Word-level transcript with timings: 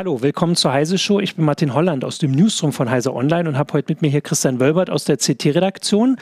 Hallo, 0.00 0.22
willkommen 0.22 0.56
zur 0.56 0.72
Heise 0.72 0.96
Show. 0.96 1.20
Ich 1.20 1.36
bin 1.36 1.44
Martin 1.44 1.74
Holland 1.74 2.06
aus 2.06 2.16
dem 2.16 2.30
Newsroom 2.30 2.72
von 2.72 2.88
Heise 2.88 3.14
Online 3.14 3.46
und 3.46 3.58
habe 3.58 3.74
heute 3.74 3.92
mit 3.92 4.00
mir 4.00 4.08
hier 4.08 4.22
Christian 4.22 4.58
Wölbert 4.58 4.88
aus 4.88 5.04
der 5.04 5.18
CT-Redaktion. 5.18 6.16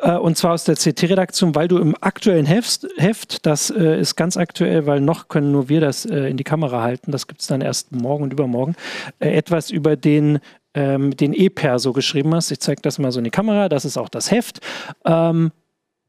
Äh, 0.00 0.16
und 0.16 0.36
zwar 0.36 0.54
aus 0.54 0.64
der 0.64 0.74
CT-Redaktion, 0.74 1.54
weil 1.54 1.68
du 1.68 1.78
im 1.78 1.94
aktuellen 2.00 2.44
Heft, 2.44 2.88
Heft 2.96 3.46
das 3.46 3.70
äh, 3.70 4.00
ist 4.00 4.16
ganz 4.16 4.36
aktuell, 4.36 4.86
weil 4.86 5.00
noch 5.00 5.28
können 5.28 5.52
nur 5.52 5.68
wir 5.68 5.80
das 5.80 6.06
äh, 6.06 6.28
in 6.28 6.38
die 6.38 6.42
Kamera 6.42 6.82
halten, 6.82 7.12
das 7.12 7.28
gibt 7.28 7.40
es 7.40 7.46
dann 7.46 7.60
erst 7.60 7.92
morgen 7.92 8.24
und 8.24 8.32
übermorgen, 8.32 8.74
äh, 9.20 9.28
etwas 9.28 9.70
über 9.70 9.94
den 9.94 10.40
ähm, 10.74 11.16
den 11.16 11.32
E-Perso 11.32 11.92
geschrieben 11.92 12.34
hast. 12.34 12.50
Ich 12.50 12.58
zeige 12.58 12.82
das 12.82 12.98
mal 12.98 13.12
so 13.12 13.20
in 13.20 13.24
die 13.24 13.30
Kamera. 13.30 13.68
Das 13.68 13.84
ist 13.84 13.96
auch 13.96 14.08
das 14.08 14.32
Heft. 14.32 14.58
Ähm, 15.04 15.52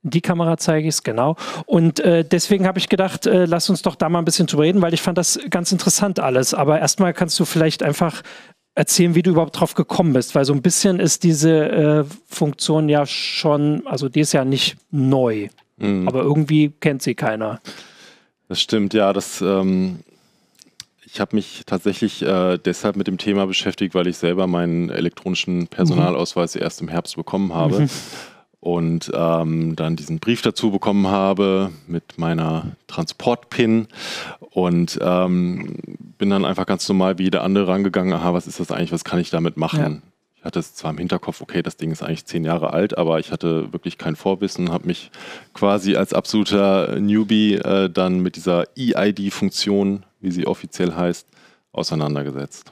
die 0.04 0.22
Kamera 0.22 0.58
zeige 0.58 0.88
ich 0.88 0.96
es, 0.96 1.04
genau. 1.04 1.36
Und 1.66 2.00
äh, 2.00 2.26
deswegen 2.26 2.66
habe 2.66 2.80
ich 2.80 2.90
gedacht, 2.90 3.26
äh, 3.26 3.46
lass 3.46 3.70
uns 3.70 3.82
doch 3.82 3.96
da 3.96 4.10
mal 4.10 4.20
ein 4.20 4.26
bisschen 4.26 4.48
drüber 4.48 4.64
reden, 4.64 4.82
weil 4.82 4.94
ich 4.94 5.02
fand 5.02 5.18
das 5.18 5.40
ganz 5.50 5.72
interessant 5.72 6.20
alles. 6.20 6.54
Aber 6.54 6.80
erstmal 6.80 7.14
kannst 7.14 7.40
du 7.40 7.46
vielleicht 7.46 7.84
einfach 7.84 8.24
erzählen, 8.74 9.16
wie 9.16 9.22
du 9.22 9.32
überhaupt 9.32 9.60
drauf 9.60 9.76
gekommen 9.76 10.14
bist, 10.14 10.34
weil 10.34 10.46
so 10.46 10.54
ein 10.54 10.62
bisschen 10.62 11.00
ist 11.00 11.24
diese 11.24 11.70
äh, 11.70 12.05
Funktion 12.27 12.90
ja 12.90 13.05
schon, 13.05 13.86
also 13.86 14.10
die 14.10 14.22
ist 14.22 14.32
ja 14.32 14.46
nicht 14.46 14.77
neu, 14.91 15.50
mhm. 15.77 16.08
aber 16.08 16.22
irgendwie 16.22 16.72
kennt 16.80 17.02
sie 17.02 17.16
keiner. 17.16 17.60
Das 18.48 18.62
stimmt, 18.62 18.94
ja, 18.94 19.13
das. 19.13 19.41
Ähm 19.41 19.99
ich 21.13 21.20
habe 21.20 21.36
mich 21.36 21.63
tatsächlich 21.66 22.22
äh, 22.22 22.58
deshalb 22.58 22.96
mit 22.96 23.05
dem 23.08 23.18
Thema 23.18 23.46
beschäftigt, 23.46 23.94
weil 23.96 24.08
ich 24.08 24.16
selber 24.16 24.48
meinen 24.48 24.90
elektronischen 24.90 25.68
Personalausweis 25.68 26.55
mhm. 26.55 26.62
erst 26.62 26.82
im 26.82 26.88
Herbst 26.88 27.18
bekommen 27.18 27.54
habe. 27.54 27.82
Mhm 27.82 27.90
und 28.62 29.12
ähm, 29.13 29.76
dann 29.76 29.95
diesen 29.95 30.20
Brief 30.20 30.43
dazu 30.43 30.71
bekommen 30.71 31.07
habe 31.07 31.71
mit 31.87 32.17
meiner 32.17 32.77
Transport-Pin 32.87 33.87
und 34.51 34.99
ähm, 35.01 35.77
bin 36.17 36.29
dann 36.29 36.45
einfach 36.45 36.67
ganz 36.67 36.87
normal 36.87 37.17
wie 37.17 37.23
jeder 37.23 37.43
andere 37.43 37.67
rangegangen, 37.67 38.13
aha, 38.13 38.34
was 38.34 38.48
ist 38.48 38.59
das 38.59 38.71
eigentlich, 38.71 38.91
was 38.91 39.04
kann 39.04 39.20
ich 39.20 39.32
damit 39.32 39.57
machen? 39.57 39.79
Ja. 40.04 40.12
Ich 40.37 40.45
hatte 40.45 40.59
es 40.59 40.76
zwar 40.76 40.91
im 40.91 40.98
Hinterkopf, 40.99 41.41
okay, 41.41 41.63
das 41.63 41.77
Ding 41.77 41.91
ist 41.91 42.04
eigentlich 42.04 42.26
zehn 42.26 42.45
Jahre 42.45 42.71
alt, 42.71 42.98
aber 42.98 43.20
ich 43.20 43.32
hatte 43.32 43.73
wirklich 43.73 43.98
kein 43.98 44.15
Vorwissen, 44.15 44.71
habe 44.71 44.87
mich 44.87 45.12
quasi 45.54 45.95
als 45.95 46.13
absoluter 46.13 46.99
Newbie 46.99 47.55
äh, 47.55 47.89
dann 47.89 48.20
mit 48.20 48.35
dieser 48.35 48.65
EID-Funktion, 48.77 50.04
wie 50.20 50.32
sie 50.32 50.45
offiziell 50.45 50.93
heißt, 50.95 51.27
auseinandergesetzt. 51.73 52.71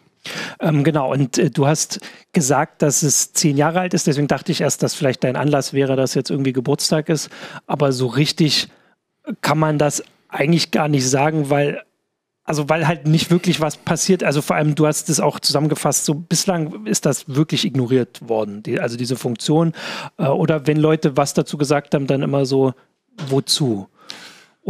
Ähm, 0.60 0.84
genau, 0.84 1.12
und 1.12 1.38
äh, 1.38 1.50
du 1.50 1.68
hast 1.68 2.00
gesagt, 2.34 2.82
dass 2.82 3.04
es 3.04 3.34
zehn 3.34 3.58
Jahre 3.58 3.80
alt 3.80 3.94
ist, 3.94 4.08
deswegen 4.08 4.28
dachte 4.28 4.52
ich 4.52 4.62
erst, 4.62 4.84
dass 4.84 4.94
vielleicht 4.94 5.24
dein 5.24 5.36
Anlass 5.36 5.74
wäre, 5.74 5.96
dass 5.96 6.14
jetzt 6.14 6.30
irgendwie 6.30 6.54
Geburtstag 6.54 7.10
ist. 7.10 7.30
Aber 7.68 7.92
so 7.92 8.08
richtig 8.08 8.70
kann 9.42 9.58
man 9.58 9.78
das 9.78 10.04
eigentlich 10.30 10.72
gar 10.72 10.88
nicht 10.88 11.08
sagen, 11.08 11.50
weil 11.50 11.84
also 12.50 12.68
weil 12.68 12.88
halt 12.88 13.06
nicht 13.06 13.30
wirklich 13.30 13.62
was 13.62 13.78
passiert. 13.78 14.24
Also 14.24 14.42
vor 14.42 14.56
allem, 14.56 14.74
du 14.74 14.88
hast 14.88 15.08
es 15.10 15.20
auch 15.20 15.40
zusammengefasst, 15.40 16.06
so 16.06 16.16
bislang 16.16 16.88
ist 16.88 17.06
das 17.06 17.30
wirklich 17.30 17.64
ignoriert 17.64 18.28
worden, 18.28 18.64
die, 18.64 18.80
also 18.80 18.98
diese 18.98 19.18
Funktion. 19.18 19.74
Äh, 20.18 20.26
oder 20.26 20.66
wenn 20.66 20.78
Leute 20.78 21.16
was 21.16 21.36
dazu 21.36 21.60
gesagt 21.60 21.94
haben, 21.94 22.08
dann 22.08 22.24
immer 22.24 22.48
so, 22.48 22.74
wozu? 23.28 23.88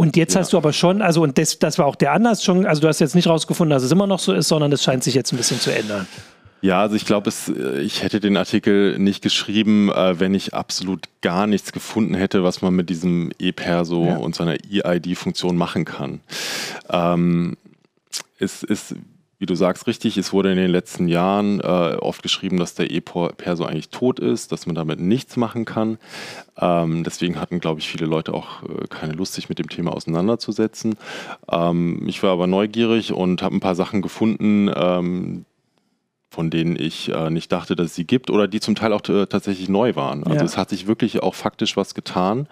Und 0.00 0.16
jetzt 0.16 0.32
ja. 0.32 0.40
hast 0.40 0.54
du 0.54 0.56
aber 0.56 0.72
schon, 0.72 1.02
also 1.02 1.22
und 1.22 1.36
das, 1.36 1.58
das 1.58 1.76
war 1.76 1.84
auch 1.84 1.94
der 1.94 2.12
Anlass 2.12 2.42
schon, 2.42 2.64
also 2.64 2.80
du 2.80 2.88
hast 2.88 3.00
jetzt 3.00 3.14
nicht 3.14 3.28
rausgefunden, 3.28 3.68
dass 3.68 3.82
es 3.82 3.92
immer 3.92 4.06
noch 4.06 4.18
so 4.18 4.32
ist, 4.32 4.48
sondern 4.48 4.72
es 4.72 4.82
scheint 4.82 5.04
sich 5.04 5.12
jetzt 5.12 5.30
ein 5.30 5.36
bisschen 5.36 5.60
zu 5.60 5.76
ändern. 5.76 6.06
Ja, 6.62 6.80
also 6.80 6.96
ich 6.96 7.04
glaube, 7.04 7.30
ich 7.82 8.02
hätte 8.02 8.18
den 8.18 8.38
Artikel 8.38 8.98
nicht 8.98 9.22
geschrieben, 9.22 9.92
äh, 9.92 10.18
wenn 10.18 10.32
ich 10.32 10.54
absolut 10.54 11.04
gar 11.20 11.46
nichts 11.46 11.72
gefunden 11.72 12.14
hätte, 12.14 12.42
was 12.42 12.62
man 12.62 12.74
mit 12.74 12.88
diesem 12.88 13.30
E-Perso 13.38 14.06
ja. 14.06 14.16
und 14.16 14.34
seiner 14.34 14.56
EID-Funktion 14.72 15.54
machen 15.54 15.84
kann. 15.84 16.20
Ähm, 16.88 17.58
es 18.38 18.62
ist 18.62 18.94
wie 19.40 19.46
du 19.46 19.54
sagst, 19.54 19.86
richtig, 19.86 20.18
es 20.18 20.34
wurde 20.34 20.52
in 20.52 20.58
den 20.58 20.70
letzten 20.70 21.08
Jahren 21.08 21.60
äh, 21.60 21.96
oft 21.98 22.22
geschrieben, 22.22 22.58
dass 22.58 22.74
der 22.74 22.90
E-Perso 22.90 23.64
eigentlich 23.64 23.88
tot 23.88 24.20
ist, 24.20 24.52
dass 24.52 24.66
man 24.66 24.74
damit 24.74 25.00
nichts 25.00 25.38
machen 25.38 25.64
kann. 25.64 25.96
Ähm, 26.58 27.04
deswegen 27.04 27.40
hatten, 27.40 27.58
glaube 27.58 27.80
ich, 27.80 27.88
viele 27.88 28.04
Leute 28.04 28.34
auch 28.34 28.62
äh, 28.64 28.86
keine 28.90 29.14
Lust, 29.14 29.32
sich 29.32 29.48
mit 29.48 29.58
dem 29.58 29.70
Thema 29.70 29.94
auseinanderzusetzen. 29.94 30.96
Ähm, 31.50 32.02
ich 32.06 32.22
war 32.22 32.32
aber 32.32 32.46
neugierig 32.46 33.14
und 33.14 33.40
habe 33.40 33.56
ein 33.56 33.60
paar 33.60 33.74
Sachen 33.74 34.02
gefunden, 34.02 34.70
ähm, 34.76 35.46
von 36.30 36.48
denen 36.48 36.76
ich 36.76 37.08
äh, 37.08 37.28
nicht 37.28 37.50
dachte, 37.50 37.74
dass 37.74 37.86
es 37.88 37.94
sie 37.96 38.04
gibt 38.04 38.30
oder 38.30 38.46
die 38.46 38.60
zum 38.60 38.76
Teil 38.76 38.92
auch 38.92 39.06
äh, 39.08 39.26
tatsächlich 39.26 39.68
neu 39.68 39.96
waren. 39.96 40.22
Also 40.22 40.36
ja. 40.36 40.44
es 40.44 40.56
hat 40.56 40.70
sich 40.70 40.86
wirklich 40.86 41.22
auch 41.22 41.34
faktisch 41.34 41.76
was 41.76 41.94
getan, 41.94 42.46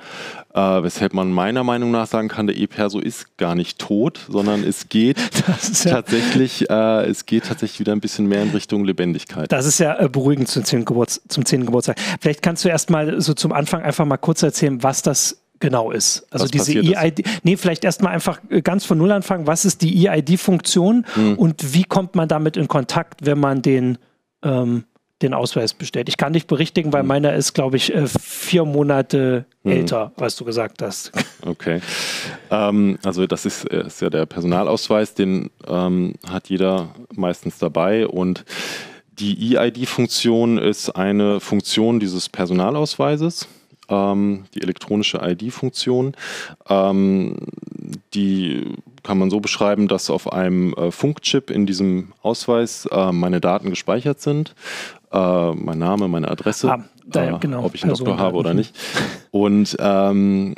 äh, 0.53 0.61
weshalb 0.61 1.15
man 1.15 1.31
meiner 1.31 1.63
Meinung 1.63 1.93
nach 1.93 2.09
sagen 2.09 2.27
kann, 2.27 2.49
der 2.49 2.57
E-Perso 2.57 2.99
ist 2.99 3.37
gar 3.37 3.55
nicht 3.55 3.79
tot, 3.79 4.19
sondern 4.29 4.65
es 4.65 4.89
geht 4.89 5.19
ja 5.85 5.93
tatsächlich, 5.93 6.69
äh, 6.69 7.07
es 7.07 7.25
geht 7.25 7.45
tatsächlich 7.45 7.79
wieder 7.79 7.93
ein 7.93 8.01
bisschen 8.01 8.27
mehr 8.27 8.43
in 8.43 8.51
Richtung 8.51 8.85
Lebendigkeit. 8.85 9.51
Das 9.53 9.65
ist 9.65 9.79
ja 9.79 9.97
äh, 10.01 10.09
beruhigend 10.09 10.49
zum 10.49 10.65
10. 10.65 10.85
Geburts 10.85 11.23
zum 11.29 11.45
10. 11.45 11.65
Geburtstag. 11.67 11.99
Vielleicht 12.21 12.43
kannst 12.43 12.65
du 12.65 12.69
erst 12.69 12.91
mal 12.91 13.21
so 13.21 13.33
zum 13.33 13.53
Anfang 13.53 13.83
einfach 13.83 14.05
mal 14.05 14.17
kurz 14.17 14.43
erzählen, 14.43 14.83
was 14.83 15.03
das 15.03 15.41
genau 15.61 15.91
ist. 15.91 16.27
Also 16.31 16.45
was 16.45 16.51
diese 16.51 16.79
EID, 16.79 17.21
ist? 17.21 17.45
nee, 17.45 17.57
vielleicht 17.57 17.85
erstmal 17.85 18.13
einfach 18.13 18.41
äh, 18.51 18.63
ganz 18.63 18.85
von 18.85 18.99
Null 18.99 19.13
anfangen. 19.13 19.47
Was 19.47 19.65
ist 19.65 19.83
die 19.83 20.07
EID-Funktion 20.07 21.07
hm. 21.15 21.39
und 21.39 21.75
wie 21.75 21.85
kommt 21.85 22.15
man 22.15 22.29
damit 22.29 22.57
in 22.57 22.69
Kontakt, 22.69 23.27
wenn 23.27 23.39
man 23.39 23.63
den, 23.63 23.99
ähm, 24.43 24.85
den 25.23 25.35
Ausweis 25.35 25.75
bestellt? 25.75 26.09
Ich 26.09 26.17
kann 26.17 26.33
dich 26.33 26.47
berichtigen, 26.47 26.93
weil 26.93 27.01
hm. 27.01 27.09
meiner 27.09 27.35
ist, 27.35 27.55
glaube 27.55 27.77
ich, 27.77 27.95
äh, 27.95 28.07
vier 28.07 28.65
Monate 28.65 29.47
hm. 29.65 29.73
älter, 29.73 30.13
was 30.17 30.37
du 30.37 30.45
gesagt 30.45 30.83
hast. 30.83 31.13
Okay. 31.47 31.81
Ähm, 32.51 32.99
also 33.05 33.29
das 33.29 33.47
ist, 33.47 33.65
äh, 33.71 33.87
ist, 33.87 34.03
ja 34.03 34.11
der 34.11 34.27
Personalausweis, 34.27 35.15
den 35.15 35.51
ähm, 35.69 36.15
hat 36.29 36.49
jeder 36.49 36.89
meistens 37.15 37.59
dabei 37.59 38.09
und 38.09 38.45
die 39.21 39.57
EID-Funktion 39.57 40.59
ist 40.59 40.91
eine 40.91 41.39
Funktion 41.39 42.01
dieses 42.01 42.29
Personalausweises 42.29 43.47
ähm, 43.89 44.45
die 44.55 44.63
elektronische 44.63 45.19
ID-Funktion. 45.23 46.15
Ähm, 46.69 47.37
die 48.15 48.75
kann 49.03 49.19
man 49.19 49.31
so 49.31 49.41
beschreiben, 49.41 49.89
dass 49.89 50.11
auf 50.11 50.33
einem 50.33 50.75
äh, 50.75 50.91
Funkchip 50.91 51.51
in 51.51 51.67
diesem 51.67 52.13
Ausweis 52.23 52.87
äh, 52.91 53.13
meine 53.13 53.41
Daten 53.41 53.71
gespeichert 53.71 54.21
sind. 54.21 54.55
Äh, 55.13 55.53
mein 55.53 55.79
Name, 55.79 56.09
meine 56.09 56.29
Adresse, 56.29 56.73
ah, 56.73 56.85
da, 57.07 57.37
äh, 57.37 57.39
genau, 57.39 57.65
ob 57.65 57.75
ich 57.75 57.83
einen 57.83 57.91
Person 57.91 58.07
Doktor 58.07 58.23
habe 58.23 58.37
oder 58.37 58.55
nicht. 58.55 58.75
Und 59.31 59.77
ähm, 59.81 60.55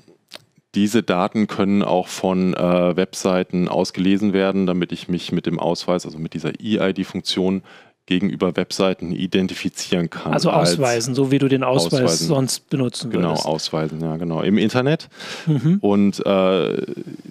diese 0.74 1.02
Daten 1.02 1.46
können 1.46 1.82
auch 1.82 2.06
von 2.06 2.54
äh, 2.54 2.96
Webseiten 2.96 3.68
ausgelesen 3.68 4.32
werden, 4.32 4.66
damit 4.66 4.92
ich 4.92 5.08
mich 5.08 5.32
mit 5.32 5.46
dem 5.46 5.58
Ausweis, 5.58 6.06
also 6.06 6.18
mit 6.18 6.34
dieser 6.34 6.52
EID-Funktion 6.60 7.62
gegenüber 8.10 8.56
Webseiten 8.56 9.12
identifizieren 9.12 10.10
kann. 10.10 10.32
Also 10.32 10.50
ausweisen, 10.50 11.14
so 11.14 11.30
wie 11.30 11.38
du 11.38 11.46
den 11.46 11.62
Ausweis 11.62 12.02
ausweisen. 12.02 12.26
sonst 12.26 12.68
benutzen 12.68 13.08
genau, 13.08 13.28
würdest. 13.28 13.44
Genau, 13.44 13.54
ausweisen, 13.54 14.00
ja, 14.00 14.16
genau. 14.16 14.42
Im 14.42 14.58
Internet. 14.58 15.08
Mhm. 15.46 15.78
Und 15.80 16.26
äh, 16.26 16.86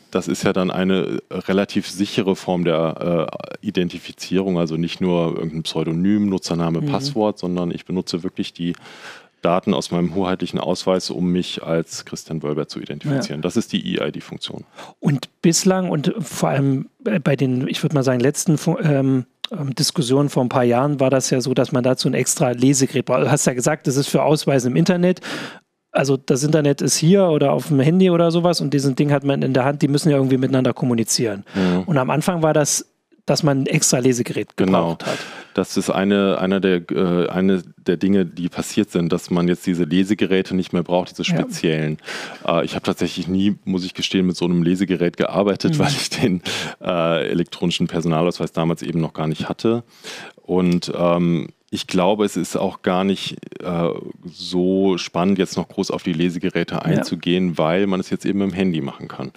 das 0.10 0.30
ist 0.30 0.44
ja 0.44 0.54
dann 0.54 0.72
eine 0.72 1.22
relativ 1.32 1.90
sichere 1.90 2.34
Form 2.38 2.64
der 2.64 3.28
äh, 3.62 3.68
Identifizierung, 3.68 4.58
also 4.58 4.78
nicht 4.78 5.02
nur 5.02 5.36
irgendein 5.36 5.64
Pseudonym, 5.64 6.30
Nutzername, 6.30 6.80
mhm. 6.80 6.86
Passwort, 6.86 7.40
sondern 7.40 7.72
ich 7.72 7.84
benutze 7.84 8.24
wirklich 8.24 8.54
die 8.54 8.74
Daten 9.42 9.74
aus 9.74 9.92
meinem 9.92 10.16
hoheitlichen 10.16 10.60
Ausweis, 10.60 11.10
um 11.10 11.32
mich 11.32 11.64
als 11.64 12.06
Christian 12.06 12.44
Wölber 12.44 12.68
zu 12.68 12.80
identifizieren. 12.80 13.40
Ja. 13.40 13.44
Das 13.44 13.58
ist 13.58 13.72
die 13.74 14.00
EID-Funktion. 14.00 14.66
Und 15.00 15.30
bislang 15.42 15.90
und 15.90 16.14
vor 16.20 16.50
allem 16.50 16.90
bei 17.00 17.36
den, 17.36 17.68
ich 17.68 17.84
würde 17.84 17.96
mal 17.96 18.04
sagen, 18.04 18.20
letzten 18.20 18.60
ähm, 18.84 19.26
ähm, 19.52 19.76
Diskussion 19.76 20.30
vor 20.30 20.44
ein 20.44 20.50
paar 20.50 20.64
Jahren 20.64 21.00
war 21.00 21.10
das 21.10 21.30
ja 21.30 21.42
so, 21.42 21.54
dass 21.54 21.72
man 21.72 21.84
dazu 21.84 22.08
ein 22.08 22.14
extra 22.14 22.52
Lesegerät 22.52 23.06
braucht. 23.06 23.22
Du 23.22 23.32
hast 23.32 23.46
ja 23.46 23.54
gesagt, 23.54 23.88
das 23.88 23.96
ist 23.96 24.08
für 24.08 24.24
Ausweisen 24.24 24.72
im 24.72 24.78
Internet. 24.78 25.22
Also 25.92 26.18
das 26.18 26.44
Internet 26.44 26.82
ist 26.82 26.98
hier 26.98 27.26
oder 27.26 27.52
auf 27.52 27.68
dem 27.68 27.80
Handy 27.80 28.12
oder 28.12 28.30
sowas 28.30 28.62
und 28.62 28.74
diesen 28.74 28.96
Ding 28.96 29.12
hat 29.12 29.24
man 29.24 29.42
in 29.42 29.54
der 29.54 29.66
Hand, 29.66 29.82
die 29.82 29.88
müssen 29.88 30.10
ja 30.10 30.18
irgendwie 30.18 30.38
miteinander 30.38 30.74
kommunizieren. 30.74 31.46
Mhm. 31.56 31.84
Und 31.86 31.98
am 31.98 32.12
Anfang 32.12 32.44
war 32.44 32.54
das 32.54 32.86
dass 33.30 33.44
man 33.44 33.62
ein 33.62 33.66
extra 33.68 34.00
Lesegerät 34.00 34.58
genau. 34.58 34.96
gebraucht 34.96 35.00
genau. 35.00 35.12
hat. 35.12 35.20
Das 35.54 35.78
ist 35.78 35.90
eine, 35.90 36.38
einer 36.40 36.60
der, 36.60 36.90
äh, 36.92 37.28
eine 37.30 37.64
der 37.78 37.98
Dinge, 37.98 38.26
die 38.26 38.50
passiert 38.50 38.92
sind, 38.92 39.12
dass 39.12 39.30
man 39.30 39.48
jetzt 39.48 39.66
diese 39.66 39.84
Lesegeräte 39.84 40.56
nicht 40.56 40.74
mehr 40.74 40.84
braucht, 40.84 41.12
diese 41.12 41.24
speziellen. 41.24 41.98
Ja. 42.46 42.60
Äh, 42.62 42.66
ich 42.66 42.76
habe 42.76 42.84
tatsächlich 42.84 43.28
nie, 43.28 43.58
muss 43.66 43.86
ich 43.86 43.94
gestehen, 43.94 44.28
mit 44.28 44.36
so 44.36 44.46
einem 44.46 44.64
Lesegerät 44.64 45.18
gearbeitet, 45.18 45.74
mhm. 45.74 45.80
weil 45.80 45.92
ich 45.92 46.10
den 46.10 46.42
äh, 46.82 47.28
elektronischen 47.30 47.88
Personalausweis 47.88 48.52
damals 48.52 48.82
eben 48.82 49.02
noch 49.02 49.14
gar 49.14 49.28
nicht 49.28 49.50
hatte. 49.50 49.84
Und 50.44 50.92
ähm, 50.96 51.50
ich 51.72 51.88
glaube, 51.88 52.26
es 52.26 52.36
ist 52.36 52.56
auch 52.56 52.82
gar 52.82 53.04
nicht 53.04 53.38
äh, 53.64 53.90
so 54.26 54.98
spannend, 54.98 55.38
jetzt 55.38 55.58
noch 55.58 55.68
groß 55.68 55.92
auf 55.92 56.04
die 56.04 56.14
Lesegeräte 56.14 56.84
einzugehen, 56.84 57.50
ja. 57.50 57.58
weil 57.58 57.88
man 57.88 58.00
es 58.00 58.10
jetzt 58.10 58.26
eben 58.26 58.42
im 58.42 58.54
Handy 58.54 58.82
machen 58.82 59.08
kann. 59.08 59.32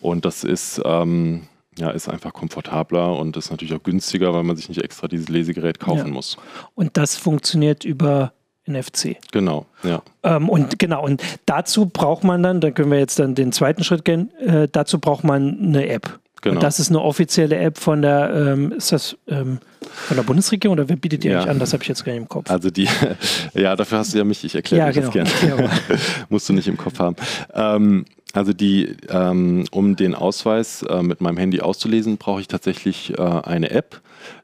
Und 0.00 0.24
das 0.24 0.44
ist, 0.44 0.80
ähm, 0.84 1.42
ja, 1.78 1.90
ist 1.90 2.08
einfach 2.08 2.32
komfortabler 2.32 3.16
und 3.16 3.36
ist 3.36 3.50
natürlich 3.50 3.74
auch 3.74 3.82
günstiger, 3.82 4.34
weil 4.34 4.42
man 4.42 4.56
sich 4.56 4.68
nicht 4.68 4.82
extra 4.82 5.08
dieses 5.08 5.28
Lesegerät 5.28 5.80
kaufen 5.80 6.08
ja. 6.08 6.12
muss. 6.12 6.36
Und 6.74 6.96
das 6.96 7.16
funktioniert 7.16 7.84
über 7.84 8.32
NFC. 8.66 9.16
Genau, 9.32 9.66
ja. 9.82 10.02
Ähm, 10.22 10.48
und 10.48 10.78
genau, 10.78 11.04
und 11.04 11.22
dazu 11.46 11.86
braucht 11.86 12.24
man 12.24 12.42
dann, 12.42 12.60
da 12.60 12.70
können 12.70 12.90
wir 12.90 12.98
jetzt 12.98 13.18
dann 13.18 13.34
den 13.34 13.52
zweiten 13.52 13.82
Schritt 13.84 14.04
gehen, 14.04 14.32
äh, 14.38 14.68
dazu 14.70 14.98
braucht 14.98 15.24
man 15.24 15.58
eine 15.58 15.88
App. 15.88 16.20
Genau. 16.42 16.56
Und 16.56 16.62
das 16.62 16.78
ist 16.78 16.90
eine 16.90 17.00
offizielle 17.00 17.56
App 17.56 17.78
von 17.78 18.02
der, 18.02 18.52
ähm, 18.52 18.72
ist 18.72 18.92
das 18.92 19.16
ähm, 19.28 19.58
von 19.90 20.16
der 20.16 20.24
Bundesregierung 20.24 20.78
oder 20.78 20.88
wer 20.88 20.96
bietet 20.96 21.24
die 21.24 21.28
ja. 21.28 21.38
eigentlich 21.38 21.50
an? 21.50 21.58
Das 21.58 21.72
habe 21.72 21.82
ich 21.82 21.88
jetzt 21.88 22.04
gar 22.04 22.12
nicht 22.12 22.22
im 22.22 22.28
Kopf. 22.28 22.50
Also 22.50 22.70
die, 22.70 22.88
ja, 23.54 23.74
dafür 23.74 23.98
hast 23.98 24.12
du 24.12 24.18
ja 24.18 24.24
mich, 24.24 24.44
ich 24.44 24.54
erkläre 24.54 24.86
ja, 24.86 24.92
genau. 24.92 25.10
das 25.10 25.40
gerne. 25.40 25.70
Musst 26.28 26.48
du 26.48 26.52
nicht 26.52 26.68
im 26.68 26.76
Kopf 26.76 26.98
haben. 26.98 27.16
Ähm, 27.54 28.04
also 28.32 28.52
die, 28.52 28.96
ähm, 29.08 29.64
um 29.70 29.96
den 29.96 30.14
Ausweis 30.14 30.82
äh, 30.82 31.02
mit 31.02 31.20
meinem 31.20 31.36
Handy 31.36 31.60
auszulesen, 31.60 32.16
brauche 32.16 32.40
ich 32.40 32.48
tatsächlich 32.48 33.18
äh, 33.18 33.22
eine 33.22 33.70
App. 33.70 34.00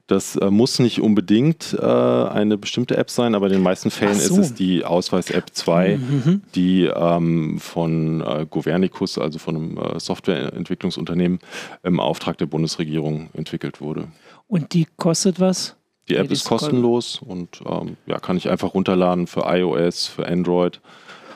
Das 0.08 0.36
äh, 0.36 0.50
muss 0.50 0.78
nicht 0.78 1.02
unbedingt 1.02 1.76
äh, 1.78 1.84
eine 1.84 2.56
bestimmte 2.56 2.96
App 2.96 3.10
sein, 3.10 3.34
aber 3.34 3.46
in 3.46 3.52
den 3.52 3.62
meisten 3.62 3.90
Fällen 3.90 4.14
so. 4.14 4.34
ist 4.34 4.38
es 4.38 4.54
die 4.54 4.82
Ausweis-App 4.82 5.50
2, 5.52 5.98
mhm. 5.98 6.42
die 6.54 6.84
ähm, 6.84 7.58
von 7.60 8.22
äh, 8.22 8.46
Governicus, 8.48 9.18
also 9.18 9.38
von 9.38 9.56
einem 9.56 9.76
äh, 9.76 10.00
Softwareentwicklungsunternehmen, 10.00 11.40
im 11.82 12.00
Auftrag 12.00 12.38
der 12.38 12.46
Bundesregierung 12.46 13.28
entwickelt 13.34 13.82
wurde. 13.82 14.08
Und 14.46 14.72
die 14.72 14.86
kostet 14.96 15.40
was? 15.40 15.76
Die 16.08 16.16
App 16.16 16.28
nee, 16.28 16.32
ist 16.32 16.46
kostenlos 16.46 17.20
und 17.20 17.60
ähm, 17.66 17.98
ja, 18.06 18.18
kann 18.18 18.38
ich 18.38 18.48
einfach 18.48 18.72
runterladen 18.72 19.26
für 19.26 19.42
iOS, 19.46 20.06
für 20.06 20.26
Android. 20.26 20.80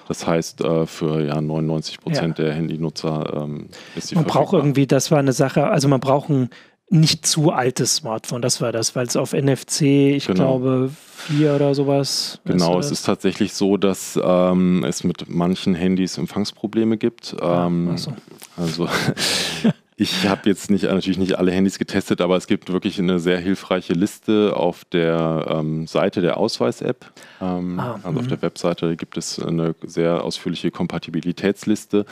Das 0.09 0.27
heißt, 0.27 0.63
äh, 0.63 0.87
für 0.87 1.23
ja, 1.23 1.39
99 1.39 2.01
Prozent 2.01 2.39
ja. 2.39 2.47
der 2.47 2.55
Handynutzer 2.55 3.43
ähm, 3.45 3.69
ist 3.97 4.11
die 4.11 4.15
Man 4.15 4.25
braucht 4.25 4.55
irgendwie, 4.55 4.87
das 4.87 5.11
war 5.11 5.19
eine 5.19 5.35
Sache, 5.35 5.67
also 5.67 5.89
man 5.89 6.01
braucht 6.01 6.31
ein 6.31 6.49
nicht 6.93 7.27
zu 7.27 7.51
altes 7.51 7.97
Smartphone, 7.97 8.43
das 8.43 8.61
war 8.61 8.71
das, 8.71 8.95
weil 8.95 9.07
es 9.07 9.17
auf 9.17 9.33
NFC, 9.33 9.83
ich 9.83 10.27
genau. 10.27 10.59
glaube, 10.59 10.91
vier 11.17 11.55
oder 11.55 11.75
sowas. 11.75 12.39
Genau, 12.45 12.79
es 12.79 12.91
ist 12.91 13.07
tatsächlich 13.07 13.55
so, 13.55 13.79
dass 13.79 14.21
ähm, 14.23 14.85
es 14.87 15.03
mit 15.03 15.29
manchen 15.29 15.75
Handys 15.75 16.19
Empfangsprobleme 16.19 16.99
gibt. 16.99 17.35
Ähm, 17.41 17.97
so. 17.97 18.13
Also 18.57 18.89
Ich 20.03 20.27
habe 20.27 20.49
jetzt 20.49 20.69
nicht, 20.69 20.83
natürlich 20.83 21.17
nicht 21.17 21.39
alle 21.39 21.53
Handys 21.53 21.79
getestet, 21.79 22.21
aber 22.21 22.37
es 22.37 22.49
gibt 22.49 22.73
wirklich 22.73 22.99
eine 22.99 23.21
sehr 23.21 23.39
hilfreiche 23.39 23.93
Liste 23.93 24.53
auf 24.57 24.85
der 24.85 25.47
ähm, 25.49 25.87
Seite 25.87 26.21
der 26.21 26.39
Ausweis-App. 26.39 27.13
Ähm, 27.41 27.79
ah, 27.79 28.01
also 28.03 28.19
auf 28.19 28.25
mhm. 28.25 28.31
der 28.31 28.43
Webseite 28.43 28.97
gibt 28.97 29.17
es 29.17 29.39
eine 29.39 29.77
sehr 29.87 30.25
ausführliche 30.25 30.73
Kompatibilitätsliste, 30.73 32.05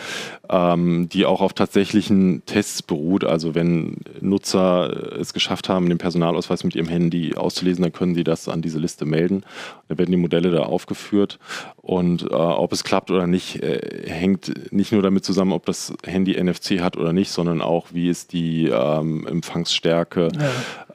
ähm, 0.48 1.08
die 1.08 1.26
auch 1.26 1.40
auf 1.40 1.52
tatsächlichen 1.52 2.46
Tests 2.46 2.80
beruht. 2.80 3.24
Also 3.24 3.56
wenn 3.56 3.96
Nutzer 4.20 5.18
es 5.18 5.34
geschafft 5.34 5.68
haben, 5.68 5.88
den 5.88 5.98
Personalausweis 5.98 6.62
mit 6.62 6.76
ihrem 6.76 6.88
Handy 6.88 7.34
auszulesen, 7.34 7.82
dann 7.82 7.92
können 7.92 8.14
sie 8.14 8.22
das 8.22 8.48
an 8.48 8.62
diese 8.62 8.78
Liste 8.78 9.04
melden. 9.04 9.42
Da 9.90 9.98
werden 9.98 10.12
die 10.12 10.16
Modelle 10.16 10.52
da 10.52 10.60
aufgeführt. 10.60 11.40
Und 11.76 12.22
äh, 12.22 12.34
ob 12.34 12.72
es 12.72 12.84
klappt 12.84 13.10
oder 13.10 13.26
nicht, 13.26 13.60
äh, 13.60 14.08
hängt 14.08 14.72
nicht 14.72 14.92
nur 14.92 15.02
damit 15.02 15.24
zusammen, 15.24 15.50
ob 15.50 15.66
das 15.66 15.92
Handy 16.06 16.40
NFC 16.40 16.78
hat 16.78 16.96
oder 16.96 17.12
nicht, 17.12 17.32
sondern 17.32 17.60
auch, 17.60 17.88
wie 17.90 18.08
ist 18.08 18.32
die 18.32 18.68
ähm, 18.68 19.26
Empfangsstärke. 19.26 20.28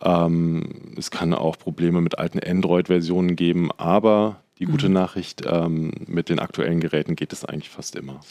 Ja. 0.01 0.25
Ähm, 0.25 0.94
es 0.97 1.12
kann 1.12 1.33
auch 1.33 1.57
Probleme 1.57 2.00
mit 2.00 2.18
alten 2.18 2.39
Android-Versionen 2.39 3.36
geben, 3.36 3.69
aber 3.75 4.38
die 4.59 4.65
gute 4.65 4.88
mhm. 4.88 4.94
Nachricht, 4.94 5.44
ähm, 5.45 5.92
mit 6.07 6.30
den 6.30 6.39
aktuellen 6.39 6.80
Geräten 6.80 7.18
geht 7.18 7.33
es 7.33 7.44
eigentlich 7.44 7.69
fast 7.69 7.97
immer. 7.97 8.21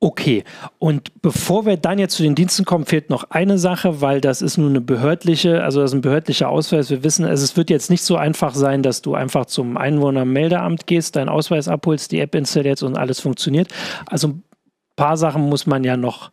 Okay, 0.00 0.44
und 0.78 1.22
bevor 1.22 1.64
wir 1.64 1.78
dann 1.78 1.98
jetzt 1.98 2.16
zu 2.16 2.22
den 2.22 2.34
Diensten 2.34 2.66
kommen, 2.66 2.84
fehlt 2.84 3.08
noch 3.08 3.30
eine 3.30 3.56
Sache, 3.56 4.02
weil 4.02 4.20
das 4.20 4.42
ist 4.42 4.58
nun 4.58 4.70
eine 4.70 4.82
behördliche, 4.82 5.62
also 5.62 5.80
das 5.80 5.92
ist 5.92 5.94
ein 5.94 6.02
behördlicher 6.02 6.50
Ausweis. 6.50 6.90
Wir 6.90 7.02
wissen, 7.02 7.24
es 7.24 7.56
wird 7.56 7.70
jetzt 7.70 7.88
nicht 7.88 8.02
so 8.02 8.16
einfach 8.16 8.54
sein, 8.54 8.82
dass 8.82 9.00
du 9.00 9.14
einfach 9.14 9.46
zum 9.46 9.78
Einwohnermeldeamt 9.78 10.86
gehst, 10.86 11.16
deinen 11.16 11.30
Ausweis 11.30 11.68
abholst, 11.68 12.12
die 12.12 12.20
App 12.20 12.34
installierst 12.34 12.82
und 12.82 12.98
alles 12.98 13.20
funktioniert. 13.20 13.68
Also 14.04 14.28
ein 14.28 14.42
paar 14.96 15.16
Sachen 15.16 15.42
muss 15.48 15.66
man 15.66 15.84
ja 15.84 15.96
noch, 15.96 16.32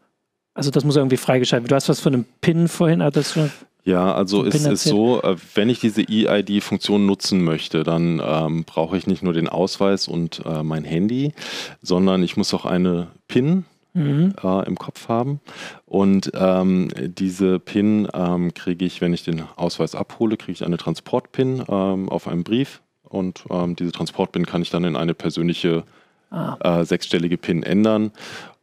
also 0.54 0.72
das 0.72 0.84
muss 0.84 0.96
irgendwie 0.96 1.18
freigeschaltet 1.18 1.66
werden. 1.66 1.70
Du 1.70 1.76
hast 1.76 1.90
was 1.90 2.00
von 2.00 2.14
einem 2.14 2.26
PIN 2.42 2.68
vorhin, 2.68 3.04
hattest 3.04 3.36
du 3.36 3.50
ja, 3.84 4.14
also 4.14 4.46
es 4.46 4.64
ist 4.64 4.84
so, 4.84 5.22
äh, 5.24 5.36
wenn 5.56 5.70
ich 5.70 5.80
diese 5.80 6.04
EID-Funktion 6.04 7.06
nutzen 7.06 7.44
möchte, 7.44 7.84
dann 7.84 8.22
ähm, 8.24 8.64
brauche 8.64 8.96
ich 8.96 9.08
nicht 9.08 9.24
nur 9.24 9.34
den 9.34 9.50
Ausweis 9.50 10.08
und 10.08 10.44
äh, 10.46 10.62
mein 10.62 10.84
Handy, 10.84 11.34
sondern 11.82 12.22
ich 12.22 12.38
muss 12.38 12.54
auch 12.54 12.66
eine 12.66 13.08
PIN 13.28 13.66
mhm. 13.94 14.36
äh, 14.44 14.68
im 14.68 14.78
Kopf 14.78 15.10
haben. 15.10 15.40
Und 15.86 16.32
ähm, 16.36 16.90
diese 16.96 17.58
PIN 17.60 18.08
ähm, 18.14 18.54
kriege 18.54 18.86
ich, 18.86 19.02
wenn 19.02 19.14
ich 19.14 19.24
den 19.24 19.44
Ausweis 19.56 19.96
abhole, 19.96 20.38
kriege 20.38 20.54
ich 20.54 20.66
eine 20.66 20.78
Transport-PIN 20.78 21.64
ähm, 21.68 22.10
auf 22.10 22.28
einem 22.28 22.44
Brief. 22.44 22.82
Und 23.04 23.46
ähm, 23.50 23.76
diese 23.76 23.92
Transport-PIN 23.92 24.46
kann 24.46 24.62
ich 24.62 24.70
dann 24.70 24.84
in 24.84 24.96
eine 24.96 25.16
persönliche 25.16 25.84
ah. 26.32 26.58
äh, 26.80 26.86
sechsstellige 26.86 27.38
PIN 27.38 27.64
ändern 27.64 28.12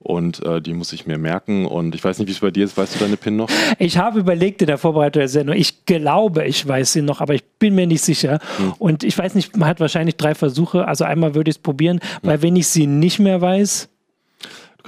und 0.00 0.44
äh, 0.44 0.61
die 0.61 0.75
muss 0.75 0.93
ich 0.93 1.06
mir 1.06 1.19
merken. 1.19 1.67
Und 1.67 1.94
ich 1.94 2.03
weiß 2.03 2.19
nicht, 2.19 2.29
wie 2.29 2.32
es 2.32 2.41
bei 2.41 2.50
dir 2.50 2.65
ist. 2.65 2.76
Weißt 2.76 2.94
du 2.94 2.99
deine 3.00 3.17
PIN 3.17 3.37
noch? 3.37 3.50
Ich 3.79 3.99
habe 3.99 4.20
überlegt 4.20 4.62
in 4.62 4.69
der 4.69 4.79
Vorbereitung 4.79 5.20
der 5.20 5.29
Sendung. 5.29 5.56
Ich 5.56 5.87
glaube, 5.87 6.47
ich 6.47 6.67
weiß 6.67 6.93
sie 6.93 7.03
noch, 7.03 7.20
aber 7.20 7.35
ich 7.35 7.44
bin 7.59 7.75
mir 7.75 7.87
nicht 7.87 8.03
sicher. 8.03 8.38
Hm. 8.56 8.75
Und 8.79 9.05
ich 9.05 9.19
weiß 9.19 9.35
nicht, 9.35 9.56
man 9.56 9.69
hat 9.69 9.81
wahrscheinlich 9.81 10.17
drei 10.17 10.35
Versuche. 10.35 10.87
Also 10.87 11.05
einmal 11.05 11.35
würde 11.35 11.50
ich 11.50 11.56
es 11.56 11.62
probieren, 11.62 12.00
hm. 12.00 12.31
weil 12.31 12.43
wenn 12.43 12.56
ich 12.56 12.69
sie 12.69 12.87
nicht 12.87 13.19
mehr 13.19 13.41
weiß, 13.41 13.88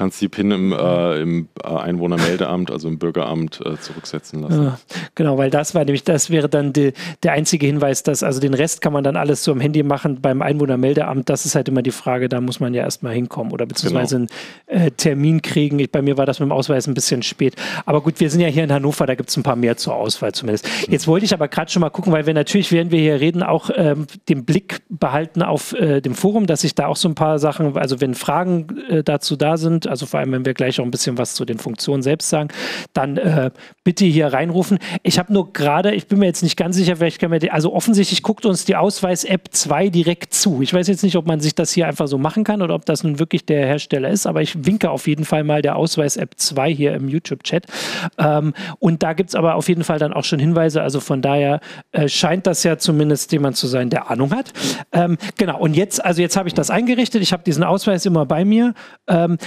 kannst 0.01 0.19
die 0.23 0.31
PIN 0.31 0.51
im, 0.51 0.73
äh, 0.73 1.21
im 1.21 1.49
Einwohnermeldeamt, 1.63 2.71
also 2.71 2.89
im 2.89 2.99
Bürgeramt, 2.99 3.61
äh, 3.63 3.79
zurücksetzen 3.79 4.41
lassen. 4.41 4.63
Ja, 4.63 4.79
genau, 5.15 5.37
weil 5.37 5.51
das 5.51 5.75
war 5.75 5.85
nämlich, 5.85 6.05
das 6.05 6.31
wäre 6.31 6.49
dann 6.49 6.73
die, 6.73 6.95
der 7.23 7.33
einzige 7.33 7.67
Hinweis, 7.67 8.03
dass, 8.03 8.23
also 8.23 8.41
den 8.41 8.55
Rest 8.55 8.81
kann 8.81 8.95
man 8.95 9.05
dann 9.05 9.17
alles 9.17 9.45
so 9.45 9.53
am 9.53 9.61
Handy 9.61 9.83
machen. 9.83 10.23
Beim 10.23 10.41
Einwohnermeldeamt, 10.41 11.29
das 11.29 11.45
ist 11.45 11.55
halt 11.55 11.69
immer 11.69 11.83
die 11.83 11.91
Frage, 11.91 12.31
da 12.31 12.41
muss 12.41 12.61
man 12.61 12.73
ja 12.73 12.83
erstmal 12.83 13.13
hinkommen 13.13 13.53
oder 13.53 13.67
beziehungsweise 13.67 14.21
genau. 14.21 14.31
einen 14.69 14.87
äh, 14.87 14.91
Termin 14.93 15.43
kriegen. 15.43 15.79
Ich, 15.79 15.93
bei 15.93 16.01
mir 16.01 16.17
war 16.17 16.25
das 16.25 16.41
mit 16.41 16.49
dem 16.49 16.53
Ausweis 16.53 16.87
ein 16.87 16.95
bisschen 16.95 17.23
spät. 17.23 17.57
Aber 17.85 18.01
gut, 18.01 18.21
wir 18.21 18.31
sind 18.31 18.41
ja 18.41 18.49
hier 18.49 18.65
in 18.65 18.73
Hannover, 18.73 19.05
da 19.05 19.15
gibt 19.15 19.29
es 19.29 19.37
ein 19.37 19.43
paar 19.43 19.57
mehr 19.57 19.77
zur 19.77 19.97
Auswahl 19.97 20.33
zumindest. 20.33 20.67
Jetzt 20.89 21.09
wollte 21.09 21.27
ich 21.27 21.35
aber 21.35 21.49
gerade 21.49 21.71
schon 21.71 21.81
mal 21.81 21.91
gucken, 21.91 22.11
weil 22.11 22.25
wir 22.25 22.33
natürlich, 22.33 22.73
während 22.73 22.91
wir 22.91 23.01
hier 23.01 23.21
reden, 23.21 23.43
auch 23.43 23.69
ähm, 23.77 24.07
den 24.31 24.47
Blick 24.47 24.81
behalten 24.89 25.43
auf 25.43 25.75
äh, 25.75 26.01
dem 26.01 26.15
Forum, 26.15 26.47
dass 26.47 26.65
ich 26.65 26.75
da 26.75 26.87
auch 26.87 26.97
so 26.97 27.07
ein 27.07 27.15
paar 27.15 27.39
Sachen, 27.39 27.77
also 27.77 28.01
wenn 28.01 28.15
Fragen 28.15 28.67
äh, 28.89 29.05
dazu 29.05 29.37
da 29.37 29.59
sind, 29.59 29.90
also 29.91 30.07
vor 30.07 30.21
allem, 30.21 30.33
wenn 30.33 30.45
wir 30.45 30.55
gleich 30.55 30.81
auch 30.81 30.85
ein 30.85 30.91
bisschen 30.91 31.19
was 31.19 31.35
zu 31.35 31.45
den 31.45 31.59
Funktionen 31.59 32.03
selbst 32.03 32.31
sagen, 32.31 32.49
dann 32.93 33.17
äh, 33.17 33.51
bitte 33.85 34.05
hier 34.05 34.29
reinrufen. 34.29 34.79
Ich 35.03 35.19
habe 35.19 35.33
nur 35.33 35.53
gerade, 35.53 35.95
ich 35.95 36.07
bin 36.07 36.21
mir 36.21 36.27
jetzt 36.27 36.43
nicht 36.43 36.57
ganz 36.57 36.77
sicher, 36.77 36.97
vielleicht 36.97 37.19
kann 37.19 37.31
man, 37.31 37.41
die, 37.41 37.51
also 37.51 37.73
offensichtlich 37.75 38.23
guckt 38.23 38.47
uns 38.47 38.65
die 38.65 38.77
Ausweis-App 38.77 39.49
2 39.51 39.89
direkt 39.89 40.33
zu. 40.33 40.63
Ich 40.63 40.73
weiß 40.73 40.87
jetzt 40.87 41.03
nicht, 41.03 41.17
ob 41.17 41.27
man 41.27 41.41
sich 41.41 41.55
das 41.55 41.73
hier 41.73 41.87
einfach 41.87 42.07
so 42.07 42.19
machen 42.19 42.45
kann 42.45 42.63
oder 42.63 42.75
ob 42.75 42.87
das 42.87 43.03
nun 43.03 43.19
wirklich 43.19 43.45
der 43.45 43.67
Hersteller 43.67 44.09
ist, 44.09 44.27
aber 44.27 44.43
ich 44.43 44.65
winke 44.65 44.91
auf 44.91 45.07
jeden 45.07 45.25
Fall 45.25 45.45
mal 45.45 45.63
der 45.63 45.77
Ausweis-App 45.77 46.35
2 46.37 46.73
hier 46.73 46.95
im 46.95 47.09
YouTube-Chat. 47.09 47.67
Ähm, 48.19 48.55
und 48.79 49.03
da 49.03 49.13
gibt 49.13 49.31
es 49.31 49.35
aber 49.35 49.57
auf 49.57 49.69
jeden 49.69 49.85
Fall 49.85 49.99
dann 49.99 50.13
auch 50.13 50.25
schon 50.25 50.39
Hinweise, 50.39 50.83
also 50.83 51.01
von 51.01 51.21
daher 51.21 51.61
äh, 51.93 52.09
scheint 52.09 52.47
das 52.47 52.63
ja 52.63 52.79
zumindest 52.79 53.33
jemand 53.33 53.57
zu 53.57 53.67
sein, 53.67 53.91
der 53.91 54.11
Ahnung 54.11 54.33
hat. 54.33 54.53
Ähm, 54.93 55.19
genau, 55.37 55.59
und 55.59 55.75
jetzt, 55.75 56.05
also 56.05 56.23
jetzt 56.23 56.37
habe 56.37 56.49
ich 56.49 56.55
das 56.55 56.71
eingerichtet, 56.71 57.23
ich 57.23 57.33
habe 57.33 57.43
diesen 57.43 57.65
Ausweis 57.65 58.07
immer 58.07 58.27
bei 58.27 58.45
mir. 58.45 58.75
Ähm, 59.09 59.39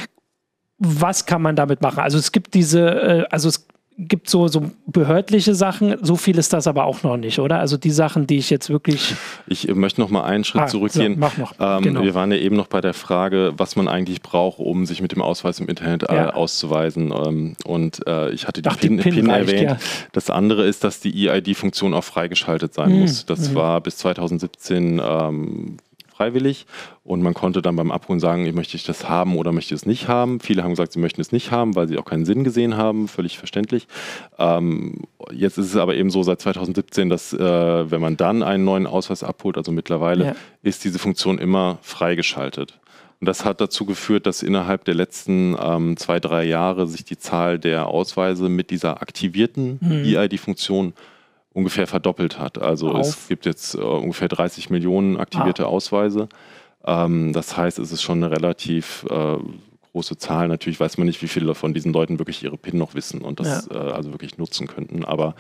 was 0.78 1.26
kann 1.26 1.42
man 1.42 1.56
damit 1.56 1.82
machen? 1.82 2.00
Also 2.00 2.18
es 2.18 2.32
gibt 2.32 2.54
diese, 2.54 2.80
äh, 2.82 3.26
also 3.30 3.50
es 3.50 3.68
gibt 3.98 4.30
so, 4.30 4.48
so 4.48 4.72
behördliche 4.88 5.54
Sachen, 5.54 5.98
so 6.02 6.16
viel 6.16 6.38
ist 6.38 6.54
das 6.54 6.68
aber 6.68 6.86
auch 6.86 7.04
noch 7.04 7.18
nicht, 7.18 7.40
oder? 7.40 7.60
Also 7.60 7.78
die 7.78 7.92
Sachen, 7.92 8.28
die 8.28 8.38
ich 8.38 8.50
jetzt 8.50 8.70
wirklich. 8.70 9.14
Ich 9.48 9.68
möchte 9.74 10.02
noch 10.02 10.10
mal 10.10 10.24
einen 10.24 10.44
Schritt 10.44 10.64
ah, 10.64 10.68
zurückgehen. 10.68 11.14
So, 11.14 11.20
mach 11.20 11.38
noch. 11.38 11.54
Ähm, 11.60 11.84
genau. 11.84 12.02
Wir 12.02 12.16
waren 12.16 12.32
ja 12.32 12.38
eben 12.38 12.56
noch 12.56 12.68
bei 12.68 12.82
der 12.82 12.94
Frage, 12.94 13.54
was 13.58 13.76
man 13.76 13.88
eigentlich 13.88 14.22
braucht, 14.22 14.60
um 14.60 14.86
sich 14.86 15.02
mit 15.02 15.12
dem 15.12 15.22
Ausweis 15.22 15.60
im 15.60 15.68
Internet 15.68 16.10
äh, 16.10 16.16
ja. 16.16 16.34
auszuweisen. 16.34 17.12
Ähm, 17.12 17.56
und 17.66 18.06
äh, 18.08 18.32
ich 18.32 18.48
hatte 18.48 18.62
die, 18.62 18.70
Ach, 18.70 18.78
PIN, 18.78 18.98
die 18.98 19.04
PIN, 19.04 19.14
PIN 19.14 19.30
reicht, 19.30 19.50
erwähnt. 19.50 19.72
Ja. 19.72 19.78
Das 20.12 20.30
andere 20.30 20.66
ist, 20.66 20.84
dass 20.84 21.00
die 21.00 21.28
EID-Funktion 21.28 21.94
auch 21.94 22.04
freigeschaltet 22.04 22.74
sein 22.74 22.92
mhm. 22.92 23.02
muss. 23.02 23.26
Das 23.26 23.50
mhm. 23.50 23.56
war 23.56 23.82
bis 23.82 23.98
2017 23.98 25.02
ähm, 25.04 25.78
freiwillig 26.24 26.66
und 27.04 27.22
man 27.22 27.34
konnte 27.34 27.62
dann 27.62 27.76
beim 27.76 27.92
Abholen 27.92 28.20
sagen, 28.20 28.50
möchte 28.56 28.78
ich 28.78 28.84
das 28.84 29.10
haben 29.10 29.36
oder 29.36 29.52
möchte 29.52 29.74
ich 29.74 29.82
es 29.82 29.86
nicht 29.86 30.08
haben. 30.08 30.40
Viele 30.40 30.64
haben 30.64 30.72
gesagt, 30.72 30.94
sie 30.94 31.00
möchten 31.00 31.20
es 31.20 31.32
nicht 31.32 31.52
haben, 31.52 31.76
weil 31.76 31.88
sie 31.88 31.98
auch 31.98 32.06
keinen 32.06 32.26
Sinn 32.26 32.44
gesehen 32.44 32.78
haben, 32.78 33.08
völlig 33.08 33.38
verständlich. 33.38 33.88
Ähm, 34.38 35.02
jetzt 35.32 35.58
ist 35.58 35.68
es 35.68 35.76
aber 35.76 35.96
eben 35.96 36.10
so 36.10 36.24
seit 36.24 36.40
2017, 36.40 37.10
dass 37.10 37.34
äh, 37.34 37.40
wenn 37.92 38.02
man 38.02 38.16
dann 38.16 38.42
einen 38.42 38.64
neuen 38.64 38.88
Ausweis 38.88 39.24
abholt, 39.24 39.58
also 39.58 39.72
mittlerweile, 39.72 40.26
ja. 40.26 40.36
ist 40.62 40.84
diese 40.86 41.00
Funktion 41.00 41.38
immer 41.38 41.78
freigeschaltet. 41.82 42.80
Und 43.20 43.28
das 43.28 43.46
hat 43.46 43.62
dazu 43.62 43.86
geführt, 43.86 44.26
dass 44.26 44.44
innerhalb 44.44 44.84
der 44.86 44.96
letzten 44.96 45.56
ähm, 45.62 45.98
zwei, 45.98 46.20
drei 46.20 46.44
Jahre 46.44 46.88
sich 46.88 47.06
die 47.06 47.18
Zahl 47.18 47.58
der 47.58 47.88
Ausweise 47.88 48.50
mit 48.50 48.70
dieser 48.70 49.02
aktivierten 49.02 49.80
mhm. 49.82 50.04
EID-Funktion 50.06 50.94
ungefähr 51.54 51.88
verdoppelt 51.88 52.40
hat. 52.40 52.62
Also 52.62 52.90
Auf. 52.92 53.08
es 53.08 53.28
gibt 53.28 53.46
jetzt 53.46 53.76
äh, 53.76 53.80
ungefähr 53.80 54.28
30 54.28 54.70
Millionen 54.70 55.18
aktivierte 55.18 55.66
ah. 55.66 55.68
Ausweise. 55.68 56.28
Ähm, 56.86 57.34
das 57.34 57.56
heißt, 57.56 57.80
es 57.80 57.92
ist 57.92 58.02
schon 58.02 58.24
eine 58.24 58.32
relativ 58.32 59.06
äh, 59.10 59.38
große 59.92 60.18
Zahl. 60.18 60.48
Natürlich 60.48 60.80
weiß 60.80 60.98
man 60.98 61.08
nicht, 61.08 61.22
wie 61.22 61.28
viele 61.28 61.56
von 61.56 61.74
diesen 61.74 61.94
Leuten 61.94 62.20
wirklich 62.20 62.44
ihre 62.44 62.58
PIN 62.58 62.78
noch 62.78 62.96
wissen 62.96 63.22
und 63.22 63.40
das 63.40 63.68
ja. 63.72 63.76
äh, 63.76 63.92
also 63.92 64.12
wirklich 64.12 64.38
nutzen 64.38 64.68
könnten. 64.68 65.06
Aber 65.06 65.36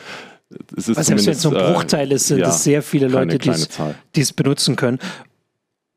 es 0.77 0.88
ist 0.88 0.98
Was 0.98 1.08
selbst 1.08 1.25
wenn 1.25 1.34
es 1.34 1.41
so 1.41 1.50
ein 1.50 1.55
äh, 1.55 1.74
Bruchteil 1.74 2.12
ist, 2.12 2.27
sind 2.27 2.39
ja, 2.39 2.50
es 2.50 2.63
sehr 2.63 2.82
viele 2.82 3.08
Leute, 3.08 3.38
die 3.38 4.22
es 4.22 4.34
benutzen 4.34 4.75
können. 4.75 5.00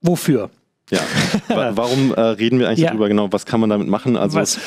Wofür? 0.01 0.51
Ja, 0.91 1.01
warum 1.49 2.15
äh, 2.15 2.21
reden 2.21 2.59
wir 2.59 2.69
eigentlich 2.69 2.81
ja. 2.81 2.91
darüber 2.91 3.09
genau? 3.09 3.33
Was 3.33 3.45
kann 3.45 3.61
man 3.61 3.71
damit 3.71 3.89
machen? 3.89 4.17
Also 4.17 4.39
Was? 4.39 4.59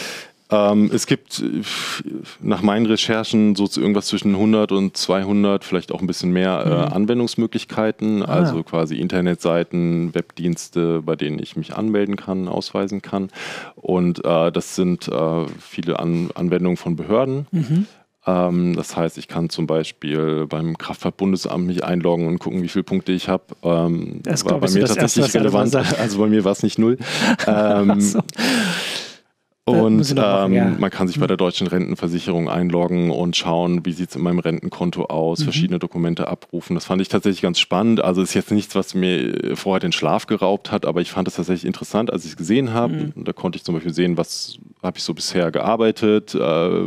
Ähm, 0.52 0.90
es 0.94 1.06
gibt 1.06 1.40
äh, 1.40 1.62
nach 2.42 2.62
meinen 2.62 2.86
Recherchen 2.88 3.56
so 3.56 3.70
irgendwas 3.80 4.08
zwischen 4.08 4.34
100 4.34 4.72
und 4.72 4.98
200, 4.98 5.64
vielleicht 5.64 5.92
auch 5.92 6.02
ein 6.02 6.08
bisschen 6.08 6.32
mehr 6.32 6.64
äh, 6.66 6.70
mhm. 6.70 6.94
Anwendungsmöglichkeiten, 6.94 8.24
ah. 8.24 8.28
also 8.28 8.64
quasi 8.64 8.98
Internetseiten, 8.98 10.14
Webdienste, 10.16 11.02
bei 11.04 11.16
denen 11.16 11.40
ich 11.40 11.56
mich 11.56 11.76
anmelden 11.76 12.16
kann, 12.16 12.48
ausweisen 12.48 13.02
kann. 13.02 13.30
Und 13.76 14.26
äh, 14.26 14.52
das 14.52 14.76
sind 14.76 15.08
äh, 15.08 15.46
viele 15.60 16.00
An 16.00 16.30
Anwendungen 16.34 16.78
von 16.78 16.96
Behörden. 16.96 17.48
Mhm. 17.52 17.86
Ähm, 18.26 18.76
das 18.76 18.96
heißt, 18.96 19.18
ich 19.18 19.28
kann 19.28 19.50
zum 19.50 19.68
Beispiel 19.68 20.48
beim 20.48 20.78
Kraftfahrtbundesamt 20.78 21.66
mich 21.66 21.84
einloggen 21.84 22.28
und 22.28 22.40
gucken, 22.40 22.64
wie 22.64 22.68
viele 22.68 22.84
Punkte 22.84 23.12
ich 23.12 23.30
habe. 23.30 23.44
Ähm, 23.64 24.22
das 24.24 24.46
war 24.46 24.60
bei 24.60 24.70
mir 24.70 24.86
tatsächlich 24.86 25.34
relevant. 25.36 25.76
Also 25.76 26.20
bei 26.20 26.28
mir 26.28 26.44
war 26.44 26.54
es 26.54 26.64
nicht 26.64 26.80
null. 26.80 26.98
Ähm, 27.48 28.02
so. 28.02 28.20
Und 29.70 30.12
ähm, 30.18 30.54
ja. 30.54 30.76
man 30.78 30.90
kann 30.90 31.08
sich 31.08 31.20
bei 31.20 31.28
der 31.28 31.38
deutschen 31.38 31.68
Rentenversicherung 31.68 32.50
einloggen 32.50 33.12
und 33.12 33.36
schauen, 33.36 33.86
wie 33.86 33.92
sieht 33.92 34.10
es 34.10 34.16
in 34.16 34.22
meinem 34.22 34.40
Rentenkonto 34.40 35.06
aus, 35.06 35.40
mhm. 35.40 35.44
verschiedene 35.46 35.80
Dokumente 35.80 36.28
abrufen. 36.28 36.76
Das 36.76 36.86
fand 36.86 37.02
ich 37.02 37.10
tatsächlich 37.10 37.42
ganz 37.42 37.60
spannend. 37.60 38.04
Also 38.04 38.22
ist 38.22 38.34
jetzt 38.34 38.52
nichts, 38.52 38.76
was 38.76 38.94
mir 38.94 39.56
vorher 39.56 39.80
den 39.80 39.92
Schlaf 39.92 40.28
geraubt 40.28 40.72
hat, 40.72 40.86
aber 40.86 41.02
ich 41.02 41.12
fand 41.12 41.28
es 41.28 41.36
tatsächlich 41.36 41.66
interessant, 41.66 42.12
als 42.12 42.26
ich 42.26 42.32
es 42.32 42.38
gesehen 42.38 42.74
habe. 42.74 43.12
Mhm. 43.16 43.24
Da 43.24 43.34
konnte 43.34 43.58
ich 43.58 43.64
zum 43.64 43.76
Beispiel 43.76 43.94
sehen, 43.94 44.18
was 44.18 44.58
habe 44.82 44.98
ich 44.98 45.04
so 45.04 45.14
bisher 45.14 45.52
gearbeitet, 45.52 46.36
äh, 46.36 46.82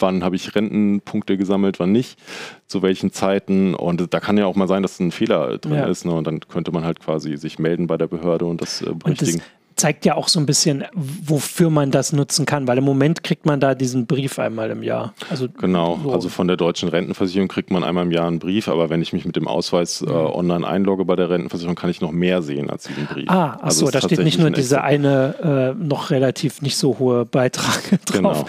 wann 0.00 0.24
habe 0.24 0.36
ich 0.36 0.54
Rentenpunkte 0.54 1.36
gesammelt, 1.36 1.78
wann 1.78 1.92
nicht, 1.92 2.18
zu 2.66 2.82
welchen 2.82 3.12
Zeiten. 3.12 3.74
Und 3.74 4.12
da 4.12 4.20
kann 4.20 4.38
ja 4.38 4.46
auch 4.46 4.56
mal 4.56 4.68
sein, 4.68 4.82
dass 4.82 4.98
ein 5.00 5.12
Fehler 5.12 5.58
drin 5.58 5.74
ja. 5.74 5.86
ist. 5.86 6.04
Ne? 6.04 6.12
Und 6.12 6.26
dann 6.26 6.40
könnte 6.40 6.72
man 6.72 6.84
halt 6.84 7.00
quasi 7.00 7.36
sich 7.36 7.58
melden 7.58 7.86
bei 7.86 7.96
der 7.96 8.06
Behörde 8.06 8.46
und 8.46 8.60
das 8.60 8.82
äh, 8.82 8.92
berichtigen. 8.94 9.34
Und 9.34 9.40
das 9.40 9.59
zeigt 9.80 10.04
ja 10.04 10.14
auch 10.14 10.28
so 10.28 10.38
ein 10.38 10.46
bisschen, 10.46 10.84
wofür 10.92 11.70
man 11.70 11.90
das 11.90 12.12
nutzen 12.12 12.44
kann, 12.44 12.68
weil 12.68 12.78
im 12.78 12.84
Moment 12.84 13.24
kriegt 13.24 13.46
man 13.46 13.60
da 13.60 13.74
diesen 13.74 14.06
Brief 14.06 14.38
einmal 14.38 14.70
im 14.70 14.82
Jahr. 14.82 15.14
Also 15.30 15.48
genau, 15.48 15.98
so. 16.02 16.12
also 16.12 16.28
von 16.28 16.46
der 16.46 16.58
deutschen 16.58 16.90
Rentenversicherung 16.90 17.48
kriegt 17.48 17.70
man 17.70 17.82
einmal 17.82 18.04
im 18.04 18.12
Jahr 18.12 18.26
einen 18.26 18.38
Brief, 18.38 18.68
aber 18.68 18.90
wenn 18.90 19.00
ich 19.00 19.12
mich 19.14 19.24
mit 19.24 19.36
dem 19.36 19.48
Ausweis 19.48 20.02
äh, 20.02 20.06
mhm. 20.06 20.12
online 20.12 20.66
einlogge 20.66 21.06
bei 21.06 21.16
der 21.16 21.30
Rentenversicherung, 21.30 21.76
kann 21.76 21.88
ich 21.88 22.02
noch 22.02 22.12
mehr 22.12 22.42
sehen 22.42 22.68
als 22.68 22.84
diesen 22.84 23.06
Brief. 23.06 23.28
Ah, 23.28 23.56
ach 23.58 23.64
also 23.64 23.86
so, 23.86 23.90
da 23.90 24.02
steht 24.02 24.22
nicht 24.22 24.38
nur 24.38 24.50
dieser 24.50 24.84
eine 24.84 25.74
äh, 25.78 25.82
noch 25.82 26.10
relativ 26.10 26.60
nicht 26.60 26.76
so 26.76 26.98
hohe 26.98 27.24
Beitrag 27.24 27.82
drauf. 28.04 28.44
Genau. 28.44 28.46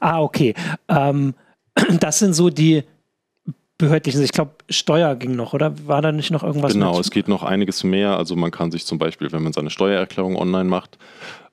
Ah, 0.00 0.20
okay. 0.20 0.54
Ähm, 0.88 1.34
das 2.00 2.18
sind 2.18 2.34
so 2.34 2.50
die 2.50 2.82
behördlichen, 3.82 4.22
ich 4.22 4.32
glaube, 4.32 4.52
Steuer 4.70 5.16
ging 5.16 5.34
noch, 5.36 5.52
oder? 5.52 5.74
War 5.86 6.00
da 6.02 6.12
nicht 6.12 6.30
noch 6.30 6.42
irgendwas? 6.42 6.72
Genau, 6.72 6.92
mit? 6.92 7.00
es 7.00 7.10
geht 7.10 7.28
noch 7.28 7.42
einiges 7.42 7.82
mehr. 7.84 8.16
Also 8.16 8.36
man 8.36 8.50
kann 8.50 8.70
sich 8.70 8.86
zum 8.86 8.98
Beispiel, 8.98 9.32
wenn 9.32 9.42
man 9.42 9.52
seine 9.52 9.70
Steuererklärung 9.70 10.36
online 10.36 10.68
macht, 10.68 10.98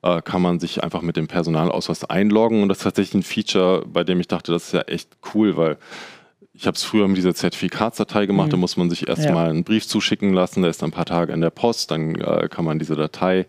äh, 0.02 0.22
kann 0.22 0.40
man 0.40 0.60
sich 0.60 0.82
einfach 0.82 1.02
mit 1.02 1.16
dem 1.16 1.26
Personalausweis 1.26 2.04
einloggen. 2.04 2.62
Und 2.62 2.68
das 2.68 2.78
ist 2.78 2.84
tatsächlich 2.84 3.14
ein 3.14 3.22
Feature, 3.22 3.84
bei 3.86 4.04
dem 4.04 4.20
ich 4.20 4.28
dachte, 4.28 4.52
das 4.52 4.66
ist 4.66 4.72
ja 4.72 4.82
echt 4.82 5.10
cool, 5.34 5.56
weil 5.56 5.76
ich 6.52 6.66
habe 6.66 6.74
es 6.74 6.84
früher 6.84 7.08
mit 7.08 7.16
dieser 7.16 7.34
Zertifikatsdatei 7.34 8.26
gemacht, 8.26 8.48
mhm. 8.48 8.50
da 8.50 8.56
muss 8.58 8.76
man 8.76 8.90
sich 8.90 9.08
erstmal 9.08 9.46
ja. 9.46 9.50
einen 9.50 9.64
Brief 9.64 9.86
zuschicken 9.86 10.34
lassen, 10.34 10.60
der 10.60 10.70
ist 10.70 10.82
ein 10.82 10.90
paar 10.90 11.06
Tage 11.06 11.32
in 11.32 11.40
der 11.40 11.50
Post, 11.50 11.90
dann 11.90 12.16
äh, 12.16 12.48
kann 12.50 12.66
man 12.66 12.78
diese 12.78 12.96
Datei 12.96 13.46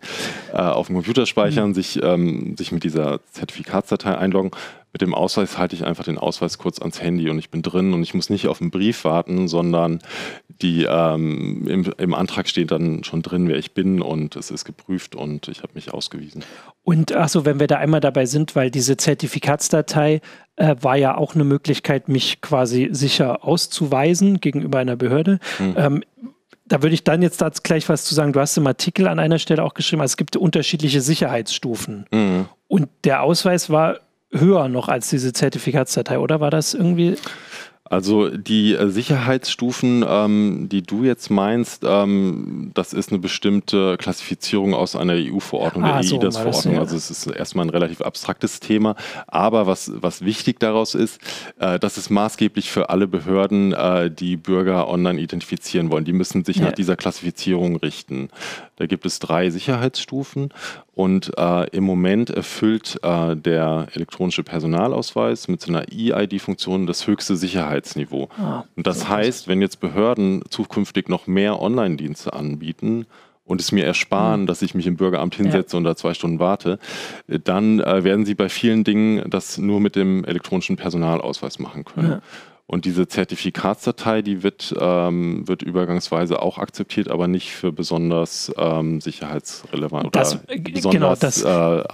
äh, 0.52 0.56
auf 0.56 0.86
dem 0.86 0.96
Computer 0.96 1.26
speichern, 1.26 1.70
mhm. 1.70 1.74
sich, 1.74 2.02
ähm, 2.02 2.56
sich 2.56 2.72
mit 2.72 2.84
dieser 2.84 3.20
Zertifikatsdatei 3.32 4.16
einloggen 4.16 4.52
mit 4.92 5.00
dem 5.00 5.14
Ausweis 5.14 5.56
halte 5.56 5.74
ich 5.74 5.84
einfach 5.84 6.04
den 6.04 6.18
Ausweis 6.18 6.58
kurz 6.58 6.78
ans 6.78 7.00
Handy 7.00 7.30
und 7.30 7.38
ich 7.38 7.50
bin 7.50 7.62
drin 7.62 7.94
und 7.94 8.02
ich 8.02 8.12
muss 8.12 8.28
nicht 8.28 8.46
auf 8.46 8.60
einen 8.60 8.70
Brief 8.70 9.04
warten, 9.04 9.48
sondern 9.48 10.00
die 10.60 10.84
ähm, 10.88 11.66
im, 11.66 11.92
im, 11.96 12.14
Antrag 12.14 12.46
steht 12.46 12.70
dann 12.70 13.02
schon 13.02 13.22
drin, 13.22 13.48
wer 13.48 13.56
ich 13.56 13.72
bin 13.72 14.02
und 14.02 14.36
es 14.36 14.50
ist 14.50 14.64
geprüft 14.64 15.14
und 15.16 15.48
ich 15.48 15.62
habe 15.62 15.72
mich 15.74 15.94
ausgewiesen. 15.94 16.44
Und 16.84 17.14
achso, 17.14 17.44
wenn 17.46 17.58
wir 17.58 17.66
da 17.68 17.78
einmal 17.78 18.00
dabei 18.00 18.26
sind, 18.26 18.54
weil 18.54 18.70
diese 18.70 18.96
Zertifikatsdatei 18.98 20.20
äh, 20.56 20.76
war 20.80 20.96
ja 20.96 21.16
auch 21.16 21.34
eine 21.34 21.44
Möglichkeit, 21.44 22.08
mich 22.08 22.42
quasi 22.42 22.90
sicher 22.92 23.44
auszuweisen 23.44 24.40
gegenüber 24.40 24.78
einer 24.78 24.96
Behörde. 24.96 25.38
Mhm. 25.58 25.74
Ähm, 25.76 26.04
da 26.66 26.82
würde 26.82 26.94
ich 26.94 27.04
dann 27.04 27.22
jetzt 27.22 27.64
gleich 27.64 27.88
was 27.88 28.04
zu 28.04 28.14
sagen. 28.14 28.32
Du 28.32 28.40
hast 28.40 28.56
im 28.56 28.66
Artikel 28.66 29.08
an 29.08 29.18
einer 29.18 29.38
Stelle 29.38 29.64
auch 29.64 29.74
geschrieben, 29.74 30.02
also 30.02 30.12
es 30.12 30.16
gibt 30.16 30.36
unterschiedliche 30.36 31.00
Sicherheitsstufen. 31.00 32.06
Mhm. 32.12 32.46
Und 32.68 32.88
der 33.04 33.22
Ausweis 33.22 33.68
war 33.70 34.00
höher 34.32 34.68
noch 34.68 34.88
als 34.88 35.10
diese 35.10 35.32
Zertifikatsdatei, 35.32 36.18
oder 36.18 36.40
war 36.40 36.50
das 36.50 36.74
irgendwie? 36.74 37.16
Also 37.92 38.30
die 38.30 38.72
äh, 38.72 38.88
Sicherheitsstufen, 38.88 40.02
ähm, 40.08 40.68
die 40.70 40.80
du 40.80 41.04
jetzt 41.04 41.28
meinst, 41.28 41.84
ähm, 41.86 42.70
das 42.72 42.94
ist 42.94 43.10
eine 43.10 43.18
bestimmte 43.18 43.98
Klassifizierung 43.98 44.72
aus 44.72 44.96
einer 44.96 45.12
EU-Verordnung, 45.12 45.84
ah, 45.84 46.00
der 46.00 46.02
so, 46.04 46.16
EIDAS-Verordnung. 46.16 46.74
Ja. 46.76 46.80
Also 46.80 46.96
es 46.96 47.10
ist 47.10 47.26
erstmal 47.26 47.66
ein 47.66 47.70
relativ 47.70 48.00
abstraktes 48.00 48.60
Thema. 48.60 48.96
Aber 49.26 49.66
was, 49.66 49.92
was 49.94 50.24
wichtig 50.24 50.58
daraus 50.58 50.94
ist, 50.94 51.20
äh, 51.58 51.78
das 51.78 51.98
ist 51.98 52.08
maßgeblich 52.08 52.70
für 52.70 52.88
alle 52.88 53.06
Behörden, 53.06 53.74
äh, 53.74 54.10
die 54.10 54.38
Bürger 54.38 54.88
online 54.88 55.20
identifizieren 55.20 55.90
wollen. 55.90 56.06
Die 56.06 56.14
müssen 56.14 56.46
sich 56.46 56.56
ja. 56.56 56.64
nach 56.64 56.72
dieser 56.72 56.96
Klassifizierung 56.96 57.76
richten. 57.76 58.30
Da 58.82 58.86
gibt 58.86 59.06
es 59.06 59.20
drei 59.20 59.48
Sicherheitsstufen 59.48 60.48
und 60.92 61.38
äh, 61.38 61.68
im 61.70 61.84
Moment 61.84 62.30
erfüllt 62.30 62.98
äh, 63.04 63.36
der 63.36 63.86
elektronische 63.94 64.42
Personalausweis 64.42 65.46
mit 65.46 65.60
seiner 65.60 65.92
E-ID-Funktion 65.92 66.88
das 66.88 67.06
höchste 67.06 67.36
Sicherheitsniveau. 67.36 68.28
Ah, 68.36 68.64
und 68.74 68.84
das 68.84 69.08
heißt, 69.08 69.46
wenn 69.46 69.60
jetzt 69.60 69.78
Behörden 69.78 70.42
zukünftig 70.50 71.08
noch 71.08 71.28
mehr 71.28 71.62
Online-Dienste 71.62 72.32
anbieten, 72.32 73.06
und 73.44 73.60
es 73.60 73.72
mir 73.72 73.84
ersparen, 73.84 74.42
mhm. 74.42 74.46
dass 74.46 74.62
ich 74.62 74.74
mich 74.74 74.86
im 74.86 74.96
Bürgeramt 74.96 75.34
hinsetze 75.34 75.74
ja. 75.74 75.78
und 75.78 75.84
da 75.84 75.96
zwei 75.96 76.14
Stunden 76.14 76.38
warte, 76.38 76.78
dann 77.26 77.80
äh, 77.80 78.04
werden 78.04 78.24
sie 78.24 78.34
bei 78.34 78.48
vielen 78.48 78.84
Dingen 78.84 79.28
das 79.28 79.58
nur 79.58 79.80
mit 79.80 79.94
dem 79.96 80.24
elektronischen 80.24 80.76
Personalausweis 80.76 81.58
machen 81.58 81.84
können. 81.84 82.10
Ja. 82.10 82.22
Und 82.72 82.86
diese 82.86 83.06
Zertifikatsdatei, 83.06 84.22
die 84.22 84.42
wird, 84.42 84.74
ähm, 84.80 85.46
wird 85.46 85.60
übergangsweise 85.60 86.40
auch 86.40 86.56
akzeptiert, 86.56 87.10
aber 87.10 87.28
nicht 87.28 87.50
für 87.50 87.70
besonders 87.70 88.50
ähm, 88.56 89.02
sicherheitsrelevant 89.02 90.06
oder 90.06 90.18
das, 90.18 90.38
äh, 90.46 90.58
genau, 90.58 91.10
besonders, 91.10 91.42
genau, 91.42 91.80
äh, 91.80 91.84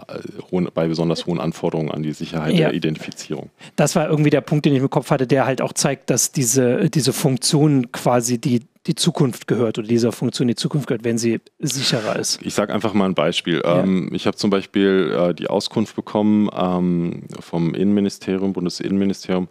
hohen, 0.52 0.68
bei 0.73 0.87
besonders 0.87 1.26
hohen 1.26 1.40
Anforderungen 1.40 1.90
an 1.90 2.04
die 2.04 2.12
Sicherheit 2.12 2.52
ja, 2.52 2.68
der 2.68 2.75
Identifizierung. 2.75 3.50
Das 3.75 3.97
war 3.97 4.08
irgendwie 4.08 4.30
der 4.30 4.40
Punkt, 4.40 4.66
den 4.66 4.75
ich 4.76 4.80
im 4.80 4.88
Kopf 4.88 5.11
hatte, 5.11 5.26
der 5.26 5.47
halt 5.47 5.62
auch 5.62 5.73
zeigt, 5.73 6.11
dass 6.11 6.30
diese, 6.30 6.88
diese 6.88 7.12
Funktion 7.12 7.90
quasi 7.90 8.38
die 8.38 8.61
die 8.88 8.94
Zukunft 8.94 9.47
gehört 9.47 9.78
oder 9.78 9.87
dieser 9.87 10.12
Funktion 10.12 10.49
die 10.49 10.54
Zukunft 10.54 10.87
gehört, 10.87 11.04
wenn 11.04 11.18
sie 11.18 11.40
sicherer 11.58 12.16
ist. 12.16 12.40
Ich 12.42 12.54
sage 12.54 12.73
einfach 12.73 12.94
mal 12.94 13.04
ein 13.04 13.14
Beispiel. 13.14 13.61
Ja. 13.62 13.82
Ähm, 13.82 14.11
ich 14.14 14.26
habe 14.26 14.37
zum 14.37 14.49
Beispiel 14.49 15.14
äh, 15.14 15.35
die 15.35 15.49
Auskunft 15.49 15.94
bekommen 15.94 16.49
ähm, 16.56 17.25
vom 17.38 17.75
Innenministerium, 17.75 18.54
Bundesinnenministerium, 18.54 19.49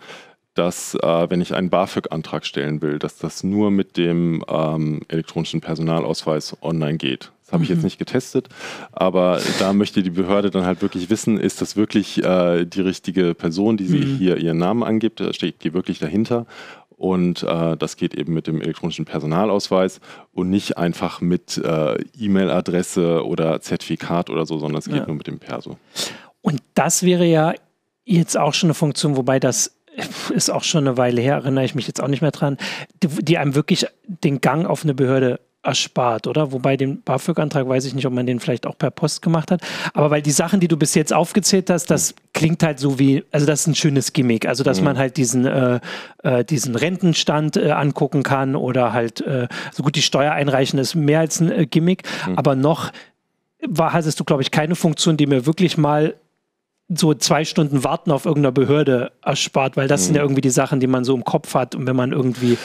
dass 0.57 0.95
äh, 0.95 1.29
wenn 1.29 1.41
ich 1.41 1.53
einen 1.53 1.69
BAföG-Antrag 1.69 2.45
stellen 2.45 2.81
will, 2.81 2.99
dass 2.99 3.17
das 3.17 3.43
nur 3.43 3.71
mit 3.71 3.97
dem 3.97 4.43
ähm, 4.47 5.01
elektronischen 5.07 5.61
Personalausweis 5.61 6.57
online 6.61 6.97
geht. 6.97 7.31
Das 7.43 7.53
habe 7.53 7.63
ich 7.63 7.69
jetzt 7.69 7.79
mhm. 7.79 7.85
nicht 7.85 7.97
getestet, 7.97 8.49
aber 8.91 9.39
da 9.59 9.71
möchte 9.71 10.03
die 10.03 10.09
Behörde 10.09 10.49
dann 10.49 10.65
halt 10.65 10.81
wirklich 10.81 11.09
wissen, 11.09 11.39
ist 11.39 11.61
das 11.61 11.77
wirklich 11.77 12.21
äh, 12.21 12.65
die 12.65 12.81
richtige 12.81 13.33
Person, 13.35 13.77
die 13.77 13.85
sie 13.85 13.99
mhm. 13.99 14.17
hier 14.17 14.37
ihren 14.37 14.57
Namen 14.57 14.83
angibt, 14.83 15.23
steht 15.33 15.63
die 15.63 15.73
wirklich 15.73 15.99
dahinter? 15.99 16.45
Und 16.97 17.43
äh, 17.43 17.77
das 17.77 17.95
geht 17.95 18.15
eben 18.15 18.33
mit 18.33 18.47
dem 18.47 18.59
elektronischen 18.59 19.05
Personalausweis 19.05 20.01
und 20.33 20.49
nicht 20.49 20.77
einfach 20.77 21.21
mit 21.21 21.57
äh, 21.57 22.01
E-Mail-Adresse 22.19 23.23
oder 23.23 23.61
Zertifikat 23.61 24.31
oder 24.31 24.47
so, 24.47 24.57
sondern 24.57 24.79
es 24.79 24.85
geht 24.85 24.95
ja. 24.95 25.05
nur 25.05 25.15
mit 25.15 25.27
dem 25.27 25.37
Perso. 25.37 25.77
Und 26.41 26.61
das 26.73 27.03
wäre 27.03 27.25
ja 27.25 27.53
jetzt 28.03 28.37
auch 28.37 28.55
schon 28.55 28.67
eine 28.67 28.73
Funktion, 28.73 29.15
wobei 29.15 29.39
das 29.39 29.76
ist 30.29 30.49
auch 30.49 30.63
schon 30.63 30.87
eine 30.87 30.97
Weile 30.97 31.21
her, 31.21 31.35
erinnere 31.35 31.65
ich 31.65 31.75
mich 31.75 31.87
jetzt 31.87 32.01
auch 32.01 32.07
nicht 32.07 32.21
mehr 32.21 32.31
dran, 32.31 32.57
die, 33.03 33.07
die 33.07 33.37
einem 33.37 33.55
wirklich 33.55 33.87
den 34.05 34.41
Gang 34.41 34.65
auf 34.65 34.83
eine 34.83 34.93
Behörde 34.93 35.39
erspart, 35.63 36.27
oder? 36.27 36.53
Wobei 36.53 36.77
den 36.77 37.01
BAföG-Antrag 37.01 37.67
weiß 37.67 37.85
ich 37.85 37.93
nicht, 37.93 38.05
ob 38.05 38.13
man 38.13 38.25
den 38.25 38.39
vielleicht 38.39 38.65
auch 38.65 38.77
per 38.77 38.89
Post 38.89 39.21
gemacht 39.21 39.51
hat. 39.51 39.61
Aber 39.93 40.09
weil 40.09 40.21
die 40.21 40.31
Sachen, 40.31 40.61
die 40.61 40.67
du 40.67 40.77
bis 40.77 40.95
jetzt 40.95 41.13
aufgezählt 41.13 41.69
hast, 41.69 41.87
das 41.91 42.15
klingt 42.33 42.63
halt 42.63 42.79
so 42.79 42.99
wie, 42.99 43.25
also 43.31 43.45
das 43.45 43.61
ist 43.61 43.67
ein 43.67 43.75
schönes 43.75 44.13
Gimmick. 44.13 44.47
Also, 44.47 44.63
dass 44.63 44.79
mhm. 44.79 44.85
man 44.85 44.97
halt 44.97 45.17
diesen, 45.17 45.45
äh, 45.45 45.79
äh, 46.23 46.45
diesen 46.45 46.75
Rentenstand 46.75 47.57
äh, 47.57 47.71
angucken 47.71 48.23
kann 48.23 48.55
oder 48.55 48.93
halt 48.93 49.19
äh, 49.21 49.47
so 49.73 49.83
gut 49.83 49.95
die 49.95 50.01
Steuer 50.01 50.31
einreichen, 50.31 50.79
ist 50.79 50.95
mehr 50.95 51.19
als 51.19 51.41
ein 51.41 51.51
äh, 51.51 51.65
Gimmick. 51.65 52.03
Mhm. 52.27 52.37
Aber 52.37 52.55
noch 52.55 52.91
war, 53.67 53.91
hattest 53.91 54.19
du, 54.19 54.23
glaube 54.23 54.43
ich, 54.43 54.51
keine 54.51 54.75
Funktion, 54.75 55.17
die 55.17 55.27
mir 55.27 55.45
wirklich 55.45 55.77
mal 55.77 56.15
so 56.89 57.13
zwei 57.13 57.43
Stunden 57.45 57.83
Warten 57.83 58.11
auf 58.11 58.25
irgendeiner 58.25 58.51
Behörde 58.51 59.11
erspart, 59.21 59.77
weil 59.77 59.87
das 59.87 60.01
mhm. 60.01 60.05
sind 60.05 60.15
ja 60.15 60.21
irgendwie 60.21 60.41
die 60.41 60.49
Sachen, 60.49 60.79
die 60.79 60.87
man 60.87 61.03
so 61.03 61.15
im 61.15 61.23
Kopf 61.23 61.53
hat 61.53 61.75
und 61.75 61.85
wenn 61.85 61.95
man 61.95 62.11
irgendwie 62.11 62.57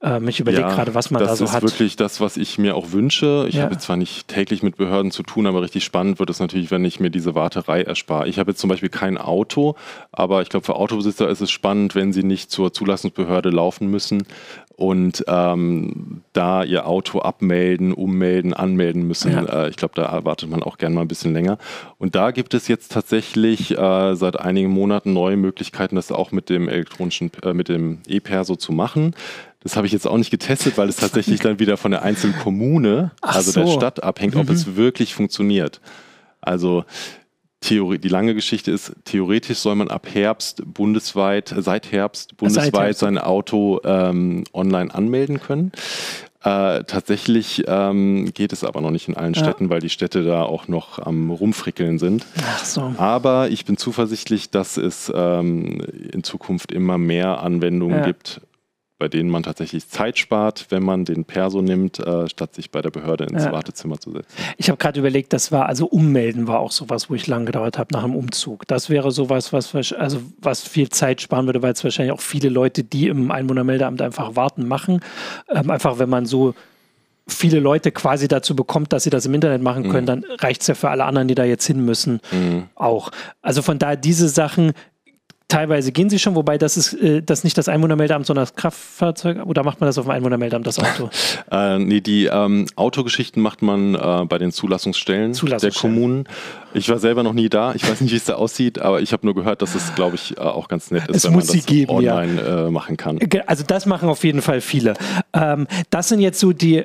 ähm, 0.00 0.28
ich 0.28 0.38
überlege 0.38 0.62
ja, 0.62 0.72
gerade, 0.72 0.94
was 0.94 1.10
man 1.10 1.20
da 1.20 1.34
so 1.34 1.50
hat. 1.50 1.62
Das 1.62 1.72
ist 1.72 1.78
wirklich 1.78 1.96
das, 1.96 2.20
was 2.20 2.36
ich 2.36 2.56
mir 2.56 2.76
auch 2.76 2.92
wünsche. 2.92 3.46
Ich 3.48 3.56
ja. 3.56 3.64
habe 3.64 3.78
zwar 3.78 3.96
nicht 3.96 4.28
täglich 4.28 4.62
mit 4.62 4.76
Behörden 4.76 5.10
zu 5.10 5.24
tun, 5.24 5.46
aber 5.46 5.60
richtig 5.60 5.82
spannend 5.82 6.20
wird 6.20 6.30
es 6.30 6.38
natürlich, 6.38 6.70
wenn 6.70 6.84
ich 6.84 7.00
mir 7.00 7.10
diese 7.10 7.34
Warterei 7.34 7.82
erspare. 7.82 8.28
Ich 8.28 8.38
habe 8.38 8.52
jetzt 8.52 8.60
zum 8.60 8.70
Beispiel 8.70 8.90
kein 8.90 9.18
Auto, 9.18 9.74
aber 10.12 10.42
ich 10.42 10.50
glaube, 10.50 10.64
für 10.64 10.76
Autobesitzer 10.76 11.28
ist 11.28 11.40
es 11.40 11.50
spannend, 11.50 11.96
wenn 11.96 12.12
sie 12.12 12.22
nicht 12.22 12.50
zur 12.50 12.72
Zulassungsbehörde 12.72 13.50
laufen 13.50 13.88
müssen 13.88 14.22
und 14.78 15.24
ähm, 15.26 16.22
da 16.32 16.62
ihr 16.62 16.86
Auto 16.86 17.18
abmelden, 17.18 17.92
ummelden, 17.92 18.54
anmelden 18.54 19.08
müssen. 19.08 19.32
Ja. 19.32 19.64
Äh, 19.64 19.70
ich 19.70 19.76
glaube, 19.76 19.94
da 19.96 20.04
erwartet 20.04 20.48
man 20.48 20.62
auch 20.62 20.78
gerne 20.78 20.94
mal 20.94 21.00
ein 21.00 21.08
bisschen 21.08 21.32
länger. 21.32 21.58
Und 21.98 22.14
da 22.14 22.30
gibt 22.30 22.54
es 22.54 22.68
jetzt 22.68 22.92
tatsächlich 22.92 23.76
äh, 23.76 24.14
seit 24.14 24.38
einigen 24.38 24.70
Monaten 24.70 25.12
neue 25.12 25.36
Möglichkeiten, 25.36 25.96
das 25.96 26.12
auch 26.12 26.30
mit 26.30 26.48
dem 26.48 26.68
elektronischen, 26.68 27.32
äh, 27.42 27.54
mit 27.54 27.68
dem 27.68 27.98
E-Perso 28.06 28.54
zu 28.54 28.70
machen. 28.70 29.16
Das 29.64 29.76
habe 29.76 29.88
ich 29.88 29.92
jetzt 29.92 30.06
auch 30.06 30.16
nicht 30.16 30.30
getestet, 30.30 30.78
weil 30.78 30.88
es 30.88 30.94
tatsächlich 30.94 31.40
dann 31.40 31.58
wieder 31.58 31.76
von 31.76 31.90
der 31.90 32.02
einzelnen 32.02 32.38
Kommune, 32.38 33.10
Ach 33.20 33.34
also 33.34 33.50
so. 33.50 33.64
der 33.64 33.72
Stadt, 33.72 34.04
abhängt, 34.04 34.36
mhm. 34.36 34.42
ob 34.42 34.50
es 34.50 34.76
wirklich 34.76 35.12
funktioniert. 35.12 35.80
Also 36.40 36.84
Theorie, 37.60 37.98
die 37.98 38.08
lange 38.08 38.34
Geschichte 38.34 38.70
ist, 38.70 38.92
theoretisch 39.04 39.58
soll 39.58 39.74
man 39.74 39.88
ab 39.88 40.06
Herbst 40.12 40.62
bundesweit, 40.64 41.52
seit 41.58 41.90
Herbst 41.90 42.36
bundesweit 42.36 42.72
seit 42.72 42.82
Herbst. 42.84 43.00
sein 43.00 43.18
Auto 43.18 43.80
ähm, 43.84 44.44
online 44.52 44.94
anmelden 44.94 45.40
können. 45.40 45.72
Äh, 46.44 46.84
tatsächlich 46.84 47.64
ähm, 47.66 48.30
geht 48.32 48.52
es 48.52 48.62
aber 48.62 48.80
noch 48.80 48.92
nicht 48.92 49.08
in 49.08 49.16
allen 49.16 49.34
ja. 49.34 49.42
Städten, 49.42 49.70
weil 49.70 49.80
die 49.80 49.90
Städte 49.90 50.22
da 50.22 50.44
auch 50.44 50.68
noch 50.68 51.00
am 51.00 51.30
Rumfrickeln 51.32 51.98
sind. 51.98 52.24
Ach 52.40 52.64
so. 52.64 52.94
Aber 52.96 53.50
ich 53.50 53.64
bin 53.64 53.76
zuversichtlich, 53.76 54.50
dass 54.50 54.76
es 54.76 55.12
ähm, 55.12 55.80
in 56.12 56.22
Zukunft 56.22 56.70
immer 56.70 56.96
mehr 56.96 57.42
Anwendungen 57.42 57.98
ja. 57.98 58.06
gibt, 58.06 58.40
bei 58.98 59.08
denen 59.08 59.30
man 59.30 59.44
tatsächlich 59.44 59.88
Zeit 59.88 60.18
spart, 60.18 60.66
wenn 60.70 60.82
man 60.82 61.04
den 61.04 61.24
Perso 61.24 61.62
nimmt, 61.62 62.00
äh, 62.00 62.28
statt 62.28 62.54
sich 62.54 62.70
bei 62.70 62.82
der 62.82 62.90
Behörde 62.90 63.24
ins 63.24 63.44
ja. 63.44 63.52
Wartezimmer 63.52 63.98
zu 64.00 64.10
setzen. 64.10 64.26
Ich 64.56 64.68
habe 64.68 64.76
gerade 64.76 64.98
überlegt, 64.98 65.32
das 65.32 65.52
war, 65.52 65.66
also 65.66 65.86
ummelden 65.86 66.48
war 66.48 66.58
auch 66.58 66.72
sowas, 66.72 67.08
wo 67.08 67.14
ich 67.14 67.26
lange 67.28 67.44
gedauert 67.46 67.78
habe 67.78 67.92
nach 67.92 68.02
einem 68.02 68.16
Umzug. 68.16 68.66
Das 68.66 68.90
wäre 68.90 69.12
sowas, 69.12 69.52
was, 69.52 69.74
also 69.92 70.20
was 70.40 70.66
viel 70.66 70.88
Zeit 70.88 71.20
sparen 71.20 71.46
würde, 71.46 71.62
weil 71.62 71.72
es 71.72 71.84
wahrscheinlich 71.84 72.12
auch 72.12 72.20
viele 72.20 72.48
Leute, 72.48 72.82
die 72.82 73.06
im 73.06 73.30
Einwohnermeldeamt 73.30 74.02
einfach 74.02 74.34
warten, 74.34 74.66
machen. 74.66 75.00
Ähm, 75.48 75.70
einfach, 75.70 75.98
wenn 76.00 76.08
man 76.08 76.26
so 76.26 76.54
viele 77.28 77.60
Leute 77.60 77.92
quasi 77.92 78.26
dazu 78.26 78.56
bekommt, 78.56 78.92
dass 78.92 79.04
sie 79.04 79.10
das 79.10 79.26
im 79.26 79.34
Internet 79.34 79.62
machen 79.62 79.90
können, 79.90 80.04
mhm. 80.04 80.22
dann 80.22 80.24
reicht 80.40 80.62
es 80.62 80.66
ja 80.66 80.74
für 80.74 80.90
alle 80.90 81.04
anderen, 81.04 81.28
die 81.28 81.34
da 81.34 81.44
jetzt 81.44 81.66
hin 81.66 81.84
müssen, 81.84 82.20
mhm. 82.32 82.64
auch. 82.74 83.10
Also 83.42 83.62
von 83.62 83.78
daher 83.78 83.96
diese 83.96 84.28
Sachen, 84.28 84.72
Teilweise 85.48 85.92
gehen 85.92 86.10
sie 86.10 86.18
schon, 86.18 86.34
wobei 86.34 86.58
das 86.58 86.76
ist 86.76 86.92
äh, 86.92 87.22
das 87.22 87.42
nicht 87.42 87.56
das 87.56 87.68
Einwohnermeldeamt, 87.68 88.26
sondern 88.26 88.42
das 88.42 88.54
Kraftfahrzeug. 88.54 89.46
Oder 89.46 89.64
macht 89.64 89.80
man 89.80 89.86
das 89.86 89.96
auf 89.96 90.04
dem 90.04 90.10
Einwohnermeldeamt, 90.10 90.66
das 90.66 90.78
Auto? 90.78 91.08
äh, 91.50 91.78
nee, 91.78 92.02
die 92.02 92.26
ähm, 92.26 92.66
Autogeschichten 92.76 93.42
macht 93.42 93.62
man 93.62 93.94
äh, 93.94 94.26
bei 94.26 94.36
den 94.36 94.52
Zulassungsstellen, 94.52 95.32
Zulassungsstellen, 95.32 95.72
der 95.72 95.80
Kommunen. 95.80 96.28
Ich 96.74 96.90
war 96.90 96.98
selber 96.98 97.22
noch 97.22 97.32
nie 97.32 97.48
da. 97.48 97.74
Ich 97.74 97.88
weiß 97.88 98.02
nicht, 98.02 98.12
wie 98.12 98.16
es 98.16 98.26
da 98.26 98.34
aussieht, 98.34 98.78
aber 98.78 99.00
ich 99.00 99.14
habe 99.14 99.24
nur 99.24 99.34
gehört, 99.34 99.62
dass 99.62 99.74
es, 99.74 99.94
glaube 99.94 100.16
ich, 100.16 100.36
äh, 100.36 100.40
auch 100.40 100.68
ganz 100.68 100.90
nett 100.90 101.08
ist, 101.08 101.16
es 101.16 101.24
wenn 101.24 101.32
man 101.32 101.46
das 101.46 101.64
geben, 101.64 101.90
online 101.90 102.42
ja. 102.42 102.66
Äh, 102.66 102.70
machen 102.70 102.98
kann. 102.98 103.18
Also 103.46 103.64
das 103.66 103.86
machen 103.86 104.10
auf 104.10 104.24
jeden 104.24 104.42
Fall 104.42 104.60
viele. 104.60 104.94
Ähm, 105.32 105.66
das 105.88 106.10
sind 106.10 106.20
jetzt 106.20 106.40
so 106.40 106.52
die 106.52 106.84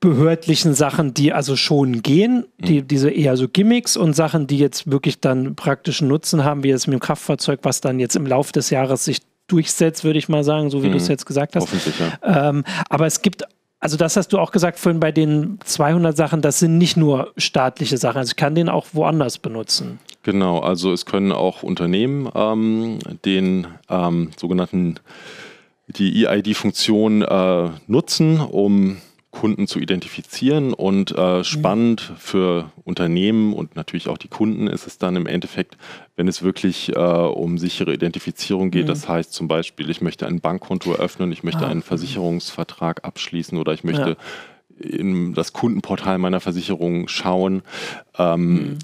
behördlichen 0.00 0.74
Sachen, 0.74 1.12
die 1.12 1.32
also 1.32 1.56
schon 1.56 2.02
gehen, 2.02 2.46
die, 2.58 2.80
mhm. 2.80 2.88
diese 2.88 3.10
eher 3.10 3.36
so 3.36 3.48
Gimmicks 3.48 3.96
und 3.96 4.14
Sachen, 4.14 4.46
die 4.46 4.58
jetzt 4.58 4.90
wirklich 4.90 5.20
dann 5.20 5.54
praktischen 5.54 6.08
Nutzen 6.08 6.42
haben, 6.42 6.64
wie 6.64 6.68
jetzt 6.68 6.86
mit 6.86 6.94
dem 6.94 7.00
Kraftfahrzeug, 7.00 7.60
was 7.62 7.82
dann 7.82 8.00
jetzt 8.00 8.16
im 8.16 8.26
Laufe 8.26 8.52
des 8.52 8.70
Jahres 8.70 9.04
sich 9.04 9.20
durchsetzt, 9.46 10.04
würde 10.04 10.18
ich 10.18 10.28
mal 10.28 10.42
sagen, 10.42 10.70
so 10.70 10.82
wie 10.82 10.88
mhm. 10.88 10.92
du 10.92 10.96
es 10.98 11.08
jetzt 11.08 11.26
gesagt 11.26 11.54
hast. 11.54 11.68
Ja. 12.22 12.48
Ähm, 12.48 12.64
aber 12.88 13.06
es 13.06 13.20
gibt 13.20 13.44
also 13.82 13.96
das 13.96 14.16
hast 14.16 14.34
du 14.34 14.38
auch 14.38 14.52
gesagt 14.52 14.78
vorhin 14.78 15.00
bei 15.00 15.10
den 15.10 15.58
200 15.64 16.14
Sachen, 16.14 16.42
das 16.42 16.58
sind 16.58 16.76
nicht 16.76 16.98
nur 16.98 17.32
staatliche 17.38 17.96
Sachen, 17.96 18.18
also 18.18 18.30
ich 18.30 18.36
kann 18.36 18.54
den 18.54 18.68
auch 18.68 18.88
woanders 18.92 19.38
benutzen. 19.38 19.98
Genau, 20.22 20.58
also 20.58 20.92
es 20.92 21.06
können 21.06 21.32
auch 21.32 21.62
Unternehmen 21.62 22.28
ähm, 22.34 22.98
den 23.24 23.66
ähm, 23.88 24.32
sogenannten 24.36 24.96
die 25.88 26.26
EID-Funktion 26.26 27.22
äh, 27.22 27.70
nutzen, 27.86 28.40
um 28.40 28.98
Kunden 29.30 29.66
zu 29.66 29.78
identifizieren. 29.78 30.74
Und 30.74 31.16
äh, 31.16 31.44
spannend 31.44 32.12
für 32.18 32.70
Unternehmen 32.84 33.52
und 33.52 33.76
natürlich 33.76 34.08
auch 34.08 34.18
die 34.18 34.28
Kunden 34.28 34.66
ist 34.66 34.86
es 34.86 34.98
dann 34.98 35.16
im 35.16 35.26
Endeffekt, 35.26 35.76
wenn 36.16 36.28
es 36.28 36.42
wirklich 36.42 36.94
äh, 36.94 36.98
um 36.98 37.58
sichere 37.58 37.94
Identifizierung 37.94 38.70
geht. 38.70 38.84
Mhm. 38.84 38.88
Das 38.88 39.08
heißt 39.08 39.32
zum 39.32 39.48
Beispiel, 39.48 39.88
ich 39.90 40.00
möchte 40.00 40.26
ein 40.26 40.40
Bankkonto 40.40 40.92
eröffnen, 40.92 41.32
ich 41.32 41.42
möchte 41.44 41.64
ah. 41.64 41.68
einen 41.68 41.82
Versicherungsvertrag 41.82 43.04
abschließen 43.04 43.56
oder 43.56 43.72
ich 43.72 43.84
möchte 43.84 44.16
ja. 44.80 44.86
in 44.88 45.34
das 45.34 45.52
Kundenportal 45.52 46.18
meiner 46.18 46.40
Versicherung 46.40 47.08
schauen. 47.08 47.62
Ähm, 48.18 48.52
mhm 48.52 48.78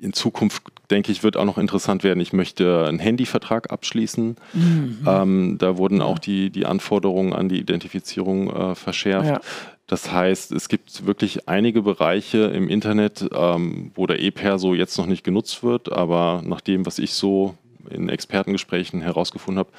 in 0.00 0.12
Zukunft, 0.12 0.62
denke 0.90 1.12
ich, 1.12 1.22
wird 1.22 1.36
auch 1.36 1.44
noch 1.44 1.58
interessant 1.58 2.04
werden. 2.04 2.20
Ich 2.20 2.32
möchte 2.32 2.86
einen 2.86 2.98
Handyvertrag 2.98 3.70
abschließen. 3.70 4.36
Mhm. 4.52 4.98
Ähm, 5.06 5.56
da 5.58 5.76
wurden 5.76 5.98
ja. 5.98 6.04
auch 6.04 6.18
die, 6.18 6.50
die 6.50 6.66
Anforderungen 6.66 7.32
an 7.32 7.48
die 7.48 7.58
Identifizierung 7.58 8.50
äh, 8.50 8.74
verschärft. 8.74 9.28
Ja. 9.28 9.40
Das 9.86 10.10
heißt, 10.10 10.52
es 10.52 10.68
gibt 10.68 11.06
wirklich 11.06 11.48
einige 11.48 11.82
Bereiche 11.82 12.38
im 12.44 12.68
Internet, 12.68 13.28
ähm, 13.34 13.92
wo 13.94 14.06
der 14.06 14.18
E-Perso 14.18 14.74
jetzt 14.74 14.96
noch 14.96 15.06
nicht 15.06 15.24
genutzt 15.24 15.62
wird, 15.62 15.92
aber 15.92 16.42
nach 16.44 16.62
dem, 16.62 16.86
was 16.86 16.98
ich 16.98 17.12
so 17.12 17.54
in 17.90 18.08
Expertengesprächen 18.08 19.02
herausgefunden 19.02 19.58
habe, 19.58 19.70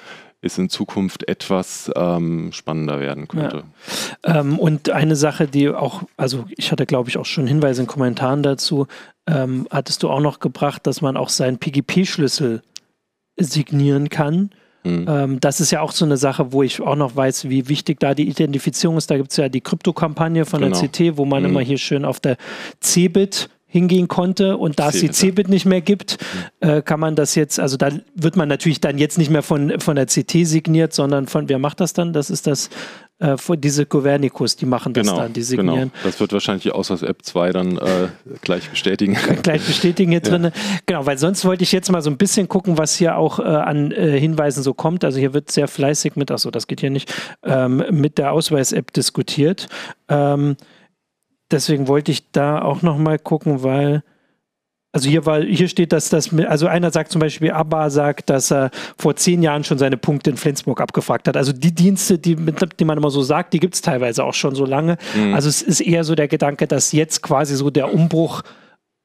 ist 0.41 0.59
in 0.59 0.69
Zukunft 0.69 1.27
etwas 1.27 1.91
ähm, 1.95 2.51
spannender 2.51 2.99
werden 2.99 3.27
könnte. 3.27 3.63
Ja. 4.23 4.41
Ähm, 4.41 4.59
und 4.59 4.91
eine 4.91 5.15
Sache, 5.15 5.47
die 5.47 5.69
auch, 5.69 6.03
also 6.17 6.45
ich 6.55 6.71
hatte 6.71 6.85
glaube 6.85 7.09
ich 7.09 7.17
auch 7.17 7.25
schon 7.25 7.47
Hinweise 7.47 7.81
in 7.81 7.87
Kommentaren 7.87 8.43
dazu, 8.43 8.85
ähm, 9.27 9.67
hattest 9.71 10.03
du 10.03 10.09
auch 10.09 10.19
noch 10.19 10.39
gebracht, 10.39 10.85
dass 10.87 11.01
man 11.01 11.17
auch 11.17 11.29
seinen 11.29 11.57
PGP-Schlüssel 11.57 12.61
signieren 13.37 14.09
kann. 14.09 14.51
Mhm. 14.83 15.05
Ähm, 15.09 15.39
das 15.39 15.59
ist 15.59 15.71
ja 15.71 15.81
auch 15.81 15.91
so 15.91 16.05
eine 16.05 16.17
Sache, 16.17 16.51
wo 16.51 16.61
ich 16.63 16.79
auch 16.81 16.95
noch 16.95 17.15
weiß, 17.15 17.49
wie 17.49 17.67
wichtig 17.67 17.99
da 17.99 18.13
die 18.13 18.29
Identifizierung 18.29 18.97
ist. 18.97 19.09
Da 19.09 19.17
gibt 19.17 19.31
es 19.31 19.37
ja 19.37 19.49
die 19.49 19.61
Krypto-Kampagne 19.61 20.45
von 20.45 20.61
genau. 20.61 20.79
der 20.79 20.89
CT, 20.89 21.17
wo 21.17 21.25
man 21.25 21.43
mhm. 21.43 21.49
immer 21.49 21.61
hier 21.61 21.79
schön 21.79 22.05
auf 22.05 22.19
der 22.19 22.37
CeBIT 22.81 23.49
hingehen 23.75 24.07
konnte 24.07 24.55
und 24.55 24.79
da 24.79 24.87
es 24.87 25.01
die 25.01 25.11
CeBIT 25.11 25.49
nicht 25.49 25.65
mehr 25.65 25.81
gibt, 25.81 26.17
mhm. 26.61 26.69
äh, 26.69 26.81
kann 26.81 26.99
man 26.99 27.15
das 27.15 27.35
jetzt, 27.35 27.59
also 27.59 27.75
da 27.75 27.89
wird 28.13 28.37
man 28.37 28.47
natürlich 28.47 28.79
dann 28.79 28.97
jetzt 28.97 29.17
nicht 29.17 29.29
mehr 29.29 29.43
von, 29.43 29.81
von 29.81 29.97
der 29.97 30.05
CT 30.05 30.45
signiert, 30.45 30.93
sondern 30.93 31.27
von, 31.27 31.49
wer 31.49 31.59
macht 31.59 31.81
das 31.81 31.91
dann? 31.91 32.13
Das 32.13 32.29
ist 32.29 32.47
das, 32.47 32.69
äh, 33.19 33.37
diese 33.57 33.85
Governicus, 33.85 34.55
die 34.55 34.65
machen 34.65 34.93
das 34.93 35.07
genau, 35.07 35.19
dann, 35.19 35.33
die 35.33 35.41
signieren. 35.41 35.91
Genau. 35.91 36.03
Das 36.03 36.19
wird 36.19 36.33
wahrscheinlich 36.33 36.63
die 36.63 36.71
Ausweis-App 36.71 37.23
2 37.23 37.51
dann 37.53 37.77
äh, 37.77 38.07
gleich 38.41 38.69
bestätigen. 38.69 39.17
gleich 39.43 39.65
bestätigen 39.65 40.11
hier 40.11 40.21
ja. 40.23 40.29
drin. 40.29 40.51
Genau, 40.85 41.05
weil 41.05 41.17
sonst 41.17 41.45
wollte 41.45 41.63
ich 41.63 41.71
jetzt 41.71 41.91
mal 41.91 42.01
so 42.01 42.09
ein 42.09 42.17
bisschen 42.17 42.49
gucken, 42.49 42.77
was 42.77 42.95
hier 42.95 43.17
auch 43.17 43.39
äh, 43.39 43.43
an 43.43 43.91
äh, 43.91 44.19
Hinweisen 44.19 44.63
so 44.63 44.73
kommt. 44.73 45.05
Also 45.05 45.19
hier 45.19 45.33
wird 45.33 45.49
sehr 45.49 45.67
fleißig 45.67 46.15
mit, 46.15 46.29
achso, 46.29 46.51
das 46.51 46.67
geht 46.67 46.81
hier 46.81 46.89
nicht, 46.89 47.13
ähm, 47.43 47.83
mit 47.89 48.17
der 48.17 48.33
Ausweis-App 48.33 48.91
diskutiert. 48.91 49.69
Ähm, 50.09 50.57
deswegen 51.51 51.87
wollte 51.87 52.11
ich 52.11 52.31
da 52.31 52.61
auch 52.61 52.81
noch 52.81 52.97
mal 52.97 53.17
gucken, 53.17 53.63
weil 53.63 54.03
also 54.95 55.09
hier, 55.09 55.25
war, 55.25 55.41
hier 55.41 55.67
steht, 55.67 55.91
dass 55.91 56.07
das, 56.07 56.33
also 56.33 56.67
einer 56.67 56.89
sagt 56.89 57.11
zum 57.11 57.19
Beispiel, 57.19 57.51
Abba 57.51 57.89
sagt, 57.89 58.29
dass 58.29 58.49
er 58.49 58.71
vor 58.97 59.17
zehn 59.17 59.43
Jahren 59.43 59.65
schon 59.65 59.77
seine 59.77 59.97
Punkte 59.97 60.29
in 60.29 60.37
Flensburg 60.37 60.79
abgefragt 60.79 61.27
hat. 61.27 61.35
Also 61.35 61.51
die 61.51 61.75
Dienste, 61.75 62.17
die, 62.17 62.37
die 62.37 62.85
man 62.85 62.97
immer 62.97 63.09
so 63.09 63.21
sagt, 63.21 63.51
die 63.51 63.59
gibt 63.59 63.75
es 63.75 63.81
teilweise 63.81 64.23
auch 64.23 64.33
schon 64.33 64.55
so 64.55 64.63
lange. 64.63 64.97
Mhm. 65.13 65.33
Also 65.33 65.49
es 65.49 65.61
ist 65.61 65.81
eher 65.81 66.05
so 66.05 66.15
der 66.15 66.29
Gedanke, 66.29 66.65
dass 66.65 66.93
jetzt 66.93 67.21
quasi 67.21 67.57
so 67.57 67.69
der 67.69 67.93
Umbruch 67.93 68.43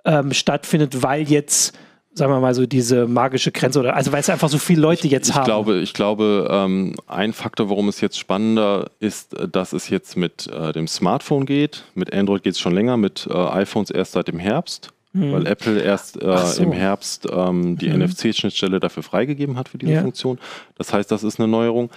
ähm, 0.05 0.33
stattfindet, 0.33 1.03
weil 1.03 1.22
jetzt 1.29 1.76
sagen 2.14 2.33
wir 2.33 2.38
mal 2.38 2.55
so 2.55 2.66
diese 2.66 3.09
magische 3.09 3.50
Grenze 3.50 3.81
oder 3.81 3.96
also 3.96 4.12
weil 4.12 4.20
es 4.20 4.31
einfach 4.31 4.48
so 4.48 4.59
viele 4.59 4.81
Leute 4.81 5.09
jetzt 5.09 5.31
ich, 5.31 5.35
haben. 5.35 5.44
Glaube, 5.44 5.81
ich 5.81 5.92
glaube, 5.92 6.48
ähm, 6.53 6.94
ein 7.09 7.33
Faktor, 7.33 7.68
warum 7.68 7.88
es 7.88 8.00
jetzt 8.00 8.16
spannender 8.16 8.90
ist, 9.00 9.35
äh, 9.35 9.48
dass 9.48 9.72
es 9.72 9.88
jetzt 9.88 10.16
mit 10.16 10.46
äh, 10.46 10.72
dem 10.72 10.87
Smartphone 10.87 11.46
geht. 11.46 11.83
Mit 11.96 12.14
Android 12.14 12.44
geht 12.44 12.53
es 12.53 12.61
schon 12.61 12.74
länger, 12.76 12.96
mit 12.96 13.26
äh, 13.29 13.35
iPhones 13.35 13.90
erst 13.90 14.12
seit 14.12 14.29
dem 14.29 14.38
Herbst. 14.38 14.92
Hm. 15.12 15.33
Weil 15.33 15.46
Apple 15.46 15.81
erst 15.81 16.23
äh, 16.23 16.37
so. 16.38 16.62
im 16.62 16.73
Herbst 16.73 17.27
ähm, 17.33 17.77
die 17.77 17.92
hm. 17.92 18.03
NFC-Schnittstelle 18.03 18.79
dafür 18.79 19.03
freigegeben 19.03 19.57
hat 19.57 19.68
für 19.68 19.79
diese 19.79 19.92
ja. 19.92 20.03
Funktion. 20.03 20.38
Das 20.77 20.92
heißt, 20.92 21.11
das 21.11 21.25
ist 21.25 21.40
eine 21.40 21.49
Neuerung. 21.49 21.90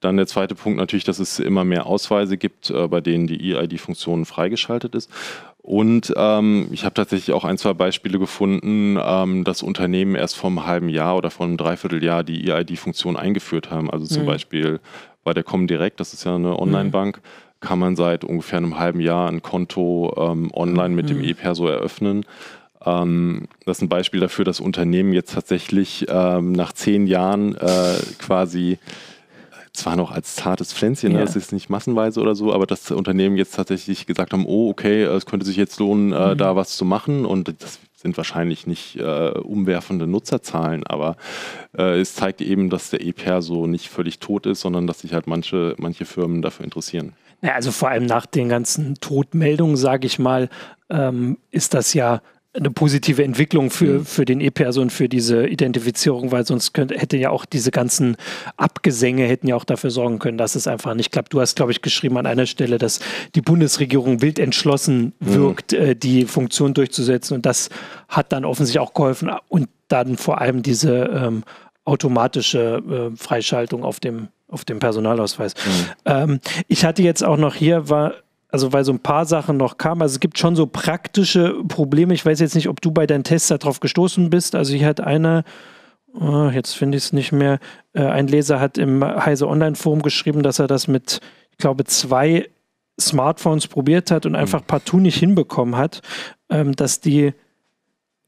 Dann 0.00 0.16
der 0.16 0.26
zweite 0.26 0.54
Punkt 0.54 0.78
natürlich, 0.78 1.04
dass 1.04 1.18
es 1.18 1.38
immer 1.38 1.64
mehr 1.64 1.86
Ausweise 1.86 2.36
gibt, 2.36 2.70
äh, 2.70 2.88
bei 2.88 3.00
denen 3.00 3.26
die 3.26 3.54
EID-Funktion 3.54 4.24
freigeschaltet 4.24 4.94
ist. 4.94 5.10
Und 5.58 6.12
ähm, 6.16 6.68
ich 6.70 6.84
habe 6.84 6.94
tatsächlich 6.94 7.34
auch 7.34 7.44
ein, 7.44 7.58
zwei 7.58 7.72
Beispiele 7.72 8.18
gefunden, 8.18 8.98
ähm, 9.02 9.42
dass 9.42 9.62
Unternehmen 9.62 10.14
erst 10.14 10.36
vor 10.36 10.50
einem 10.50 10.66
halben 10.66 10.88
Jahr 10.88 11.16
oder 11.16 11.30
vor 11.30 11.46
einem 11.46 11.56
Dreivierteljahr 11.56 12.22
die 12.22 12.48
EID-Funktion 12.48 13.16
eingeführt 13.16 13.70
haben. 13.70 13.90
Also 13.90 14.06
zum 14.06 14.22
mhm. 14.22 14.26
Beispiel 14.26 14.80
bei 15.24 15.32
der 15.32 15.42
Comdirect, 15.42 15.98
das 15.98 16.12
ist 16.12 16.24
ja 16.24 16.36
eine 16.36 16.56
Online-Bank, 16.56 17.16
mhm. 17.16 17.45
Kann 17.60 17.78
man 17.78 17.96
seit 17.96 18.24
ungefähr 18.24 18.58
einem 18.58 18.78
halben 18.78 19.00
Jahr 19.00 19.28
ein 19.28 19.42
Konto 19.42 20.14
ähm, 20.16 20.50
online 20.52 20.94
mit 20.94 21.06
mhm. 21.06 21.14
dem 21.14 21.24
E-Perso 21.24 21.66
eröffnen. 21.66 22.24
Ähm, 22.84 23.48
das 23.64 23.78
ist 23.78 23.82
ein 23.82 23.88
Beispiel 23.88 24.20
dafür, 24.20 24.44
dass 24.44 24.60
Unternehmen 24.60 25.12
jetzt 25.12 25.34
tatsächlich 25.34 26.06
ähm, 26.08 26.52
nach 26.52 26.72
zehn 26.72 27.06
Jahren 27.06 27.56
äh, 27.56 27.96
quasi 28.18 28.78
zwar 29.72 29.96
noch 29.96 30.10
als 30.10 30.34
zartes 30.36 30.72
Pflänzchen, 30.72 31.12
ne, 31.12 31.18
ja. 31.18 31.24
das 31.24 31.36
ist 31.36 31.52
nicht 31.52 31.68
massenweise 31.68 32.20
oder 32.20 32.34
so, 32.34 32.52
aber 32.52 32.66
dass 32.66 32.90
Unternehmen 32.90 33.36
jetzt 33.36 33.54
tatsächlich 33.54 34.06
gesagt 34.06 34.32
haben, 34.32 34.46
oh, 34.46 34.70
okay, 34.70 35.02
es 35.02 35.26
könnte 35.26 35.44
sich 35.44 35.56
jetzt 35.56 35.78
lohnen, 35.78 36.12
äh, 36.12 36.32
mhm. 36.32 36.38
da 36.38 36.56
was 36.56 36.76
zu 36.76 36.84
machen 36.84 37.26
und 37.26 37.54
das 37.62 37.78
sind 37.94 38.16
wahrscheinlich 38.16 38.66
nicht 38.66 38.96
äh, 38.96 39.30
umwerfende 39.30 40.06
Nutzerzahlen, 40.06 40.86
aber 40.86 41.16
äh, 41.76 42.00
es 42.00 42.14
zeigt 42.14 42.40
eben, 42.40 42.70
dass 42.70 42.90
der 42.90 43.04
EPR 43.04 43.42
so 43.42 43.66
nicht 43.66 43.88
völlig 43.88 44.18
tot 44.18 44.46
ist, 44.46 44.60
sondern 44.60 44.86
dass 44.86 45.00
sich 45.00 45.12
halt 45.12 45.26
manche, 45.26 45.74
manche 45.78 46.04
Firmen 46.04 46.40
dafür 46.40 46.64
interessieren. 46.64 47.12
Ja, 47.42 47.54
also 47.54 47.70
vor 47.70 47.90
allem 47.90 48.06
nach 48.06 48.26
den 48.26 48.48
ganzen 48.48 48.94
Todmeldungen, 48.96 49.76
sage 49.76 50.06
ich 50.06 50.18
mal, 50.18 50.48
ähm, 50.90 51.38
ist 51.50 51.74
das 51.74 51.94
ja 51.94 52.22
eine 52.56 52.70
positive 52.70 53.22
Entwicklung 53.22 53.70
für, 53.70 53.98
mhm. 53.98 54.04
für 54.04 54.24
den 54.24 54.40
E-Person, 54.40 54.90
für 54.90 55.08
diese 55.08 55.46
Identifizierung, 55.46 56.32
weil 56.32 56.46
sonst 56.46 56.72
könnte, 56.72 56.98
hätte 56.98 57.16
ja 57.16 57.30
auch 57.30 57.44
diese 57.44 57.70
ganzen 57.70 58.16
Abgesänge 58.56 59.26
hätten 59.26 59.48
ja 59.48 59.56
auch 59.56 59.64
dafür 59.64 59.90
sorgen 59.90 60.18
können, 60.18 60.38
dass 60.38 60.54
es 60.54 60.66
einfach 60.66 60.94
nicht 60.94 61.12
klappt. 61.12 61.32
Du 61.32 61.40
hast, 61.40 61.56
glaube 61.56 61.72
ich, 61.72 61.82
geschrieben 61.82 62.16
an 62.16 62.26
einer 62.26 62.46
Stelle, 62.46 62.78
dass 62.78 63.00
die 63.34 63.42
Bundesregierung 63.42 64.22
wild 64.22 64.38
entschlossen 64.38 65.12
mhm. 65.20 65.34
wirkt, 65.34 65.72
mhm. 65.72 65.78
äh, 65.78 65.94
die 65.94 66.24
Funktion 66.24 66.74
durchzusetzen 66.74 67.34
und 67.34 67.46
das 67.46 67.68
hat 68.08 68.32
dann 68.32 68.44
offensichtlich 68.44 68.80
auch 68.80 68.94
geholfen 68.94 69.30
und 69.48 69.68
dann 69.88 70.16
vor 70.16 70.40
allem 70.40 70.62
diese 70.62 71.04
ähm, 71.04 71.44
automatische 71.84 73.12
äh, 73.12 73.16
Freischaltung 73.16 73.84
auf 73.84 74.00
dem 74.00 74.28
auf 74.48 74.64
dem 74.64 74.78
Personalausweis. 74.78 75.54
Mhm. 75.54 75.70
Ähm, 76.04 76.40
ich 76.68 76.84
hatte 76.84 77.02
jetzt 77.02 77.24
auch 77.24 77.36
noch 77.36 77.54
hier, 77.54 77.88
war 77.88 78.14
also 78.48 78.72
weil 78.72 78.84
so 78.84 78.92
ein 78.92 79.00
paar 79.00 79.26
Sachen 79.26 79.56
noch 79.56 79.76
kamen. 79.76 80.02
Also 80.02 80.14
es 80.14 80.20
gibt 80.20 80.38
schon 80.38 80.56
so 80.56 80.66
praktische 80.66 81.62
Probleme. 81.68 82.14
Ich 82.14 82.24
weiß 82.24 82.40
jetzt 82.40 82.54
nicht, 82.54 82.68
ob 82.68 82.80
du 82.80 82.90
bei 82.90 83.06
deinen 83.06 83.24
Tests 83.24 83.48
darauf 83.48 83.80
gestoßen 83.80 84.30
bist. 84.30 84.54
Also 84.54 84.74
hier 84.74 84.86
hat 84.86 85.00
einer, 85.00 85.44
oh, 86.14 86.48
jetzt 86.48 86.72
finde 86.72 86.96
ich 86.96 87.04
es 87.04 87.12
nicht 87.12 87.32
mehr, 87.32 87.58
äh, 87.92 88.04
ein 88.04 88.28
Leser 88.28 88.60
hat 88.60 88.78
im 88.78 89.04
Heise 89.04 89.48
Online-Forum 89.48 90.02
geschrieben, 90.02 90.42
dass 90.42 90.58
er 90.58 90.68
das 90.68 90.88
mit, 90.88 91.20
ich 91.50 91.58
glaube, 91.58 91.84
zwei 91.84 92.48
Smartphones 92.98 93.66
probiert 93.66 94.10
hat 94.10 94.26
und 94.26 94.32
mhm. 94.32 94.38
einfach 94.38 94.66
partout 94.66 95.00
nicht 95.00 95.18
hinbekommen 95.18 95.76
hat, 95.76 96.00
ähm, 96.48 96.74
dass 96.74 97.00
die 97.00 97.34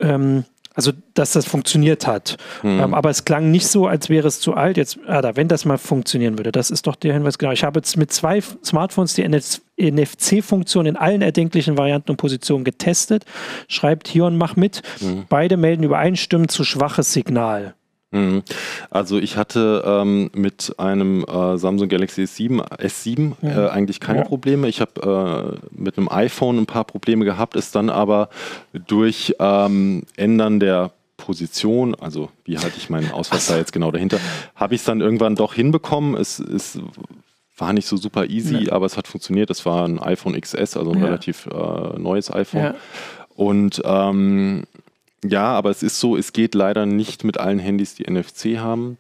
ähm, 0.00 0.44
also 0.78 0.92
dass 1.14 1.32
das 1.32 1.44
funktioniert 1.44 2.06
hat. 2.06 2.36
Mhm. 2.62 2.78
Ähm, 2.78 2.94
aber 2.94 3.10
es 3.10 3.24
klang 3.24 3.50
nicht 3.50 3.66
so, 3.66 3.88
als 3.88 4.08
wäre 4.08 4.28
es 4.28 4.38
zu 4.38 4.54
alt. 4.54 4.76
Jetzt, 4.76 5.00
ah, 5.08 5.20
da, 5.20 5.34
wenn 5.34 5.48
das 5.48 5.64
mal 5.64 5.76
funktionieren 5.76 6.38
würde, 6.38 6.52
das 6.52 6.70
ist 6.70 6.86
doch 6.86 6.94
der 6.94 7.14
Hinweis. 7.14 7.36
Genau, 7.36 7.50
ich 7.50 7.64
habe 7.64 7.80
jetzt 7.80 7.96
mit 7.96 8.12
zwei 8.12 8.40
Smartphones 8.64 9.14
die 9.14 9.28
NFC-Funktion 9.28 10.86
in 10.86 10.96
allen 10.96 11.20
erdenklichen 11.20 11.76
Varianten 11.76 12.12
und 12.12 12.16
Positionen 12.16 12.62
getestet. 12.62 13.24
Schreibt 13.66 14.06
hier 14.06 14.26
und 14.26 14.38
mach 14.38 14.54
mit. 14.54 14.82
Mhm. 15.00 15.24
Beide 15.28 15.56
melden 15.56 15.82
übereinstimmend 15.82 16.52
zu 16.52 16.62
schwaches 16.62 17.12
Signal. 17.12 17.74
Mhm. 18.10 18.42
Also 18.90 19.18
ich 19.18 19.36
hatte 19.36 19.82
ähm, 19.86 20.30
mit 20.34 20.74
einem 20.78 21.24
äh, 21.24 21.58
Samsung 21.58 21.88
Galaxy 21.88 22.22
S7, 22.22 22.62
S7 22.78 23.32
ja. 23.42 23.66
äh, 23.66 23.70
eigentlich 23.70 24.00
keine 24.00 24.20
ja. 24.20 24.24
Probleme. 24.24 24.68
Ich 24.68 24.80
habe 24.80 25.58
äh, 25.60 25.68
mit 25.70 25.98
einem 25.98 26.08
iPhone 26.08 26.58
ein 26.58 26.66
paar 26.66 26.84
Probleme 26.84 27.24
gehabt, 27.24 27.54
ist 27.54 27.74
dann 27.74 27.90
aber 27.90 28.30
durch 28.72 29.34
ähm, 29.38 30.04
Ändern 30.16 30.58
der 30.58 30.92
Position, 31.18 31.94
also 31.96 32.30
wie 32.44 32.58
halte 32.58 32.78
ich 32.78 32.88
meinen 32.88 33.10
Ausweis 33.10 33.48
da 33.48 33.58
jetzt 33.58 33.72
genau 33.72 33.90
dahinter, 33.90 34.18
habe 34.54 34.74
ich 34.74 34.80
es 34.80 34.84
dann 34.86 35.00
irgendwann 35.00 35.34
doch 35.34 35.52
hinbekommen. 35.52 36.14
Es, 36.14 36.38
es 36.38 36.78
war 37.58 37.72
nicht 37.72 37.86
so 37.86 37.96
super 37.96 38.26
easy, 38.26 38.66
ja. 38.66 38.72
aber 38.72 38.86
es 38.86 38.96
hat 38.96 39.08
funktioniert. 39.08 39.50
Es 39.50 39.66
war 39.66 39.84
ein 39.86 39.98
iPhone 39.98 40.40
XS, 40.40 40.76
also 40.76 40.92
ein 40.92 41.02
relativ 41.02 41.46
äh, 41.46 41.98
neues 41.98 42.32
iPhone. 42.32 42.74
Und 43.34 43.82
ähm, 43.84 44.64
ja, 45.24 45.46
aber 45.46 45.70
es 45.70 45.82
ist 45.82 45.98
so, 45.98 46.16
es 46.16 46.32
geht 46.32 46.54
leider 46.54 46.86
nicht 46.86 47.24
mit 47.24 47.38
allen 47.38 47.58
Handys, 47.58 47.94
die 47.94 48.10
NFC 48.10 48.58
haben. 48.58 48.98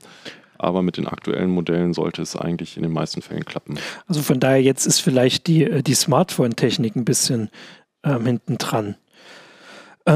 Aber 0.60 0.82
mit 0.82 0.96
den 0.96 1.06
aktuellen 1.06 1.50
Modellen 1.50 1.94
sollte 1.94 2.20
es 2.20 2.34
eigentlich 2.34 2.76
in 2.76 2.82
den 2.82 2.92
meisten 2.92 3.22
Fällen 3.22 3.44
klappen. 3.44 3.78
Also 4.08 4.22
von 4.22 4.40
daher, 4.40 4.60
jetzt 4.60 4.86
ist 4.86 4.98
vielleicht 4.98 5.46
die, 5.46 5.62
äh, 5.62 5.82
die 5.82 5.94
Smartphone-Technik 5.94 6.96
ein 6.96 7.04
bisschen 7.04 7.50
ähm, 8.02 8.26
hinten 8.26 8.58
dran. 8.58 8.96
Äh, 10.04 10.10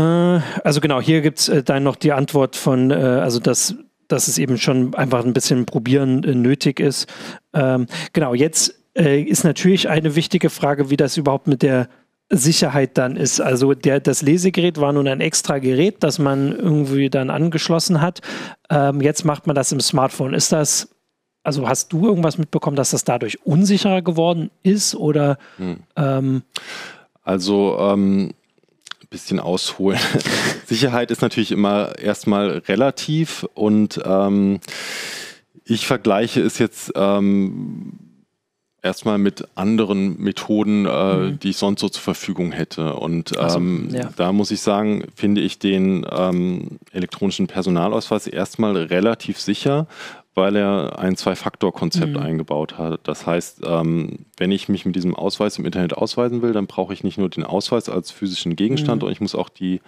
also 0.64 0.80
genau, 0.80 1.00
hier 1.00 1.20
gibt 1.20 1.38
es 1.38 1.48
äh, 1.48 1.62
dann 1.62 1.84
noch 1.84 1.94
die 1.94 2.12
Antwort 2.12 2.56
von, 2.56 2.90
äh, 2.90 2.94
also 2.94 3.38
dass, 3.38 3.76
dass 4.08 4.26
es 4.26 4.38
eben 4.38 4.58
schon 4.58 4.94
einfach 4.94 5.24
ein 5.24 5.32
bisschen 5.32 5.64
Probieren 5.64 6.24
äh, 6.24 6.34
nötig 6.34 6.80
ist. 6.80 7.06
Ähm, 7.54 7.86
genau, 8.12 8.34
jetzt 8.34 8.74
äh, 8.96 9.22
ist 9.22 9.44
natürlich 9.44 9.88
eine 9.88 10.16
wichtige 10.16 10.50
Frage, 10.50 10.90
wie 10.90 10.96
das 10.96 11.16
überhaupt 11.16 11.46
mit 11.46 11.62
der 11.62 11.88
Sicherheit 12.34 12.96
dann 12.96 13.16
ist. 13.16 13.40
Also 13.40 13.74
der, 13.74 14.00
das 14.00 14.22
Lesegerät 14.22 14.80
war 14.80 14.92
nun 14.92 15.06
ein 15.06 15.20
extra 15.20 15.58
Gerät, 15.58 16.02
das 16.02 16.18
man 16.18 16.52
irgendwie 16.52 17.10
dann 17.10 17.28
angeschlossen 17.28 18.00
hat. 18.00 18.20
Ähm, 18.70 19.02
jetzt 19.02 19.24
macht 19.24 19.46
man 19.46 19.54
das 19.54 19.70
im 19.70 19.80
Smartphone. 19.80 20.32
Ist 20.32 20.50
das, 20.50 20.88
also 21.42 21.68
hast 21.68 21.92
du 21.92 22.06
irgendwas 22.06 22.38
mitbekommen, 22.38 22.76
dass 22.76 22.90
das 22.90 23.04
dadurch 23.04 23.44
unsicherer 23.44 24.00
geworden 24.00 24.50
ist 24.62 24.94
oder? 24.94 25.36
Hm. 25.58 25.80
Ähm, 25.96 26.42
also 27.22 27.76
ähm, 27.78 28.32
bisschen 29.10 29.38
ausholen. 29.38 30.00
Sicherheit 30.66 31.10
ist 31.10 31.22
natürlich 31.22 31.52
immer 31.52 31.98
erstmal 31.98 32.62
relativ 32.66 33.46
und 33.54 34.00
ähm, 34.04 34.58
ich 35.64 35.86
vergleiche 35.86 36.40
es 36.40 36.58
jetzt 36.58 36.92
ähm, 36.96 38.01
erstmal 38.82 39.18
mit 39.18 39.46
anderen 39.54 40.20
Methoden, 40.20 40.86
äh, 40.86 41.16
mhm. 41.16 41.38
die 41.38 41.50
ich 41.50 41.56
sonst 41.56 41.80
so 41.80 41.88
zur 41.88 42.02
Verfügung 42.02 42.52
hätte. 42.52 42.94
Und 42.96 43.32
ähm, 43.38 43.88
so, 43.90 43.96
ja. 43.96 44.10
da 44.16 44.32
muss 44.32 44.50
ich 44.50 44.60
sagen, 44.60 45.04
finde 45.14 45.40
ich 45.40 45.58
den 45.58 46.04
ähm, 46.10 46.78
elektronischen 46.92 47.46
Personalausweis 47.46 48.26
erstmal 48.26 48.76
relativ 48.76 49.38
sicher, 49.38 49.86
weil 50.34 50.56
er 50.56 50.98
ein 50.98 51.16
Zwei-Faktor-Konzept 51.16 52.14
mhm. 52.14 52.22
eingebaut 52.22 52.76
hat. 52.76 53.00
Das 53.04 53.26
heißt, 53.26 53.60
ähm, 53.64 54.26
wenn 54.36 54.50
ich 54.50 54.68
mich 54.68 54.84
mit 54.84 54.96
diesem 54.96 55.14
Ausweis 55.14 55.58
im 55.58 55.64
Internet 55.64 55.94
ausweisen 55.94 56.42
will, 56.42 56.52
dann 56.52 56.66
brauche 56.66 56.92
ich 56.92 57.04
nicht 57.04 57.18
nur 57.18 57.28
den 57.28 57.44
Ausweis 57.44 57.88
als 57.88 58.10
physischen 58.10 58.56
Gegenstand, 58.56 58.96
mhm. 58.96 59.00
sondern 59.00 59.12
ich 59.12 59.20
muss 59.20 59.34
auch 59.34 59.48
die 59.48 59.80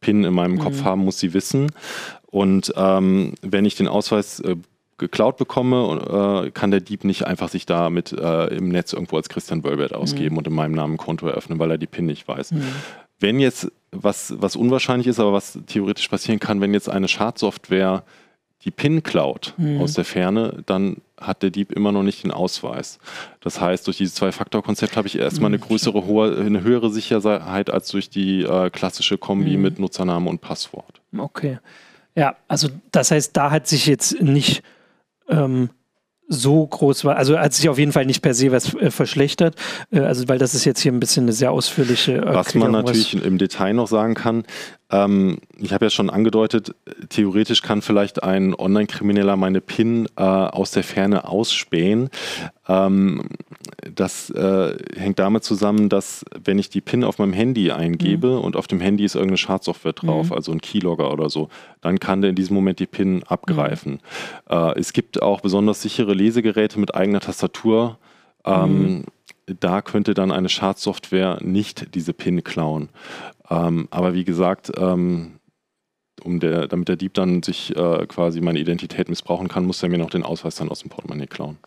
PIN 0.00 0.24
in 0.24 0.34
meinem 0.34 0.58
Kopf 0.58 0.80
mhm. 0.80 0.84
haben, 0.84 1.04
muss 1.04 1.18
sie 1.18 1.34
wissen. 1.34 1.72
Und 2.26 2.72
ähm, 2.76 3.34
wenn 3.42 3.64
ich 3.64 3.74
den 3.74 3.88
Ausweis 3.88 4.40
äh, 4.40 4.56
geklaut 4.98 5.36
bekomme, 5.36 6.46
äh, 6.46 6.50
kann 6.50 6.70
der 6.70 6.80
Dieb 6.80 7.04
nicht 7.04 7.26
einfach 7.26 7.48
sich 7.48 7.66
damit 7.66 8.12
äh, 8.12 8.46
im 8.56 8.68
Netz 8.68 8.92
irgendwo 8.92 9.16
als 9.16 9.28
Christian 9.28 9.64
Wölbert 9.64 9.94
ausgeben 9.94 10.34
mhm. 10.34 10.38
und 10.38 10.46
in 10.46 10.54
meinem 10.54 10.72
Namen 10.72 10.94
ein 10.94 10.98
Konto 10.98 11.26
eröffnen, 11.26 11.58
weil 11.58 11.70
er 11.70 11.78
die 11.78 11.86
PIN 11.86 12.06
nicht 12.06 12.26
weiß. 12.26 12.52
Mhm. 12.52 12.62
Wenn 13.18 13.40
jetzt, 13.40 13.70
was, 13.92 14.34
was 14.38 14.56
unwahrscheinlich 14.56 15.06
ist, 15.06 15.20
aber 15.20 15.32
was 15.32 15.58
theoretisch 15.66 16.08
passieren 16.08 16.40
kann, 16.40 16.60
wenn 16.60 16.74
jetzt 16.74 16.88
eine 16.88 17.08
Schadsoftware 17.08 18.04
die 18.64 18.70
PIN 18.70 19.02
klaut 19.02 19.54
mhm. 19.58 19.80
aus 19.80 19.94
der 19.94 20.04
Ferne, 20.04 20.62
dann 20.66 20.96
hat 21.18 21.42
der 21.42 21.50
Dieb 21.50 21.72
immer 21.72 21.92
noch 21.92 22.02
nicht 22.02 22.24
den 22.24 22.30
Ausweis. 22.30 22.98
Das 23.40 23.60
heißt, 23.60 23.86
durch 23.86 23.98
dieses 23.98 24.14
Zwei-Faktor-Konzept 24.16 24.96
habe 24.96 25.06
ich 25.06 25.18
erstmal 25.18 25.50
eine 25.50 25.58
mhm. 25.58 25.62
größere, 25.62 26.04
hohe, 26.04 26.36
eine 26.36 26.62
höhere 26.62 26.90
Sicherheit 26.90 27.70
als 27.70 27.88
durch 27.88 28.10
die 28.10 28.42
äh, 28.42 28.70
klassische 28.70 29.18
Kombi 29.18 29.56
mhm. 29.56 29.62
mit 29.62 29.78
Nutzername 29.78 30.28
und 30.28 30.40
Passwort. 30.40 31.00
Okay. 31.16 31.58
Ja, 32.14 32.36
also 32.48 32.68
das 32.92 33.10
heißt, 33.10 33.36
da 33.36 33.50
hat 33.50 33.68
sich 33.68 33.86
jetzt 33.86 34.20
nicht 34.22 34.62
ähm, 35.28 35.70
so 36.28 36.66
groß 36.66 37.04
war. 37.04 37.16
Also 37.16 37.38
hat 37.38 37.54
sich 37.54 37.68
auf 37.68 37.78
jeden 37.78 37.92
Fall 37.92 38.04
nicht 38.04 38.20
per 38.20 38.34
se 38.34 38.50
was 38.50 38.74
äh, 38.74 38.90
verschlechtert. 38.90 39.54
Äh, 39.90 40.00
also 40.00 40.28
weil 40.28 40.38
das 40.38 40.54
ist 40.54 40.64
jetzt 40.64 40.80
hier 40.80 40.92
ein 40.92 41.00
bisschen 41.00 41.24
eine 41.24 41.32
sehr 41.32 41.52
ausführliche 41.52 42.14
Erklärung. 42.14 42.36
Was 42.36 42.54
man 42.54 42.72
natürlich 42.72 43.16
was 43.16 43.22
im 43.22 43.38
Detail 43.38 43.74
noch 43.74 43.86
sagen 43.86 44.14
kann, 44.14 44.44
ähm, 44.90 45.38
ich 45.58 45.72
habe 45.72 45.86
ja 45.86 45.90
schon 45.90 46.10
angedeutet, 46.10 46.74
theoretisch 47.08 47.62
kann 47.62 47.82
vielleicht 47.82 48.22
ein 48.22 48.54
Online-Krimineller 48.54 49.36
meine 49.36 49.60
PIN 49.60 50.06
äh, 50.16 50.22
aus 50.22 50.72
der 50.72 50.84
Ferne 50.84 51.28
ausspähen. 51.28 52.10
Ähm, 52.68 53.22
das 53.96 54.30
äh, 54.30 54.76
hängt 54.96 55.18
damit 55.18 55.42
zusammen, 55.42 55.88
dass 55.88 56.24
wenn 56.42 56.58
ich 56.58 56.68
die 56.68 56.80
PIN 56.80 57.04
auf 57.04 57.18
meinem 57.18 57.32
Handy 57.32 57.72
eingebe 57.72 58.28
mhm. 58.28 58.40
und 58.40 58.56
auf 58.56 58.66
dem 58.66 58.80
Handy 58.80 59.04
ist 59.04 59.14
irgendeine 59.14 59.38
Schadsoftware 59.38 59.94
drauf, 59.94 60.30
mhm. 60.30 60.32
also 60.32 60.52
ein 60.52 60.60
Keylogger 60.60 61.12
oder 61.12 61.30
so, 61.30 61.48
dann 61.80 61.98
kann 61.98 62.20
der 62.20 62.30
in 62.30 62.36
diesem 62.36 62.54
Moment 62.54 62.78
die 62.78 62.86
PIN 62.86 63.22
abgreifen. 63.24 63.92
Mhm. 63.92 63.98
Äh, 64.50 64.78
es 64.78 64.92
gibt 64.92 65.22
auch 65.22 65.40
besonders 65.40 65.82
sichere 65.82 66.14
Lesegeräte 66.14 66.78
mit 66.78 66.94
eigener 66.94 67.20
Tastatur. 67.20 67.98
Ähm, 68.44 68.98
mhm. 68.98 69.04
da 69.58 69.82
könnte 69.82 70.14
dann 70.14 70.30
eine 70.30 70.48
Schadsoftware 70.48 71.38
nicht 71.42 71.94
diese 71.94 72.12
PIN 72.12 72.44
klauen. 72.44 72.90
Ähm, 73.50 73.88
aber 73.90 74.14
wie 74.14 74.24
gesagt, 74.24 74.72
ähm, 74.78 75.40
um 76.22 76.40
der, 76.40 76.66
damit 76.66 76.88
der 76.88 76.96
Dieb 76.96 77.14
dann 77.14 77.42
sich 77.42 77.74
äh, 77.76 78.06
quasi 78.06 78.40
meine 78.40 78.58
Identität 78.58 79.08
missbrauchen 79.08 79.48
kann, 79.48 79.64
muss 79.64 79.82
er 79.82 79.88
mir 79.88 79.98
noch 79.98 80.10
den 80.10 80.22
Ausweis 80.22 80.56
dann 80.56 80.68
aus 80.68 80.80
dem 80.80 80.90
Portemonnaie 80.90 81.26
klauen. 81.26 81.58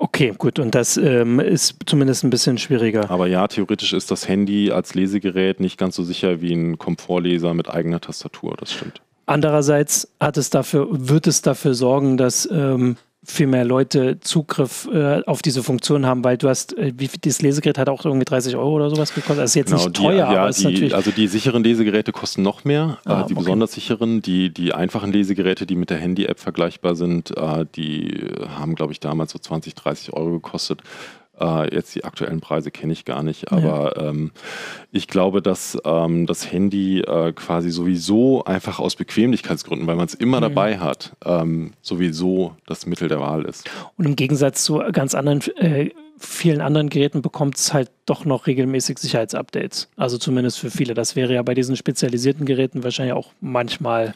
Okay, 0.00 0.32
gut. 0.38 0.60
Und 0.60 0.74
das 0.76 0.96
ähm, 0.96 1.40
ist 1.40 1.76
zumindest 1.86 2.22
ein 2.22 2.30
bisschen 2.30 2.56
schwieriger. 2.56 3.10
Aber 3.10 3.26
ja, 3.26 3.48
theoretisch 3.48 3.92
ist 3.92 4.10
das 4.12 4.28
Handy 4.28 4.70
als 4.70 4.94
Lesegerät 4.94 5.58
nicht 5.58 5.76
ganz 5.76 5.96
so 5.96 6.04
sicher 6.04 6.40
wie 6.40 6.52
ein 6.52 6.78
Komfortleser 6.78 7.52
mit 7.52 7.68
eigener 7.68 8.00
Tastatur. 8.00 8.54
Das 8.58 8.72
stimmt. 8.72 9.00
Andererseits 9.26 10.08
hat 10.20 10.36
es 10.36 10.50
dafür, 10.50 10.86
wird 10.90 11.26
es 11.26 11.42
dafür 11.42 11.74
sorgen, 11.74 12.16
dass 12.16 12.48
ähm, 12.50 12.96
viel 13.24 13.48
mehr 13.48 13.64
Leute 13.64 14.20
Zugriff 14.20 14.88
äh, 14.92 15.22
auf 15.24 15.42
diese 15.42 15.62
Funktion 15.62 16.06
haben, 16.06 16.22
weil 16.22 16.36
du 16.36 16.48
hast, 16.48 16.76
äh, 16.78 16.92
wie 16.96 17.08
das 17.20 17.42
Lesegerät 17.42 17.76
hat 17.76 17.88
auch 17.88 18.04
irgendwie 18.04 18.24
30 18.24 18.56
Euro 18.56 18.76
oder 18.76 18.90
sowas 18.90 19.12
gekostet. 19.12 19.38
Das 19.38 19.50
ist 19.50 19.54
jetzt 19.56 19.70
genau, 19.70 19.84
nicht 19.84 19.96
teuer, 19.96 20.26
die, 20.28 20.34
ja, 20.34 20.42
aber 20.42 20.50
die, 20.50 20.64
natürlich. 20.64 20.94
Also 20.94 21.10
die 21.10 21.26
sicheren 21.26 21.64
Lesegeräte 21.64 22.12
kosten 22.12 22.42
noch 22.42 22.64
mehr, 22.64 22.98
äh, 23.04 23.10
ah, 23.10 23.22
die 23.24 23.34
okay. 23.34 23.42
besonders 23.42 23.72
sicheren. 23.72 24.22
Die, 24.22 24.50
die 24.50 24.72
einfachen 24.72 25.12
Lesegeräte, 25.12 25.66
die 25.66 25.74
mit 25.74 25.90
der 25.90 25.98
Handy-App 25.98 26.38
vergleichbar 26.38 26.94
sind, 26.94 27.36
äh, 27.36 27.66
die 27.74 28.24
haben, 28.56 28.76
glaube 28.76 28.92
ich, 28.92 29.00
damals 29.00 29.32
so 29.32 29.38
20, 29.38 29.74
30 29.74 30.12
Euro 30.12 30.32
gekostet. 30.32 30.82
Äh, 31.40 31.74
jetzt 31.74 31.94
die 31.94 32.04
aktuellen 32.04 32.40
Preise 32.40 32.70
kenne 32.70 32.92
ich 32.92 33.04
gar 33.04 33.22
nicht, 33.22 33.52
aber 33.52 33.94
ja. 33.96 34.08
ähm, 34.08 34.32
ich 34.90 35.08
glaube, 35.08 35.42
dass 35.42 35.78
ähm, 35.84 36.26
das 36.26 36.50
Handy 36.50 37.00
äh, 37.00 37.32
quasi 37.32 37.70
sowieso 37.70 38.44
einfach 38.44 38.78
aus 38.78 38.96
Bequemlichkeitsgründen, 38.96 39.86
weil 39.86 39.96
man 39.96 40.06
es 40.06 40.14
immer 40.14 40.38
mhm. 40.38 40.42
dabei 40.42 40.78
hat, 40.78 41.16
ähm, 41.24 41.72
sowieso 41.82 42.56
das 42.66 42.86
Mittel 42.86 43.08
der 43.08 43.20
Wahl 43.20 43.44
ist. 43.44 43.70
Und 43.96 44.06
im 44.06 44.16
Gegensatz 44.16 44.64
zu 44.64 44.82
ganz 44.92 45.14
anderen 45.14 45.40
äh, 45.56 45.90
vielen 46.18 46.60
anderen 46.60 46.88
Geräten 46.88 47.22
bekommt 47.22 47.56
es 47.56 47.72
halt 47.72 47.90
doch 48.06 48.24
noch 48.24 48.46
regelmäßig 48.46 48.98
Sicherheitsupdates. 48.98 49.88
Also 49.96 50.18
zumindest 50.18 50.58
für 50.58 50.70
viele. 50.70 50.94
Das 50.94 51.16
wäre 51.16 51.34
ja 51.34 51.42
bei 51.42 51.54
diesen 51.54 51.76
spezialisierten 51.76 52.44
Geräten 52.44 52.82
wahrscheinlich 52.82 53.14
auch 53.14 53.30
manchmal 53.40 54.14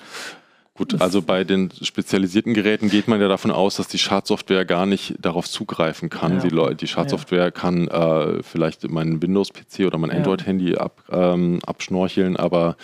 Gut, 0.74 1.02
also 1.02 1.20
bei 1.20 1.44
den 1.44 1.70
spezialisierten 1.82 2.54
Geräten 2.54 2.88
geht 2.88 3.06
man 3.06 3.20
ja 3.20 3.28
davon 3.28 3.50
aus, 3.50 3.76
dass 3.76 3.88
die 3.88 3.98
Schadsoftware 3.98 4.64
gar 4.64 4.86
nicht 4.86 5.14
darauf 5.20 5.46
zugreifen 5.46 6.08
kann. 6.08 6.40
Ja. 6.42 6.68
Die, 6.70 6.76
die 6.76 6.86
Schadsoftware 6.86 7.44
ja. 7.44 7.50
kann 7.50 7.88
äh, 7.88 8.42
vielleicht 8.42 8.88
mein 8.90 9.20
Windows-PC 9.20 9.86
oder 9.86 9.98
mein 9.98 10.10
Android-Handy 10.10 10.76
ab, 10.76 11.04
ähm, 11.10 11.60
abschnorcheln, 11.66 12.38
aber 12.38 12.76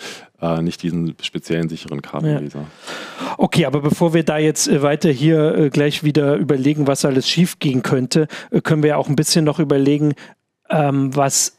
äh, 0.42 0.60
nicht 0.60 0.82
diesen 0.82 1.16
speziellen 1.22 1.70
sicheren 1.70 2.02
Kartenleser. 2.02 2.66
Okay, 3.38 3.64
aber 3.64 3.80
bevor 3.80 4.12
wir 4.12 4.22
da 4.22 4.36
jetzt 4.36 4.68
äh, 4.68 4.82
weiter 4.82 5.10
hier 5.10 5.54
äh, 5.56 5.70
gleich 5.70 6.04
wieder 6.04 6.36
überlegen, 6.36 6.86
was 6.86 7.06
alles 7.06 7.26
schief 7.26 7.58
gehen 7.58 7.82
könnte, 7.82 8.28
äh, 8.50 8.60
können 8.60 8.82
wir 8.82 8.90
ja 8.90 8.96
auch 8.98 9.08
ein 9.08 9.16
bisschen 9.16 9.46
noch 9.46 9.58
überlegen, 9.58 10.12
ähm, 10.68 11.16
was 11.16 11.54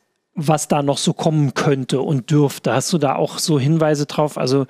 was 0.47 0.67
da 0.67 0.81
noch 0.83 0.97
so 0.97 1.11
kommen 1.11 1.53
könnte 1.53 1.99
und 2.01 2.31
dürfte. 2.31 2.73
Hast 2.73 2.93
du 2.93 2.97
da 2.97 3.15
auch 3.15 3.39
so 3.39 3.59
Hinweise 3.59 4.05
drauf? 4.05 4.37
Also 4.37 4.67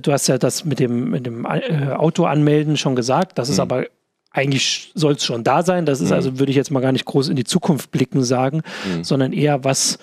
du 0.00 0.12
hast 0.12 0.26
ja 0.26 0.38
das 0.38 0.64
mit 0.64 0.78
dem, 0.80 1.10
mit 1.10 1.26
dem 1.26 1.44
äh, 1.44 1.92
Auto 1.92 2.24
anmelden 2.24 2.76
schon 2.76 2.96
gesagt. 2.96 3.38
Das 3.38 3.48
ist 3.48 3.56
mhm. 3.56 3.62
aber 3.62 3.84
eigentlich 4.30 4.92
soll 4.94 5.14
es 5.14 5.24
schon 5.24 5.44
da 5.44 5.62
sein. 5.62 5.86
Das 5.86 6.00
ist 6.00 6.10
mhm. 6.10 6.16
also, 6.16 6.38
würde 6.38 6.50
ich 6.50 6.56
jetzt 6.56 6.70
mal 6.70 6.80
gar 6.80 6.92
nicht 6.92 7.06
groß 7.06 7.28
in 7.28 7.36
die 7.36 7.44
Zukunft 7.44 7.90
blicken 7.90 8.22
sagen, 8.22 8.62
mhm. 8.86 9.02
sondern 9.02 9.32
eher 9.32 9.64
was, 9.64 9.98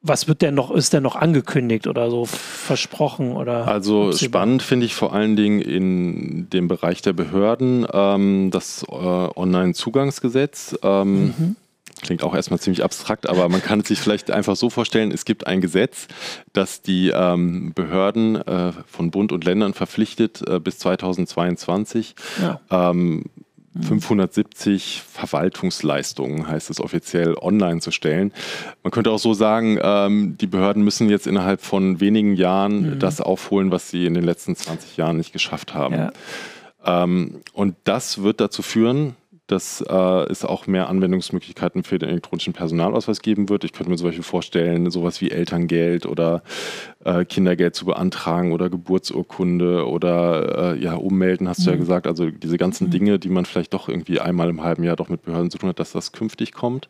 was 0.00 0.28
wird 0.28 0.42
denn 0.42 0.54
noch, 0.54 0.70
ist 0.70 0.92
denn 0.92 1.02
noch 1.02 1.16
angekündigt 1.16 1.86
oder 1.88 2.10
so 2.10 2.24
versprochen 2.24 3.32
oder? 3.32 3.66
Also 3.66 4.12
spannend 4.12 4.62
finde 4.62 4.86
ich 4.86 4.94
vor 4.94 5.12
allen 5.12 5.34
Dingen 5.34 5.60
in 5.60 6.50
dem 6.50 6.68
Bereich 6.68 7.02
der 7.02 7.14
Behörden 7.14 7.86
ähm, 7.92 8.50
das 8.52 8.84
äh, 8.88 8.94
Online-Zugangsgesetz. 8.94 10.78
Ähm, 10.82 11.24
mhm. 11.24 11.56
Klingt 12.02 12.22
auch 12.22 12.34
erstmal 12.34 12.60
ziemlich 12.60 12.84
abstrakt, 12.84 13.28
aber 13.28 13.48
man 13.48 13.62
kann 13.62 13.80
es 13.80 13.88
sich 13.88 14.00
vielleicht 14.00 14.30
einfach 14.30 14.56
so 14.56 14.70
vorstellen, 14.70 15.10
es 15.10 15.24
gibt 15.24 15.46
ein 15.46 15.60
Gesetz, 15.60 16.06
das 16.52 16.82
die 16.82 17.08
ähm, 17.08 17.72
Behörden 17.74 18.36
äh, 18.36 18.72
von 18.86 19.10
Bund 19.10 19.32
und 19.32 19.44
Ländern 19.44 19.74
verpflichtet, 19.74 20.42
äh, 20.48 20.60
bis 20.60 20.78
2022 20.78 22.14
ja. 22.40 22.60
ähm, 22.70 23.24
570 23.80 25.02
Verwaltungsleistungen, 25.08 26.48
heißt 26.48 26.70
es 26.70 26.80
offiziell, 26.80 27.34
online 27.40 27.80
zu 27.80 27.90
stellen. 27.90 28.32
Man 28.82 28.90
könnte 28.90 29.10
auch 29.10 29.18
so 29.18 29.34
sagen, 29.34 29.78
ähm, 29.80 30.36
die 30.40 30.46
Behörden 30.46 30.82
müssen 30.82 31.08
jetzt 31.08 31.26
innerhalb 31.26 31.60
von 31.60 32.00
wenigen 32.00 32.34
Jahren 32.34 32.94
mhm. 32.94 32.98
das 32.98 33.20
aufholen, 33.20 33.70
was 33.70 33.90
sie 33.90 34.06
in 34.06 34.14
den 34.14 34.24
letzten 34.24 34.56
20 34.56 34.96
Jahren 34.96 35.16
nicht 35.16 35.32
geschafft 35.32 35.74
haben. 35.74 35.94
Ja. 35.94 36.12
Ähm, 36.84 37.40
und 37.52 37.76
das 37.84 38.22
wird 38.22 38.40
dazu 38.40 38.62
führen, 38.62 39.14
dass 39.48 39.80
äh, 39.80 40.30
es 40.30 40.44
auch 40.44 40.66
mehr 40.66 40.88
Anwendungsmöglichkeiten 40.88 41.82
für 41.82 41.98
den 41.98 42.10
elektronischen 42.10 42.52
Personalausweis 42.52 43.20
geben 43.20 43.48
wird. 43.48 43.64
Ich 43.64 43.72
könnte 43.72 43.90
mir 43.90 43.96
zum 43.96 44.08
Beispiel 44.08 44.22
vorstellen, 44.24 44.90
sowas 44.90 45.20
wie 45.20 45.30
Elterngeld 45.30 46.06
oder 46.06 46.42
äh, 47.04 47.24
Kindergeld 47.24 47.74
zu 47.74 47.86
beantragen 47.86 48.52
oder 48.52 48.70
Geburtsurkunde 48.70 49.86
oder 49.86 50.74
äh, 50.74 50.82
ja, 50.82 50.94
ummelden, 50.94 51.48
hast 51.48 51.60
mhm. 51.60 51.64
du 51.64 51.70
ja 51.70 51.76
mhm. 51.76 51.80
gesagt. 51.80 52.06
Also 52.06 52.30
diese 52.30 52.58
ganzen 52.58 52.88
mhm. 52.88 52.90
Dinge, 52.90 53.18
die 53.18 53.30
man 53.30 53.46
vielleicht 53.46 53.74
doch 53.74 53.88
irgendwie 53.88 54.20
einmal 54.20 54.50
im 54.50 54.62
halben 54.62 54.84
Jahr 54.84 54.96
doch 54.96 55.08
mit 55.08 55.22
Behörden 55.22 55.50
zu 55.50 55.58
tun 55.58 55.70
hat, 55.70 55.80
dass 55.80 55.92
das 55.92 56.12
künftig 56.12 56.52
kommt 56.52 56.88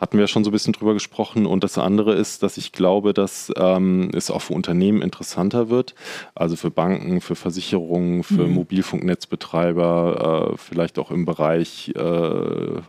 hatten 0.00 0.18
wir 0.18 0.26
schon 0.26 0.44
so 0.44 0.50
ein 0.50 0.52
bisschen 0.52 0.72
drüber 0.72 0.94
gesprochen. 0.94 1.46
Und 1.46 1.62
das 1.62 1.76
andere 1.78 2.14
ist, 2.14 2.42
dass 2.42 2.56
ich 2.56 2.72
glaube, 2.72 3.12
dass 3.12 3.52
ähm, 3.56 4.10
es 4.14 4.30
auch 4.30 4.42
für 4.42 4.54
Unternehmen 4.54 5.02
interessanter 5.02 5.68
wird. 5.68 5.94
Also 6.34 6.56
für 6.56 6.70
Banken, 6.70 7.20
für 7.20 7.34
Versicherungen, 7.34 8.22
für 8.22 8.46
mhm. 8.46 8.54
Mobilfunknetzbetreiber, 8.54 10.52
äh, 10.52 10.56
vielleicht 10.56 10.98
auch 10.98 11.10
im 11.10 11.26
Bereich 11.26 11.92
äh, 11.94 12.00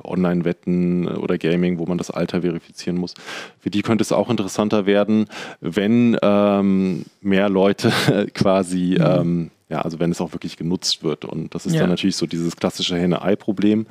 Online-Wetten 0.03 1.07
oder 1.09 1.37
Gaming, 1.37 1.79
wo 1.79 1.85
man 1.85 1.97
das 1.97 2.11
Alter 2.11 2.41
verifizieren 2.41 2.97
muss. 2.97 3.13
Für 3.59 3.69
die 3.69 3.81
könnte 3.81 4.03
es 4.03 4.11
auch 4.11 4.29
interessanter 4.29 4.85
werden, 4.85 5.25
wenn 5.59 6.17
ähm, 6.21 7.05
mehr 7.21 7.49
Leute 7.49 7.91
quasi 8.33 8.97
mhm. 8.97 9.05
ähm, 9.05 9.51
ja, 9.71 9.81
also 9.81 9.99
wenn 9.99 10.11
es 10.11 10.19
auch 10.19 10.33
wirklich 10.33 10.57
genutzt 10.57 11.01
wird. 11.01 11.23
Und 11.23 11.55
das 11.55 11.65
ist 11.65 11.73
ja. 11.73 11.79
dann 11.79 11.89
natürlich 11.89 12.17
so 12.17 12.25
dieses 12.25 12.57
klassische 12.57 12.97
Henne-Ei-Problem. 12.97 13.87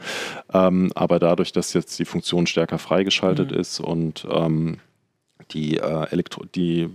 Ähm, 0.52 0.92
aber 0.94 1.18
dadurch, 1.18 1.52
dass 1.52 1.72
jetzt 1.72 1.98
die 1.98 2.04
Funktion 2.04 2.46
stärker 2.46 2.78
freigeschaltet 2.78 3.50
mhm. 3.50 3.58
ist 3.58 3.80
und 3.80 4.26
ähm, 4.30 4.76
die, 5.52 5.78
äh, 5.78 6.06
Elektro 6.10 6.44
die 6.44 6.90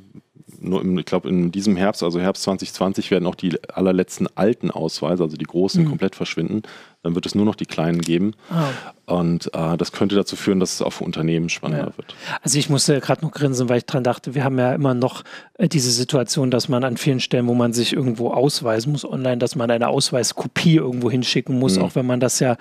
im, 0.62 0.98
ich 0.98 1.06
glaube, 1.06 1.28
in 1.30 1.52
diesem 1.52 1.76
Herbst, 1.76 2.04
also 2.04 2.20
Herbst 2.20 2.44
2020, 2.44 3.12
werden 3.12 3.26
auch 3.28 3.36
die 3.36 3.58
allerletzten 3.70 4.28
alten 4.36 4.72
Ausweise, 4.72 5.24
also 5.24 5.38
die 5.38 5.46
großen, 5.46 5.84
mhm. 5.84 5.90
komplett 5.90 6.16
verschwinden. 6.16 6.62
Dann 7.04 7.16
wird 7.16 7.26
es 7.26 7.36
nur 7.36 7.46
noch 7.46 7.56
die 7.56 7.66
kleinen 7.66 8.02
geben. 8.02 8.34
Oh. 8.50 9.16
Und 9.16 9.54
äh, 9.54 9.78
das 9.78 9.92
könnte 9.92 10.16
dazu 10.16 10.36
führen, 10.36 10.60
dass 10.60 10.74
es 10.74 10.82
auch 10.82 10.92
für 10.92 11.04
Unternehmen 11.04 11.50
spannender 11.50 11.88
ja. 11.88 11.98
wird. 11.98 12.16
Also 12.42 12.58
ich 12.58 12.70
musste 12.70 13.00
gerade 13.00 13.24
noch 13.24 13.32
grinsen, 13.32 13.70
weil 13.70 13.80
ich 13.80 13.86
dran 13.86 14.04
dachte, 14.04 14.36
wir 14.36 14.44
haben 14.44 14.58
ja 14.58 14.74
immer 14.74 14.94
noch 14.94 15.24
äh, 15.56 15.68
diese 15.68 15.92
Situation, 15.92 16.52
dass 16.52 16.70
man 16.70 16.84
an 16.84 16.98
vielen 16.98 17.20
Stellen, 17.20 17.48
wo 17.48 17.54
man 17.54 17.74
sich 17.74 17.94
irgendwo 17.94 18.32
ausweisen 18.32 18.92
muss 18.92 19.06
online, 19.06 19.38
dass 19.38 19.56
man 19.56 19.70
eine 19.70 19.88
Ausweiskopie 19.88 20.76
irgendwo 20.76 21.12
hinschicken 21.12 21.60
muss, 21.60 21.78
mhm. 21.78 21.84
auch 21.84 21.96
wenn 21.96 22.06
man 22.06 22.20
das 22.20 22.40
ja 22.40 22.58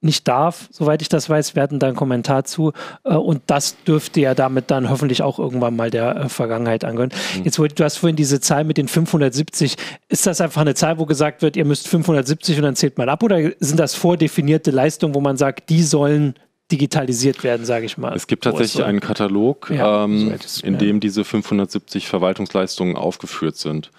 nicht 0.00 0.28
darf, 0.28 0.68
soweit 0.70 1.02
ich 1.02 1.08
das 1.08 1.28
weiß. 1.28 1.54
Hatten 1.56 1.80
da 1.80 1.88
einen 1.88 1.96
Kommentar 1.96 2.44
zu 2.44 2.72
äh, 3.04 3.14
und 3.14 3.42
das 3.46 3.82
dürfte 3.82 4.20
ja 4.20 4.34
damit 4.34 4.70
dann 4.70 4.90
hoffentlich 4.90 5.22
auch 5.22 5.38
irgendwann 5.38 5.74
mal 5.74 5.90
der 5.90 6.16
äh, 6.16 6.28
Vergangenheit 6.28 6.84
angehören. 6.84 7.10
Mhm. 7.36 7.44
Jetzt, 7.44 7.58
du 7.58 7.84
hast 7.84 7.96
vorhin 7.96 8.16
diese 8.16 8.40
Zahl 8.40 8.64
mit 8.64 8.76
den 8.76 8.86
570. 8.86 9.76
Ist 10.08 10.26
das 10.26 10.40
einfach 10.40 10.60
eine 10.60 10.74
Zahl, 10.74 10.98
wo 10.98 11.06
gesagt 11.06 11.42
wird, 11.42 11.56
ihr 11.56 11.64
müsst 11.64 11.88
570 11.88 12.58
und 12.58 12.62
dann 12.62 12.76
zählt 12.76 12.96
man 12.96 13.08
ab 13.08 13.22
oder 13.22 13.50
sind 13.58 13.80
das 13.80 13.94
vordefinierte 13.94 14.70
Leistungen, 14.70 15.14
wo 15.14 15.20
man 15.20 15.36
sagt, 15.36 15.68
die 15.68 15.82
sollen 15.82 16.34
digitalisiert 16.70 17.42
werden, 17.44 17.64
sage 17.64 17.86
ich 17.86 17.96
mal. 17.98 18.14
Es 18.14 18.26
gibt 18.26 18.44
tatsächlich 18.44 18.84
einen 18.84 19.00
Katalog, 19.00 19.70
ja, 19.74 20.04
ähm, 20.04 20.34
in 20.62 20.78
dem 20.78 21.00
diese 21.00 21.24
570 21.24 22.06
Verwaltungsleistungen 22.06 22.96
aufgeführt 22.96 23.56
sind. 23.56 23.90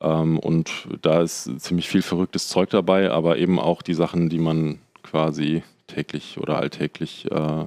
Ähm, 0.00 0.38
und 0.38 0.70
da 1.02 1.22
ist 1.22 1.50
ziemlich 1.60 1.88
viel 1.88 2.02
verrücktes 2.02 2.48
Zeug 2.48 2.70
dabei, 2.70 3.10
aber 3.10 3.38
eben 3.38 3.58
auch 3.58 3.82
die 3.82 3.94
Sachen, 3.94 4.28
die 4.28 4.38
man 4.38 4.78
quasi 5.10 5.62
täglich 5.86 6.38
oder 6.40 6.58
alltäglich 6.58 7.30
äh, 7.30 7.64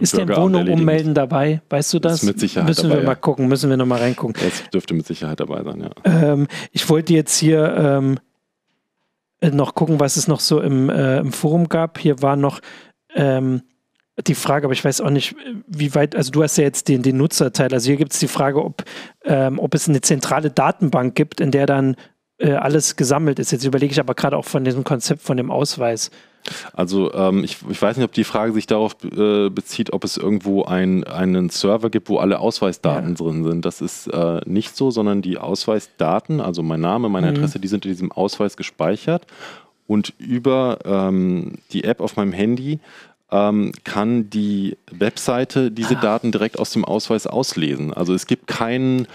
ist 0.00 0.16
der 0.16 0.28
Wohnung 0.36 0.68
ummelden 0.68 1.14
dabei? 1.14 1.60
Weißt 1.68 1.92
du 1.92 1.98
das? 1.98 2.22
Ist 2.22 2.22
mit 2.24 2.40
Sicherheit 2.40 2.68
Müssen 2.68 2.88
dabei, 2.88 3.02
wir 3.02 3.06
mal 3.06 3.14
gucken, 3.16 3.48
müssen 3.48 3.68
wir 3.70 3.76
nochmal 3.76 4.00
reingucken. 4.00 4.36
Es 4.46 4.70
dürfte 4.70 4.94
mit 4.94 5.06
Sicherheit 5.06 5.40
dabei 5.40 5.62
sein, 5.62 5.80
ja. 5.80 5.90
Ähm, 6.04 6.46
ich 6.72 6.88
wollte 6.88 7.12
jetzt 7.12 7.36
hier 7.36 7.74
ähm, 7.76 8.18
noch 9.42 9.74
gucken, 9.74 10.00
was 10.00 10.16
es 10.16 10.28
noch 10.28 10.40
so 10.40 10.60
im, 10.60 10.88
äh, 10.88 11.18
im 11.18 11.32
Forum 11.32 11.68
gab. 11.68 11.98
Hier 11.98 12.22
war 12.22 12.36
noch 12.36 12.60
ähm, 13.14 13.62
die 14.26 14.34
Frage, 14.34 14.66
aber 14.66 14.72
ich 14.72 14.84
weiß 14.84 15.00
auch 15.02 15.10
nicht, 15.10 15.34
wie 15.66 15.94
weit, 15.94 16.16
also 16.16 16.30
du 16.30 16.42
hast 16.42 16.56
ja 16.56 16.64
jetzt 16.64 16.88
den, 16.88 17.02
den 17.02 17.18
Nutzerteil, 17.18 17.72
also 17.72 17.88
hier 17.88 17.96
gibt 17.96 18.12
es 18.14 18.18
die 18.18 18.28
Frage, 18.28 18.64
ob, 18.64 18.84
ähm, 19.24 19.58
ob 19.58 19.74
es 19.74 19.88
eine 19.88 20.00
zentrale 20.00 20.50
Datenbank 20.50 21.14
gibt, 21.14 21.40
in 21.40 21.50
der 21.50 21.66
dann 21.66 21.96
äh, 22.38 22.52
alles 22.52 22.96
gesammelt 22.96 23.38
ist. 23.38 23.50
Jetzt 23.50 23.64
überlege 23.64 23.92
ich 23.92 24.00
aber 24.00 24.14
gerade 24.14 24.36
auch 24.36 24.44
von 24.44 24.64
diesem 24.64 24.84
Konzept 24.84 25.22
von 25.22 25.36
dem 25.36 25.50
Ausweis. 25.50 26.10
Also 26.72 27.12
ähm, 27.14 27.42
ich, 27.42 27.58
ich, 27.68 27.80
weiß 27.80 27.96
nicht, 27.96 28.04
ob 28.04 28.12
die 28.12 28.24
Frage 28.24 28.52
sich 28.52 28.66
darauf 28.66 28.96
äh, 29.04 29.48
bezieht, 29.48 29.92
ob 29.92 30.04
es 30.04 30.16
irgendwo 30.16 30.64
ein, 30.64 31.04
einen 31.04 31.50
Server 31.50 31.90
gibt, 31.90 32.08
wo 32.08 32.18
alle 32.18 32.38
Ausweisdaten 32.38 33.10
ja. 33.10 33.14
drin 33.14 33.44
sind. 33.44 33.64
Das 33.64 33.80
ist 33.80 34.06
äh, 34.08 34.40
nicht 34.46 34.76
so, 34.76 34.90
sondern 34.90 35.22
die 35.22 35.38
Ausweisdaten, 35.38 36.40
also 36.40 36.62
mein 36.62 36.80
Name, 36.80 37.08
meine 37.08 37.30
mhm. 37.30 37.38
Adresse, 37.38 37.58
die 37.58 37.68
sind 37.68 37.84
in 37.84 37.92
diesem 37.92 38.12
Ausweis 38.12 38.56
gespeichert. 38.56 39.26
Und 39.86 40.14
über 40.18 40.78
ähm, 40.84 41.54
die 41.72 41.84
App 41.84 42.00
auf 42.00 42.16
meinem 42.16 42.32
Handy 42.32 42.80
ähm, 43.30 43.72
kann 43.84 44.30
die 44.30 44.76
Webseite 44.90 45.70
diese 45.70 45.96
ah. 45.98 46.00
Daten 46.00 46.32
direkt 46.32 46.58
aus 46.58 46.70
dem 46.70 46.84
Ausweis 46.84 47.26
auslesen. 47.26 47.92
Also 47.92 48.14
es 48.14 48.26
gibt 48.26 48.46
keinen 48.46 49.06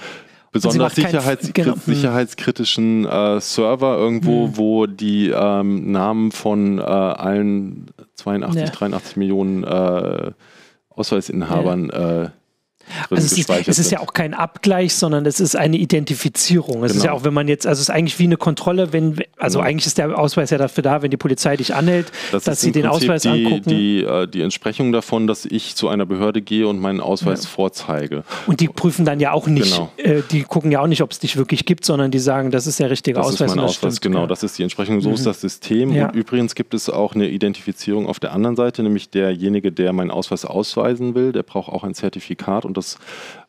besonders 0.52 0.96
sicherheits 0.96 1.54
genau. 1.54 1.76
sicherheitskritischen 1.76 3.06
äh, 3.06 3.40
Server 3.40 3.98
irgendwo, 3.98 4.48
hm. 4.48 4.58
wo 4.58 4.86
die 4.86 5.30
ähm, 5.30 5.92
Namen 5.92 6.32
von 6.32 6.80
äh, 6.80 6.82
allen 6.82 7.88
82, 8.16 8.62
ja. 8.62 8.70
83 8.70 9.18
Millionen 9.18 9.64
äh, 9.64 10.32
Ausweisinhabern 10.90 11.92
ja. 11.94 12.32
Also 13.10 13.26
es 13.26 13.38
ist, 13.38 13.50
Es 13.68 13.80
ist 13.80 13.92
ja 13.92 14.00
auch 14.00 14.14
kein 14.14 14.34
Abgleich, 14.34 14.96
sondern 14.96 15.26
es 15.26 15.40
ist 15.40 15.56
eine 15.56 15.78
Identifizierung. 15.78 16.84
Es 16.84 16.92
genau. 16.92 16.98
ist 16.98 17.06
ja 17.06 17.12
auch, 17.14 17.24
wenn 17.24 17.34
man 17.34 17.48
jetzt, 17.48 17.68
also 17.68 17.80
es 17.80 17.90
ist 17.90 17.96
eigentlich 17.96 18.18
wie 18.20 18.26
eine 18.26 18.38
Kontrolle, 18.38 18.94
wenn, 18.94 19.18
also 19.38 19.60
genau. 19.60 19.70
eigentlich 19.70 19.88
ist 19.88 19.98
der 19.98 20.18
Ausweis 20.18 20.50
ja 20.50 20.58
dafür 20.58 20.84
da, 20.84 21.02
wenn 21.02 21.12
die 21.12 21.18
Polizei 21.18 21.58
dich 21.58 21.74
anhält, 21.76 22.12
das 22.32 22.44
dass 22.44 22.62
sie 22.62 22.72
den 22.72 22.84
Prinzip 22.84 23.10
Ausweis 23.10 23.22
die, 23.24 23.30
angucken. 23.30 23.70
Die, 23.70 24.04
äh, 24.04 24.28
die 24.28 24.42
Entsprechung 24.42 24.92
davon, 24.92 25.28
dass 25.28 25.46
ich 25.46 25.76
zu 25.76 25.88
einer 25.88 26.06
Behörde 26.06 26.42
gehe 26.42 26.68
und 26.68 26.80
meinen 26.80 27.00
Ausweis 27.02 27.44
ja. 27.44 27.50
vorzeige. 27.50 28.24
Und 28.48 28.60
die 28.60 28.68
prüfen 28.68 29.06
dann 29.06 29.20
ja 29.20 29.32
auch 29.32 29.48
nicht, 29.48 29.74
genau. 29.74 29.92
äh, 29.98 30.22
die 30.32 30.44
gucken 30.44 30.72
ja 30.72 30.82
auch 30.82 30.88
nicht, 30.88 31.02
ob 31.02 31.12
es 31.12 31.20
dich 31.20 31.38
wirklich 31.38 31.66
gibt, 31.66 31.86
sondern 31.86 32.12
die 32.12 32.20
sagen, 32.20 32.52
das 32.52 32.68
ist 32.68 32.80
der 32.80 32.90
richtige 32.90 33.18
das 33.18 33.28
Ausweis. 33.28 33.52
Ist 33.52 33.56
mein 33.56 33.66
Ausweis, 33.66 33.98
stimmt, 33.98 34.14
genau, 34.14 34.22
ja. 34.22 34.28
das 34.28 34.44
ist 34.44 34.58
die 34.58 34.64
Entsprechung. 34.64 35.02
So 35.02 35.10
mhm. 35.10 35.16
ist 35.16 35.26
das 35.26 35.42
System. 35.42 35.94
Ja. 35.94 36.08
Und 36.08 36.16
übrigens 36.16 36.56
gibt 36.56 36.74
es 36.74 36.90
auch 36.90 37.16
eine 37.16 37.30
Identifizierung 37.30 38.08
auf 38.08 38.20
der 38.20 38.34
anderen 38.34 38.56
Seite, 38.56 38.84
nämlich 38.84 39.10
derjenige, 39.10 39.72
der 39.72 39.94
meinen 39.94 40.12
Ausweis 40.12 40.46
ausweisen 40.46 41.16
will, 41.16 41.32
der 41.32 41.44
braucht 41.44 41.72
auch 41.72 41.84
ein 41.84 41.94
Zertifikat 41.94 42.66
und 42.66 42.78
das 42.78 42.81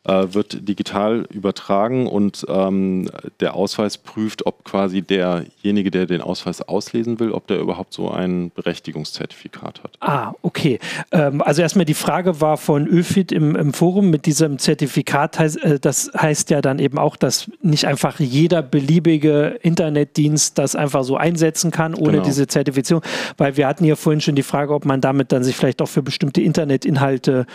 äh, 0.05 0.33
wird 0.33 0.67
digital 0.67 1.25
übertragen 1.31 2.07
und 2.07 2.45
ähm, 2.49 3.09
der 3.39 3.55
Ausweis 3.55 3.97
prüft, 3.97 4.45
ob 4.45 4.65
quasi 4.65 5.01
derjenige, 5.01 5.91
der 5.91 6.05
den 6.05 6.21
Ausweis 6.21 6.61
auslesen 6.61 7.19
will, 7.19 7.31
ob 7.31 7.47
der 7.47 7.59
überhaupt 7.59 7.93
so 7.93 8.11
ein 8.11 8.51
Berechtigungszertifikat 8.51 9.81
hat. 9.83 9.97
Ah, 10.01 10.33
okay. 10.41 10.79
Ähm, 11.11 11.41
also 11.41 11.61
erstmal 11.61 11.85
die 11.85 11.93
Frage 11.93 12.41
war 12.41 12.57
von 12.57 12.85
ÖFIT 12.87 13.31
im, 13.31 13.55
im 13.55 13.73
Forum 13.73 14.09
mit 14.09 14.25
diesem 14.25 14.59
Zertifikat. 14.59 15.39
Äh, 15.39 15.79
das 15.79 16.11
heißt 16.17 16.49
ja 16.49 16.61
dann 16.61 16.79
eben 16.79 16.97
auch, 16.97 17.15
dass 17.15 17.49
nicht 17.61 17.85
einfach 17.85 18.19
jeder 18.19 18.61
beliebige 18.61 19.57
Internetdienst 19.61 20.57
das 20.57 20.75
einfach 20.75 21.03
so 21.03 21.15
einsetzen 21.15 21.71
kann 21.71 21.95
ohne 21.95 22.13
genau. 22.13 22.25
diese 22.25 22.47
Zertifizierung, 22.47 23.03
weil 23.37 23.55
wir 23.55 23.67
hatten 23.67 23.85
ja 23.85 23.95
vorhin 23.95 24.19
schon 24.19 24.35
die 24.35 24.43
Frage, 24.43 24.73
ob 24.73 24.83
man 24.83 24.99
damit 24.99 25.31
dann 25.31 25.43
sich 25.43 25.55
vielleicht 25.55 25.81
auch 25.81 25.87
für 25.87 26.03
bestimmte 26.03 26.41
Internetinhalte 26.41 27.45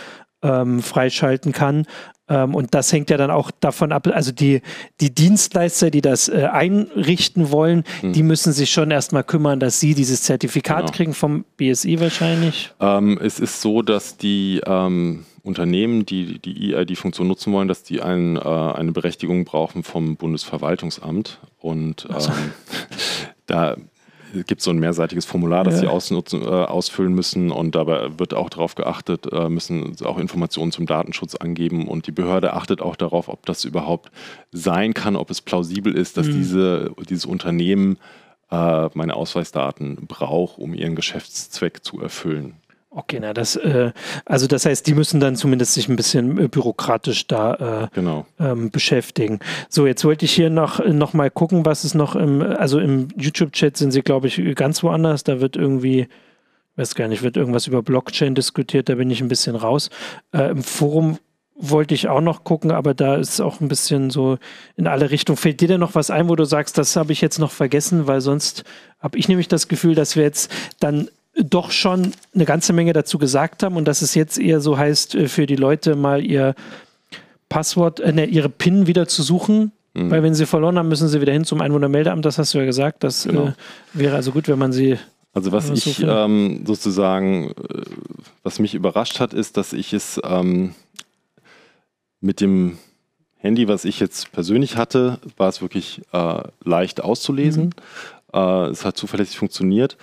ähm, 0.41 0.81
freischalten 0.81 1.51
kann. 1.51 1.85
Ähm, 2.29 2.53
und 2.53 2.73
das 2.75 2.93
hängt 2.93 3.09
ja 3.09 3.17
dann 3.17 3.31
auch 3.31 3.51
davon 3.51 3.91
ab, 3.91 4.07
also 4.07 4.31
die, 4.31 4.61
die 5.01 5.13
Dienstleister, 5.13 5.89
die 5.89 6.01
das 6.01 6.29
äh, 6.29 6.47
einrichten 6.51 7.51
wollen, 7.51 7.83
mhm. 8.01 8.13
die 8.13 8.23
müssen 8.23 8.53
sich 8.53 8.71
schon 8.71 8.91
erstmal 8.91 9.23
kümmern, 9.23 9.59
dass 9.59 9.79
sie 9.79 9.95
dieses 9.95 10.23
Zertifikat 10.23 10.81
genau. 10.81 10.91
kriegen 10.91 11.13
vom 11.13 11.45
BSI 11.57 11.99
wahrscheinlich. 11.99 12.71
Ähm, 12.79 13.19
es 13.21 13.39
ist 13.39 13.61
so, 13.61 13.81
dass 13.81 14.17
die 14.17 14.61
ähm, 14.65 15.25
Unternehmen, 15.41 16.05
die 16.05 16.39
die 16.39 16.73
EID-Funktion 16.75 17.27
nutzen 17.27 17.51
wollen, 17.51 17.67
dass 17.67 17.83
die 17.83 18.01
ein, 18.01 18.35
äh, 18.37 18.39
eine 18.39 18.91
Berechtigung 18.91 19.45
brauchen 19.45 19.83
vom 19.83 20.15
Bundesverwaltungsamt. 20.15 21.39
Und 21.57 22.07
so. 22.17 22.29
Ähm, 22.29 22.51
da 23.47 23.75
gibt 24.33 24.59
es 24.59 24.65
so 24.65 24.71
ein 24.71 24.79
mehrseitiges 24.79 25.25
Formular, 25.25 25.63
das 25.63 25.75
ja. 25.75 25.79
sie 25.81 25.87
ausnutzen, 25.87 26.41
äh, 26.41 26.45
ausfüllen 26.45 27.13
müssen 27.13 27.51
und 27.51 27.75
dabei 27.75 28.17
wird 28.17 28.33
auch 28.33 28.49
darauf 28.49 28.75
geachtet, 28.75 29.27
äh, 29.31 29.49
müssen 29.49 29.95
auch 30.03 30.17
Informationen 30.17 30.71
zum 30.71 30.85
Datenschutz 30.85 31.35
angeben 31.35 31.87
und 31.87 32.07
die 32.07 32.11
Behörde 32.11 32.53
achtet 32.53 32.81
auch 32.81 32.95
darauf, 32.95 33.29
ob 33.29 33.45
das 33.45 33.65
überhaupt 33.65 34.11
sein 34.51 34.93
kann, 34.93 35.15
ob 35.15 35.29
es 35.29 35.41
plausibel 35.41 35.95
ist, 35.95 36.17
dass 36.17 36.27
mhm. 36.27 36.33
diese, 36.33 36.91
dieses 37.09 37.25
Unternehmen 37.25 37.97
äh, 38.51 38.89
meine 38.93 39.15
Ausweisdaten 39.15 40.07
braucht, 40.07 40.57
um 40.57 40.73
ihren 40.73 40.95
Geschäftszweck 40.95 41.83
zu 41.83 42.01
erfüllen. 42.01 42.55
Okay, 42.91 43.19
na 43.21 43.33
das, 43.33 43.55
äh, 43.55 43.91
also 44.25 44.47
das 44.47 44.65
heißt, 44.65 44.87
die 44.87 44.95
müssen 44.95 45.19
dann 45.19 45.35
zumindest 45.35 45.75
sich 45.75 45.87
ein 45.89 45.95
bisschen 45.95 46.39
äh, 46.39 46.47
bürokratisch 46.47 47.27
da 47.27 47.83
äh, 47.83 47.87
genau. 47.93 48.25
ähm, 48.39 48.71
beschäftigen. 48.71 49.39
So, 49.69 49.85
jetzt 49.85 50.03
wollte 50.05 50.25
ich 50.25 50.33
hier 50.33 50.49
noch, 50.49 50.83
noch 50.83 51.13
mal 51.13 51.29
gucken, 51.29 51.65
was 51.65 51.83
es 51.83 51.93
noch 51.93 52.15
im, 52.15 52.41
also 52.41 52.79
im 52.79 53.09
YouTube-Chat 53.15 53.77
sind 53.77 53.91
sie, 53.91 54.01
glaube 54.01 54.27
ich, 54.27 54.41
ganz 54.55 54.81
woanders. 54.81 55.23
Da 55.23 55.39
wird 55.39 55.55
irgendwie, 55.55 56.07
weiß 56.77 56.95
gar 56.95 57.07
nicht, 57.07 57.21
wird 57.21 57.37
irgendwas 57.37 57.67
über 57.67 57.83
Blockchain 57.83 58.33
diskutiert, 58.33 58.89
da 58.89 58.95
bin 58.95 59.11
ich 59.11 59.21
ein 59.21 59.27
bisschen 59.27 59.55
raus. 59.55 59.91
Äh, 60.33 60.49
Im 60.49 60.63
Forum 60.63 61.19
wollte 61.59 61.93
ich 61.93 62.07
auch 62.07 62.21
noch 62.21 62.43
gucken, 62.43 62.71
aber 62.71 62.95
da 62.95 63.17
ist 63.17 63.39
auch 63.39 63.59
ein 63.59 63.67
bisschen 63.67 64.09
so 64.09 64.39
in 64.77 64.87
alle 64.87 65.11
Richtungen. 65.11 65.37
Fällt 65.37 65.61
dir 65.61 65.67
denn 65.67 65.81
noch 65.81 65.93
was 65.93 66.09
ein, 66.09 66.27
wo 66.27 66.35
du 66.35 66.45
sagst, 66.45 66.77
das 66.77 66.95
habe 66.95 67.11
ich 67.11 67.21
jetzt 67.21 67.37
noch 67.37 67.51
vergessen, 67.51 68.07
weil 68.07 68.21
sonst 68.21 68.63
habe 68.99 69.17
ich 69.17 69.27
nämlich 69.27 69.47
das 69.47 69.67
Gefühl, 69.67 69.93
dass 69.93 70.15
wir 70.15 70.23
jetzt 70.23 70.51
dann 70.79 71.09
doch 71.43 71.71
schon 71.71 72.11
eine 72.33 72.45
ganze 72.45 72.73
Menge 72.73 72.93
dazu 72.93 73.17
gesagt 73.17 73.63
haben 73.63 73.75
und 73.75 73.85
dass 73.85 74.01
es 74.01 74.15
jetzt 74.15 74.37
eher 74.37 74.61
so 74.61 74.77
heißt, 74.77 75.15
äh, 75.15 75.27
für 75.27 75.45
die 75.45 75.55
Leute 75.55 75.95
mal 75.95 76.25
ihr 76.25 76.55
Passwort, 77.49 77.99
äh, 77.99 78.11
ne, 78.11 78.25
ihre 78.25 78.49
PIN 78.49 78.87
wieder 78.87 79.07
zu 79.07 79.23
suchen. 79.23 79.71
Mhm. 79.93 80.11
Weil 80.11 80.23
wenn 80.23 80.35
sie 80.35 80.45
verloren 80.45 80.77
haben, 80.77 80.87
müssen 80.87 81.07
sie 81.07 81.19
wieder 81.19 81.33
hin 81.33 81.45
zum 81.45 81.61
Einwohnermeldeamt. 81.61 82.23
Das 82.23 82.37
hast 82.37 82.53
du 82.53 82.59
ja 82.59 82.65
gesagt. 82.65 83.03
Das 83.03 83.23
genau. 83.23 83.47
äh, 83.47 83.53
wäre 83.93 84.15
also 84.15 84.31
gut, 84.31 84.47
wenn 84.47 84.59
man 84.59 84.71
sie. 84.71 84.97
Also 85.33 85.51
was 85.51 85.69
ich 85.69 85.83
so 85.83 86.07
ähm, 86.07 86.63
sozusagen, 86.65 87.51
äh, 87.51 87.81
was 88.43 88.59
mich 88.59 88.75
überrascht 88.75 89.19
hat, 89.19 89.33
ist, 89.33 89.57
dass 89.57 89.73
ich 89.73 89.93
es 89.93 90.19
ähm, 90.23 90.73
mit 92.21 92.41
dem 92.41 92.77
Handy, 93.37 93.67
was 93.67 93.85
ich 93.85 93.99
jetzt 93.99 94.31
persönlich 94.31 94.75
hatte, 94.75 95.19
war 95.37 95.49
es 95.49 95.61
wirklich 95.61 96.01
äh, 96.11 96.43
leicht 96.63 97.01
auszulesen. 97.01 97.65
Mhm. 97.65 98.39
Äh, 98.39 98.65
es 98.67 98.85
hat 98.85 98.97
zuverlässig 98.97 99.37
funktioniert. 99.37 99.97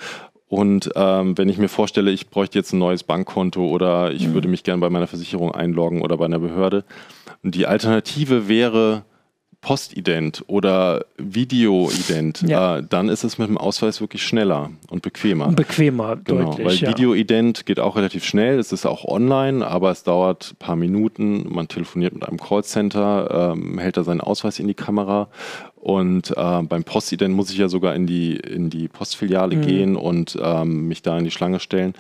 Und 0.48 0.90
ähm, 0.94 1.36
wenn 1.36 1.48
ich 1.48 1.58
mir 1.58 1.68
vorstelle, 1.68 2.10
ich 2.12 2.28
bräuchte 2.28 2.58
jetzt 2.58 2.72
ein 2.72 2.78
neues 2.78 3.02
Bankkonto 3.02 3.66
oder 3.66 4.12
ich 4.12 4.28
mhm. 4.28 4.34
würde 4.34 4.48
mich 4.48 4.62
gerne 4.62 4.80
bei 4.80 4.90
meiner 4.90 5.08
Versicherung 5.08 5.52
einloggen 5.52 6.02
oder 6.02 6.16
bei 6.16 6.26
einer 6.26 6.38
Behörde. 6.38 6.84
Und 7.42 7.54
die 7.54 7.66
Alternative 7.66 8.48
wäre 8.48 9.04
Postident 9.66 10.44
oder 10.46 11.06
Videoident, 11.16 12.42
ja. 12.42 12.78
äh, 12.78 12.82
dann 12.88 13.08
ist 13.08 13.24
es 13.24 13.36
mit 13.36 13.48
dem 13.48 13.58
Ausweis 13.58 14.00
wirklich 14.00 14.22
schneller 14.22 14.70
und 14.90 15.02
bequemer. 15.02 15.48
Bequemer, 15.48 16.16
genau, 16.22 16.50
deutlich. 16.50 16.66
Weil 16.66 16.74
ja. 16.76 16.88
Videoident 16.90 17.66
geht 17.66 17.80
auch 17.80 17.96
relativ 17.96 18.24
schnell, 18.24 18.60
es 18.60 18.70
ist 18.70 18.86
auch 18.86 19.04
online, 19.04 19.66
aber 19.66 19.90
es 19.90 20.04
dauert 20.04 20.52
ein 20.52 20.56
paar 20.58 20.76
Minuten. 20.76 21.52
Man 21.52 21.66
telefoniert 21.66 22.14
mit 22.14 22.28
einem 22.28 22.38
Callcenter, 22.38 23.54
ähm, 23.56 23.78
hält 23.78 23.96
da 23.96 24.04
seinen 24.04 24.20
Ausweis 24.20 24.60
in 24.60 24.68
die 24.68 24.74
Kamera 24.74 25.28
und 25.86 26.36
äh, 26.36 26.62
beim 26.62 26.82
Postident 26.82 27.32
muss 27.32 27.52
ich 27.52 27.58
ja 27.58 27.68
sogar 27.68 27.94
in 27.94 28.08
die, 28.08 28.34
in 28.34 28.70
die 28.70 28.88
Postfiliale 28.88 29.54
mhm. 29.54 29.62
gehen 29.62 29.94
und 29.94 30.36
ähm, 30.42 30.88
mich 30.88 31.00
da 31.00 31.16
in 31.16 31.22
die 31.22 31.30
Schlange 31.30 31.60
stellen. 31.60 31.94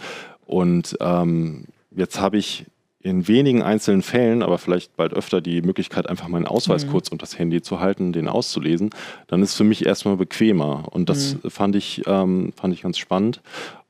Und 0.44 0.96
ähm, 0.98 1.66
jetzt 1.92 2.18
habe 2.18 2.36
ich 2.36 2.66
in 2.98 3.28
wenigen 3.28 3.62
einzelnen 3.62 4.02
Fällen, 4.02 4.42
aber 4.42 4.58
vielleicht 4.58 4.96
bald 4.96 5.14
öfter 5.14 5.40
die 5.40 5.62
Möglichkeit, 5.62 6.08
einfach 6.08 6.26
meinen 6.26 6.48
Ausweis 6.48 6.84
mhm. 6.84 6.90
kurz 6.90 7.10
unter 7.10 7.22
das 7.22 7.38
Handy 7.38 7.62
zu 7.62 7.78
halten, 7.78 8.12
den 8.12 8.26
auszulesen, 8.26 8.90
dann 9.28 9.40
ist 9.40 9.50
es 9.50 9.56
für 9.56 9.62
mich 9.62 9.86
erstmal 9.86 10.16
bequemer. 10.16 10.88
Und 10.90 11.08
das 11.08 11.36
mhm. 11.36 11.48
fand, 11.48 11.76
ich, 11.76 12.02
ähm, 12.08 12.52
fand 12.56 12.74
ich 12.74 12.82
ganz 12.82 12.98
spannend. 12.98 13.40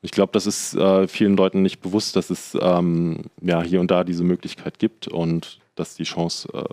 Ich 0.03 0.11
glaube, 0.11 0.33
das 0.35 0.47
ist 0.47 0.75
äh, 0.75 1.09
vielen 1.09 1.39
Leuten 1.39 1.63
nicht 1.63 1.81
bewusst, 1.81 2.17
dass 2.17 2.29
es 2.29 2.55
ähm, 2.61 3.21
ja, 3.41 3.63
hier 3.63 3.81
und 3.81 3.91
da 3.91 4.05
diese 4.05 4.25
Möglichkeit 4.25 4.79
gibt 4.79 5.09
und 5.09 5.59
dass 5.75 5.95
die 5.95 6.05
Chance 6.05 6.51
äh, 6.53 6.65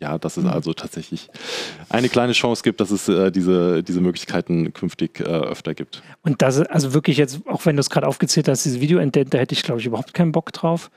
ja, 0.00 0.18
dass 0.18 0.36
es 0.36 0.44
mhm. 0.44 0.50
also 0.50 0.72
tatsächlich 0.72 1.28
eine 1.88 2.08
kleine 2.08 2.32
Chance 2.32 2.62
gibt, 2.62 2.80
dass 2.80 2.90
es 2.90 3.08
äh, 3.08 3.30
diese, 3.30 3.82
diese 3.82 4.00
Möglichkeiten 4.00 4.72
künftig 4.72 5.20
äh, 5.20 5.24
öfter 5.24 5.74
gibt. 5.74 6.02
Und 6.22 6.42
das, 6.42 6.60
also 6.60 6.94
wirklich 6.94 7.16
jetzt, 7.16 7.40
auch 7.46 7.64
wenn 7.66 7.76
du 7.76 7.80
es 7.80 7.90
gerade 7.90 8.06
aufgezählt 8.06 8.48
hast, 8.48 8.64
dieses 8.64 8.80
Video 8.80 8.98
entdeckt, 8.98 9.32
da 9.34 9.38
hätte 9.38 9.54
ich, 9.54 9.62
glaube 9.62 9.80
ich, 9.80 9.86
überhaupt 9.86 10.14
keinen 10.14 10.32
Bock 10.32 10.52
drauf. 10.52 10.90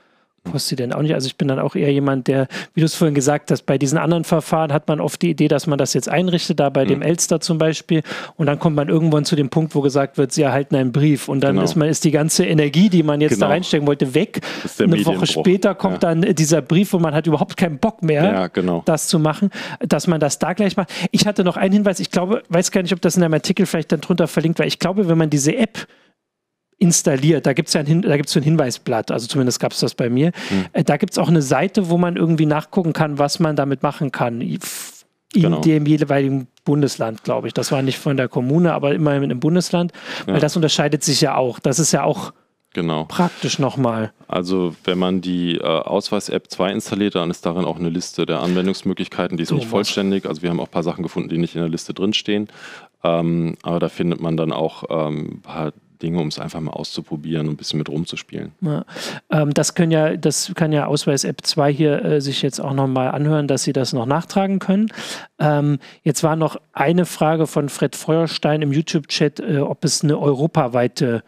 Postident 0.44 0.94
auch 0.94 1.02
nicht. 1.02 1.14
Also 1.14 1.26
ich 1.26 1.36
bin 1.36 1.48
dann 1.48 1.58
auch 1.58 1.74
eher 1.74 1.92
jemand, 1.92 2.26
der, 2.26 2.48
wie 2.74 2.80
du 2.80 2.86
es 2.86 2.94
vorhin 2.94 3.14
gesagt 3.14 3.50
hast, 3.50 3.66
bei 3.66 3.76
diesen 3.76 3.98
anderen 3.98 4.24
Verfahren 4.24 4.72
hat 4.72 4.88
man 4.88 5.00
oft 5.00 5.20
die 5.20 5.30
Idee, 5.30 5.48
dass 5.48 5.66
man 5.66 5.78
das 5.78 5.92
jetzt 5.92 6.08
einrichtet, 6.08 6.60
da 6.60 6.70
bei 6.70 6.84
mhm. 6.84 6.88
dem 6.88 7.02
Elster 7.02 7.40
zum 7.40 7.58
Beispiel. 7.58 8.02
Und 8.36 8.46
dann 8.46 8.58
kommt 8.58 8.74
man 8.74 8.88
irgendwann 8.88 9.24
zu 9.24 9.36
dem 9.36 9.50
Punkt, 9.50 9.74
wo 9.74 9.82
gesagt 9.82 10.16
wird, 10.16 10.32
sie 10.32 10.42
erhalten 10.42 10.76
einen 10.76 10.92
Brief. 10.92 11.28
Und 11.28 11.42
dann 11.42 11.56
genau. 11.56 11.64
ist 11.64 11.76
man, 11.76 11.88
ist 11.88 12.04
die 12.04 12.10
ganze 12.10 12.46
Energie, 12.46 12.88
die 12.88 13.02
man 13.02 13.20
jetzt 13.20 13.34
genau. 13.34 13.46
da 13.46 13.52
reinstecken 13.52 13.86
wollte, 13.86 14.14
weg. 14.14 14.40
Eine 14.78 15.04
Woche 15.04 15.26
später 15.26 15.74
kommt 15.74 16.02
ja. 16.02 16.14
dann 16.14 16.22
dieser 16.34 16.62
Brief 16.62 16.94
und 16.94 17.02
man 17.02 17.14
hat 17.14 17.26
überhaupt 17.26 17.56
keinen 17.56 17.78
Bock 17.78 18.02
mehr, 18.02 18.24
ja, 18.24 18.46
genau. 18.46 18.82
das 18.86 19.08
zu 19.08 19.18
machen, 19.18 19.50
dass 19.80 20.06
man 20.06 20.20
das 20.20 20.38
da 20.38 20.54
gleich 20.54 20.76
macht. 20.76 20.90
Ich 21.10 21.26
hatte 21.26 21.44
noch 21.44 21.58
einen 21.58 21.72
Hinweis, 21.72 22.00
ich 22.00 22.10
glaube, 22.10 22.42
weiß 22.48 22.70
gar 22.70 22.82
nicht, 22.82 22.94
ob 22.94 23.02
das 23.02 23.16
in 23.16 23.22
einem 23.22 23.34
Artikel 23.34 23.66
vielleicht 23.66 23.92
dann 23.92 24.00
drunter 24.00 24.26
verlinkt 24.26 24.58
war. 24.58 24.66
Ich 24.66 24.78
glaube, 24.78 25.08
wenn 25.08 25.18
man 25.18 25.28
diese 25.28 25.54
App 25.56 25.86
installiert. 26.80 27.46
Da 27.46 27.52
gibt 27.52 27.68
es 27.68 27.74
ja 27.74 27.82
ein, 27.82 28.02
da 28.02 28.16
gibt's 28.16 28.32
so 28.32 28.40
ein 28.40 28.42
Hinweisblatt, 28.42 29.10
also 29.10 29.28
zumindest 29.28 29.60
gab 29.60 29.72
es 29.72 29.80
das 29.80 29.94
bei 29.94 30.10
mir. 30.10 30.32
Mhm. 30.50 30.84
Da 30.84 30.96
gibt 30.96 31.12
es 31.12 31.18
auch 31.18 31.28
eine 31.28 31.42
Seite, 31.42 31.90
wo 31.90 31.98
man 31.98 32.16
irgendwie 32.16 32.46
nachgucken 32.46 32.92
kann, 32.92 33.18
was 33.18 33.38
man 33.38 33.54
damit 33.54 33.82
machen 33.82 34.10
kann. 34.10 34.40
In 34.40 34.58
genau. 35.32 35.60
dem 35.60 35.86
jeweiligen 35.86 36.48
Bundesland, 36.64 37.22
glaube 37.22 37.46
ich. 37.46 37.54
Das 37.54 37.70
war 37.70 37.82
nicht 37.82 37.98
von 37.98 38.16
der 38.16 38.28
Kommune, 38.28 38.72
aber 38.72 38.94
immerhin 38.94 39.30
im 39.30 39.38
Bundesland, 39.38 39.92
ja. 40.26 40.34
weil 40.34 40.40
das 40.40 40.56
unterscheidet 40.56 41.04
sich 41.04 41.20
ja 41.20 41.36
auch. 41.36 41.60
Das 41.60 41.78
ist 41.78 41.92
ja 41.92 42.02
auch 42.02 42.32
Genau. 42.72 43.04
Praktisch 43.06 43.58
nochmal. 43.58 44.12
Also 44.28 44.76
wenn 44.84 44.96
man 44.96 45.20
die 45.20 45.56
äh, 45.56 45.64
Ausweis-App 45.64 46.50
2 46.50 46.70
installiert, 46.70 47.16
dann 47.16 47.28
ist 47.28 47.44
darin 47.44 47.64
auch 47.64 47.80
eine 47.80 47.88
Liste 47.88 48.26
der 48.26 48.40
Anwendungsmöglichkeiten, 48.42 49.36
die 49.36 49.42
ist 49.42 49.48
so 49.48 49.56
nicht 49.56 49.66
vollständig. 49.66 50.24
Also 50.24 50.42
wir 50.42 50.50
haben 50.50 50.60
auch 50.60 50.68
ein 50.68 50.70
paar 50.70 50.84
Sachen 50.84 51.02
gefunden, 51.02 51.28
die 51.28 51.38
nicht 51.38 51.56
in 51.56 51.62
der 51.62 51.68
Liste 51.68 51.94
drinstehen. 51.94 52.48
Ähm, 53.02 53.56
aber 53.64 53.80
da 53.80 53.88
findet 53.88 54.20
man 54.20 54.36
dann 54.36 54.52
auch 54.52 54.84
ähm, 54.88 55.30
ein 55.32 55.40
paar 55.42 55.72
Dinge, 56.02 56.20
um 56.20 56.28
es 56.28 56.38
einfach 56.38 56.60
mal 56.60 56.72
auszuprobieren 56.72 57.48
und 57.48 57.54
ein 57.54 57.56
bisschen 57.56 57.78
mit 57.78 57.88
rumzuspielen. 57.88 58.52
Ja, 58.60 58.84
ähm, 59.30 59.54
das 59.54 59.74
können 59.74 59.92
ja, 59.92 60.16
das 60.16 60.52
kann 60.54 60.72
ja 60.72 60.86
Ausweis 60.86 61.24
App 61.24 61.40
2 61.42 61.72
hier 61.72 62.04
äh, 62.04 62.20
sich 62.20 62.42
jetzt 62.42 62.60
auch 62.60 62.74
nochmal 62.74 63.10
anhören, 63.10 63.48
dass 63.48 63.62
sie 63.62 63.72
das 63.72 63.92
noch 63.92 64.06
nachtragen 64.06 64.58
können. 64.58 64.88
Ähm, 65.38 65.78
jetzt 66.02 66.22
war 66.22 66.36
noch 66.36 66.56
eine 66.72 67.06
Frage 67.06 67.46
von 67.46 67.68
Fred 67.68 67.96
Feuerstein 67.96 68.62
im 68.62 68.72
YouTube-Chat, 68.72 69.40
äh, 69.40 69.58
ob 69.58 69.84
es 69.84 70.02
eine 70.02 70.18
europaweite 70.18 71.22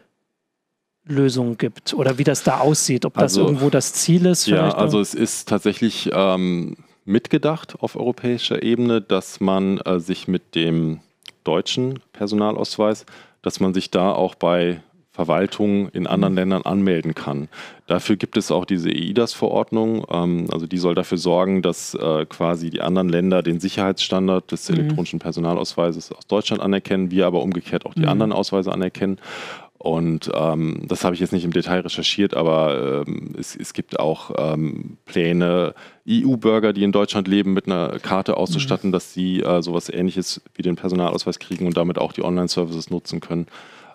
Lösung 1.05 1.59
gibt 1.59 1.95
oder 1.95 2.19
wie 2.19 2.25
das 2.25 2.45
da 2.45 2.61
aussieht, 2.61 3.05
ob 3.05 3.15
das 3.15 3.23
also, 3.23 3.43
irgendwo 3.43 3.71
das 3.71 3.93
Ziel 3.93 4.27
ist. 4.27 4.47
Ja, 4.47 4.71
also 4.71 5.01
es 5.01 5.15
ist 5.15 5.49
tatsächlich 5.49 6.11
ähm, 6.13 6.77
mitgedacht 7.05 7.75
auf 7.81 7.97
europäischer 7.97 8.63
Ebene, 8.63 9.01
dass 9.01 9.41
man 9.41 9.79
äh, 9.79 9.99
sich 9.99 10.29
mit 10.29 10.55
dem 10.55 11.01
deutschen 11.45 11.99
Personalausweis, 12.13 13.05
dass 13.43 13.61
man 13.61 13.75
sich 13.75 13.91
da 13.91 14.13
auch 14.13 14.35
bei 14.35 14.81
Verwaltungen 15.13 15.89
in 15.91 16.07
anderen 16.07 16.33
mhm. 16.33 16.39
Ländern 16.39 16.63
anmelden 16.63 17.15
kann. 17.15 17.49
Dafür 17.87 18.17
gibt 18.17 18.39
es 18.39 18.51
auch 18.51 18.65
diese 18.65 18.89
EIDAS-Verordnung. 18.89 20.07
Ähm, 20.11 20.47
also 20.51 20.67
die 20.67 20.79
soll 20.79 20.95
dafür 20.95 21.19
sorgen, 21.19 21.61
dass 21.61 21.95
äh, 21.95 22.25
quasi 22.25 22.71
die 22.71 22.81
anderen 22.81 23.11
Länder 23.11 23.43
den 23.43 23.61
Sicherheitsstandard 23.61 24.51
des 24.51 24.71
mhm. 24.71 24.77
elektronischen 24.77 25.19
Personalausweises 25.19 26.13
aus 26.13 26.27
Deutschland 26.27 26.63
anerkennen, 26.63 27.11
wir 27.11 27.27
aber 27.27 27.43
umgekehrt 27.43 27.85
auch 27.85 27.93
die 27.93 28.01
mhm. 28.01 28.09
anderen 28.09 28.33
Ausweise 28.33 28.73
anerkennen. 28.73 29.19
Und 29.83 30.31
ähm, 30.33 30.85
das 30.87 31.03
habe 31.03 31.17
ich 31.17 31.21
jetzt 31.21 31.33
nicht 31.33 31.43
im 31.45 31.53
Detail 31.53 31.81
recherchiert, 31.81 32.35
aber 32.37 33.05
ähm, 33.05 33.35
es, 33.37 33.57
es, 33.57 33.73
gibt 33.73 33.99
auch 33.99 34.31
ähm, 34.39 34.97
Pläne, 35.07 35.75
EU-Bürger, 36.09 36.73
die 36.73 36.85
in 36.85 36.93
Deutschland 36.93 37.27
leben, 37.27 37.53
mit 37.53 37.67
einer 37.67 37.99
Karte 37.99 38.37
auszustatten, 38.37 38.91
mhm. 38.91 38.93
dass 38.93 39.13
sie 39.13 39.41
äh, 39.41 39.61
sowas 39.61 39.89
ähnliches 39.89 40.41
wie 40.55 40.63
den 40.63 40.77
Personalausweis 40.77 41.41
kriegen 41.41 41.67
und 41.67 41.77
damit 41.77 41.99
auch 41.99 42.13
die 42.13 42.23
Online-Services 42.23 42.91
nutzen 42.91 43.19
können. 43.19 43.49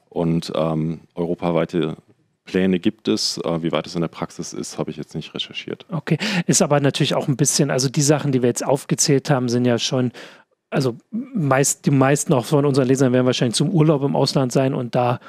Und 0.09 0.51
ähm, 0.57 0.99
europaweite 1.15 1.95
Pläne 2.43 2.79
gibt 2.79 3.07
es. 3.07 3.37
Äh, 3.37 3.63
wie 3.63 3.71
weit 3.71 3.87
es 3.87 3.95
in 3.95 4.01
der 4.01 4.09
Praxis 4.09 4.51
ist, 4.51 4.77
habe 4.77 4.91
ich 4.91 4.97
jetzt 4.97 5.15
nicht 5.15 5.33
recherchiert. 5.33 5.85
Okay, 5.89 6.17
ist 6.47 6.61
aber 6.61 6.81
natürlich 6.81 7.15
auch 7.15 7.29
ein 7.29 7.37
bisschen, 7.37 7.71
also 7.71 7.87
die 7.87 8.01
Sachen, 8.01 8.33
die 8.33 8.41
wir 8.41 8.49
jetzt 8.49 8.65
aufgezählt 8.65 9.29
haben, 9.29 9.47
sind 9.47 9.63
ja 9.63 9.79
schon, 9.79 10.11
also 10.69 10.97
meist, 11.11 11.85
die 11.85 11.91
meisten 11.91 12.33
auch 12.33 12.43
von 12.43 12.65
unseren 12.65 12.89
Lesern 12.89 13.13
werden 13.13 13.25
wahrscheinlich 13.25 13.55
zum 13.55 13.69
Urlaub 13.69 14.03
im 14.03 14.17
Ausland 14.17 14.51
sein 14.51 14.73
und 14.73 14.95
da 14.95 15.21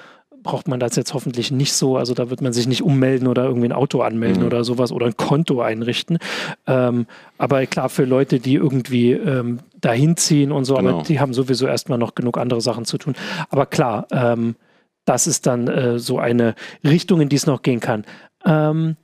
braucht 0.42 0.68
man 0.68 0.80
das 0.80 0.96
jetzt 0.96 1.14
hoffentlich 1.14 1.50
nicht 1.50 1.72
so. 1.72 1.96
Also 1.96 2.14
da 2.14 2.30
wird 2.30 2.40
man 2.40 2.52
sich 2.52 2.66
nicht 2.66 2.82
ummelden 2.82 3.28
oder 3.28 3.44
irgendwie 3.44 3.68
ein 3.68 3.72
Auto 3.72 4.00
anmelden 4.00 4.40
mhm. 4.40 4.46
oder 4.46 4.64
sowas 4.64 4.92
oder 4.92 5.06
ein 5.06 5.16
Konto 5.16 5.60
einrichten. 5.60 6.18
Ähm, 6.66 7.06
aber 7.36 7.66
klar, 7.66 7.88
für 7.88 8.04
Leute, 8.04 8.40
die 8.40 8.54
irgendwie 8.54 9.12
ähm, 9.12 9.60
dahin 9.80 10.16
ziehen 10.16 10.52
und 10.52 10.64
so, 10.64 10.76
genau. 10.76 10.90
aber 10.90 11.02
die 11.02 11.20
haben 11.20 11.34
sowieso 11.34 11.66
erstmal 11.66 11.98
noch 11.98 12.14
genug 12.14 12.38
andere 12.38 12.60
Sachen 12.60 12.84
zu 12.84 12.98
tun. 12.98 13.14
Aber 13.50 13.66
klar, 13.66 14.06
ähm, 14.10 14.56
das 15.04 15.26
ist 15.26 15.46
dann 15.46 15.68
äh, 15.68 15.98
so 15.98 16.18
eine 16.18 16.54
Richtung, 16.84 17.20
in 17.20 17.28
die 17.28 17.36
es 17.36 17.46
noch 17.46 17.62
gehen 17.62 17.80
kann. 17.80 18.04
Ähm, 18.44 18.96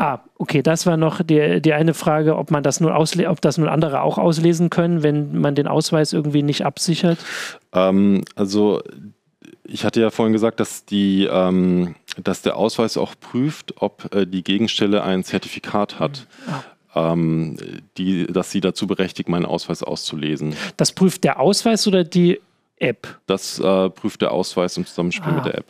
Ah, 0.00 0.20
okay, 0.38 0.62
das 0.62 0.86
war 0.86 0.96
noch 0.96 1.20
die, 1.22 1.60
die 1.60 1.74
eine 1.74 1.92
Frage, 1.92 2.38
ob 2.38 2.50
man 2.50 2.62
das 2.62 2.80
nur 2.80 2.96
ausle 2.96 3.28
ob 3.28 3.42
das 3.42 3.58
nun 3.58 3.68
andere 3.68 4.00
auch 4.00 4.16
auslesen 4.16 4.70
können, 4.70 5.02
wenn 5.02 5.38
man 5.38 5.54
den 5.54 5.68
Ausweis 5.68 6.14
irgendwie 6.14 6.42
nicht 6.42 6.64
absichert? 6.64 7.18
Ähm, 7.74 8.22
also 8.34 8.80
ich 9.72 9.84
hatte 9.84 10.00
ja 10.00 10.10
vorhin 10.10 10.32
gesagt, 10.32 10.60
dass, 10.60 10.84
die, 10.84 11.28
ähm, 11.30 11.94
dass 12.22 12.42
der 12.42 12.56
Ausweis 12.56 12.96
auch 12.96 13.14
prüft, 13.18 13.74
ob 13.80 14.14
äh, 14.14 14.26
die 14.26 14.42
Gegenstelle 14.42 15.02
ein 15.02 15.24
Zertifikat 15.24 15.98
hat. 15.98 16.26
Ah. 16.46 17.12
Ähm, 17.12 17.56
die, 17.96 18.26
dass 18.26 18.50
sie 18.50 18.60
dazu 18.60 18.88
berechtigt, 18.88 19.28
meinen 19.28 19.46
Ausweis 19.46 19.84
auszulesen. 19.84 20.56
Das 20.76 20.90
prüft 20.90 21.22
der 21.22 21.38
Ausweis 21.38 21.86
oder 21.86 22.02
die 22.02 22.40
App? 22.78 23.20
Das 23.26 23.60
äh, 23.60 23.90
prüft 23.90 24.22
der 24.22 24.32
Ausweis 24.32 24.76
im 24.76 24.86
Zusammenspiel 24.86 25.30
ah. 25.30 25.36
mit 25.36 25.44
der 25.44 25.58
App. 25.58 25.66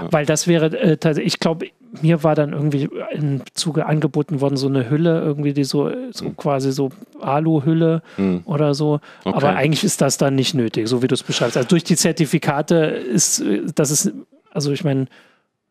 Ja. 0.00 0.12
Weil 0.12 0.26
das 0.26 0.48
wäre, 0.48 0.76
äh, 0.76 1.20
ich 1.22 1.38
glaube, 1.38 1.68
mir 2.02 2.22
war 2.22 2.34
dann 2.34 2.52
irgendwie 2.52 2.88
im 3.12 3.42
Zuge 3.54 3.86
angeboten 3.86 4.40
worden, 4.40 4.56
so 4.56 4.68
eine 4.68 4.90
Hülle, 4.90 5.20
irgendwie 5.20 5.52
die 5.52 5.64
so, 5.64 5.90
so 6.12 6.26
mhm. 6.26 6.36
quasi 6.36 6.72
so 6.72 6.90
Aluhülle 7.20 8.02
mhm. 8.16 8.42
oder 8.44 8.74
so. 8.74 9.00
Okay. 9.24 9.36
Aber 9.36 9.56
eigentlich 9.56 9.84
ist 9.84 10.00
das 10.00 10.18
dann 10.18 10.34
nicht 10.34 10.54
nötig, 10.54 10.88
so 10.88 11.02
wie 11.02 11.08
du 11.08 11.14
es 11.14 11.22
beschreibst. 11.22 11.56
Also 11.56 11.68
durch 11.68 11.84
die 11.84 11.96
Zertifikate 11.96 12.76
ist, 12.76 13.42
das 13.74 13.90
ist, 13.90 14.12
also 14.50 14.72
ich 14.72 14.84
meine, 14.84 15.06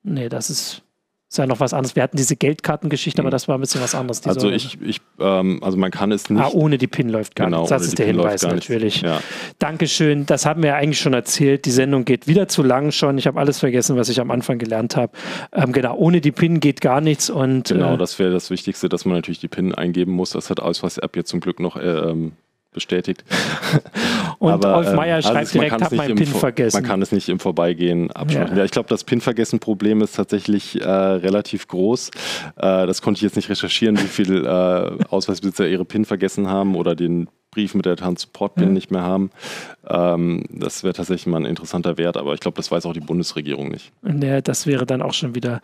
nee, 0.03 0.29
das 0.29 0.49
ist 0.49 0.81
ist 1.33 1.37
ja 1.39 1.47
noch 1.47 1.59
was 1.59 1.73
anderes. 1.73 1.95
Wir 1.95 2.03
hatten 2.03 2.15
diese 2.15 2.35
Geldkartengeschichte, 2.35 3.19
aber 3.19 3.29
mhm. 3.29 3.31
das 3.31 3.47
war 3.47 3.57
ein 3.57 3.61
bisschen 3.61 3.81
was 3.81 3.95
anderes. 3.95 4.25
Also 4.27 4.51
ich, 4.51 4.79
ich 4.81 5.01
ähm, 5.19 5.63
also 5.63 5.77
man 5.77 5.89
kann 5.89 6.11
es 6.11 6.29
nicht. 6.29 6.39
Ah, 6.39 6.49
ohne 6.53 6.77
die 6.77 6.85
PIN 6.85 7.09
läuft 7.09 7.35
gar 7.35 7.47
genau, 7.47 7.61
nichts. 7.61 7.69
Das 7.69 7.87
ist 7.87 7.97
der 7.97 8.05
PIN 8.05 8.17
Hinweis 8.17 8.43
natürlich. 8.43 9.01
Ja. 9.01 9.19
Dankeschön. 9.57 10.27
Das 10.27 10.45
haben 10.45 10.61
wir 10.61 10.69
ja 10.69 10.75
eigentlich 10.75 10.99
schon 10.99 11.13
erzählt. 11.13 11.65
Die 11.65 11.71
Sendung 11.71 12.05
geht 12.05 12.27
wieder 12.27 12.47
zu 12.47 12.61
lang 12.61 12.91
schon. 12.91 13.17
Ich 13.17 13.25
habe 13.25 13.39
alles 13.39 13.57
vergessen, 13.57 13.97
was 13.97 14.09
ich 14.09 14.21
am 14.21 14.29
Anfang 14.29 14.59
gelernt 14.59 14.95
habe. 14.95 15.13
Ähm, 15.51 15.71
genau, 15.71 15.95
ohne 15.95 16.21
die 16.21 16.31
PIN 16.31 16.59
geht 16.59 16.81
gar 16.81 17.01
nichts. 17.01 17.31
Und, 17.31 17.69
genau, 17.69 17.95
äh, 17.95 17.97
das 17.97 18.19
wäre 18.19 18.31
das 18.31 18.51
Wichtigste, 18.51 18.87
dass 18.87 19.03
man 19.05 19.15
natürlich 19.15 19.39
die 19.39 19.47
PIN 19.47 19.73
eingeben 19.73 20.11
muss. 20.11 20.29
Das 20.29 20.51
hat 20.51 20.59
Ausweis-App 20.59 21.15
jetzt 21.15 21.29
zum 21.29 21.39
Glück 21.39 21.59
noch 21.59 21.77
äh, 21.77 21.81
ähm, 21.81 22.33
bestätigt. 22.73 23.23
Und 24.39 24.51
Aber, 24.51 24.75
Rolf 24.75 24.93
Meyer 24.93 25.17
ähm, 25.17 25.21
schreibt 25.21 25.37
also 25.37 25.59
direkt, 25.59 25.81
habe 25.81 25.95
mein 25.95 26.15
PIN 26.15 26.27
vergessen. 26.27 26.77
Man 26.77 26.83
kann 26.83 27.01
es 27.01 27.11
nicht 27.11 27.29
im 27.29 27.39
Vorbeigehen 27.39 28.11
abschalten. 28.11 28.53
Ja. 28.53 28.59
ja 28.59 28.65
ich 28.65 28.71
glaube, 28.71 28.89
das 28.89 29.03
PIN-Vergessen-Problem 29.03 30.01
ist 30.01 30.15
tatsächlich 30.15 30.81
äh, 30.81 30.85
relativ 30.87 31.67
groß. 31.67 32.09
Äh, 32.57 32.87
das 32.87 33.01
konnte 33.01 33.19
ich 33.19 33.21
jetzt 33.21 33.35
nicht 33.35 33.49
recherchieren, 33.49 33.97
wie 33.97 34.07
viele 34.07 34.41
äh, 34.99 35.05
Ausweisbesitzer 35.05 35.67
ihre 35.67 35.85
PIN 35.85 36.05
vergessen 36.05 36.49
haben 36.49 36.75
oder 36.75 36.95
den 36.95 37.29
Brief 37.51 37.75
mit 37.75 37.85
der 37.85 37.95
Transport-PIN 37.95 38.69
mhm. 38.69 38.73
nicht 38.73 38.91
mehr 38.91 39.03
haben. 39.03 39.29
Ähm, 39.87 40.43
das 40.49 40.83
wäre 40.83 40.93
tatsächlich 40.93 41.27
mal 41.27 41.37
ein 41.37 41.45
interessanter 41.45 41.97
Wert, 41.97 42.17
aber 42.17 42.33
ich 42.33 42.39
glaube, 42.39 42.55
das 42.55 42.71
weiß 42.71 42.85
auch 42.85 42.93
die 42.93 42.99
Bundesregierung 42.99 43.69
nicht. 43.69 43.91
Ja, 44.03 44.41
das 44.41 44.65
wäre 44.65 44.85
dann 44.85 45.01
auch 45.01 45.13
schon 45.13 45.35
wieder 45.35 45.61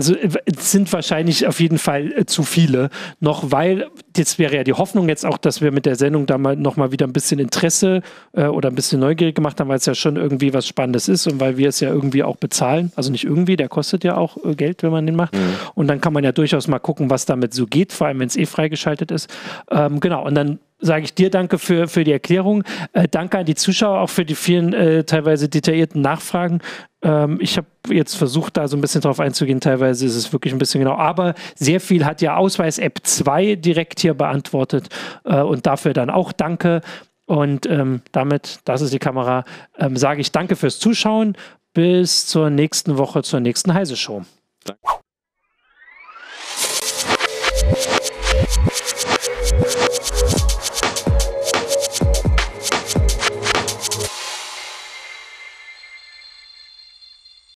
also 0.00 0.14
äh, 0.14 0.30
es 0.46 0.72
sind 0.72 0.92
wahrscheinlich 0.92 1.46
auf 1.46 1.60
jeden 1.60 1.78
Fall 1.78 2.12
äh, 2.12 2.24
zu 2.24 2.42
viele 2.42 2.88
noch, 3.20 3.52
weil 3.52 3.88
jetzt 4.16 4.38
wäre 4.38 4.56
ja 4.56 4.64
die 4.64 4.72
Hoffnung 4.72 5.08
jetzt 5.08 5.26
auch, 5.26 5.36
dass 5.36 5.60
wir 5.60 5.72
mit 5.72 5.84
der 5.84 5.96
Sendung 5.96 6.26
da 6.26 6.38
mal 6.38 6.56
nochmal 6.56 6.90
wieder 6.90 7.06
ein 7.06 7.12
bisschen 7.12 7.38
Interesse 7.38 8.00
äh, 8.32 8.46
oder 8.46 8.70
ein 8.70 8.74
bisschen 8.74 9.00
neugierig 9.00 9.34
gemacht 9.34 9.60
haben, 9.60 9.68
weil 9.68 9.76
es 9.76 9.86
ja 9.86 9.94
schon 9.94 10.16
irgendwie 10.16 10.54
was 10.54 10.66
Spannendes 10.66 11.08
ist 11.08 11.26
und 11.26 11.38
weil 11.38 11.58
wir 11.58 11.68
es 11.68 11.80
ja 11.80 11.90
irgendwie 11.90 12.22
auch 12.22 12.36
bezahlen. 12.36 12.92
Also 12.96 13.12
nicht 13.12 13.24
irgendwie, 13.24 13.56
der 13.56 13.68
kostet 13.68 14.02
ja 14.02 14.16
auch 14.16 14.42
äh, 14.44 14.54
Geld, 14.54 14.82
wenn 14.82 14.90
man 14.90 15.04
den 15.04 15.16
macht. 15.16 15.34
Mhm. 15.34 15.54
Und 15.74 15.88
dann 15.88 16.00
kann 16.00 16.14
man 16.14 16.24
ja 16.24 16.32
durchaus 16.32 16.66
mal 16.66 16.78
gucken, 16.78 17.10
was 17.10 17.26
damit 17.26 17.52
so 17.52 17.66
geht, 17.66 17.92
vor 17.92 18.06
allem 18.06 18.20
wenn 18.20 18.28
es 18.28 18.36
eh 18.36 18.46
freigeschaltet 18.46 19.10
ist. 19.10 19.28
Ähm, 19.70 20.00
genau, 20.00 20.26
und 20.26 20.34
dann 20.34 20.58
sage 20.80 21.04
ich 21.04 21.14
dir 21.14 21.30
danke 21.30 21.58
für, 21.58 21.88
für 21.88 22.04
die 22.04 22.12
Erklärung. 22.12 22.64
Äh, 22.94 23.06
danke 23.08 23.38
an 23.38 23.44
die 23.44 23.54
Zuschauer 23.54 24.00
auch 24.00 24.10
für 24.10 24.24
die 24.24 24.34
vielen 24.34 24.72
äh, 24.72 25.04
teilweise 25.04 25.48
detaillierten 25.48 26.00
Nachfragen. 26.00 26.60
Ähm, 27.02 27.38
ich 27.40 27.56
habe 27.56 27.66
jetzt 27.88 28.14
versucht, 28.16 28.56
da 28.56 28.68
so 28.68 28.76
ein 28.76 28.80
bisschen 28.80 29.00
drauf 29.00 29.20
einzugehen. 29.20 29.60
Teilweise 29.60 30.06
ist 30.06 30.16
es 30.16 30.32
wirklich 30.32 30.52
ein 30.52 30.58
bisschen 30.58 30.80
genau. 30.80 30.96
Aber 30.96 31.34
sehr 31.54 31.80
viel 31.80 32.04
hat 32.04 32.22
ja 32.22 32.36
Ausweis-App 32.36 33.00
2 33.02 33.56
direkt 33.56 34.00
hier 34.00 34.14
beantwortet. 34.14 34.88
Äh, 35.24 35.40
und 35.40 35.66
dafür 35.66 35.92
dann 35.92 36.10
auch 36.10 36.32
danke. 36.32 36.80
Und 37.26 37.66
ähm, 37.66 38.02
damit, 38.12 38.60
das 38.64 38.80
ist 38.80 38.92
die 38.92 38.98
Kamera, 38.98 39.44
ähm, 39.78 39.96
sage 39.96 40.20
ich 40.20 40.32
danke 40.32 40.56
fürs 40.56 40.78
Zuschauen. 40.78 41.36
Bis 41.72 42.26
zur 42.26 42.50
nächsten 42.50 42.98
Woche, 42.98 43.22
zur 43.22 43.38
nächsten 43.38 43.72
Heise-Show. 43.72 44.22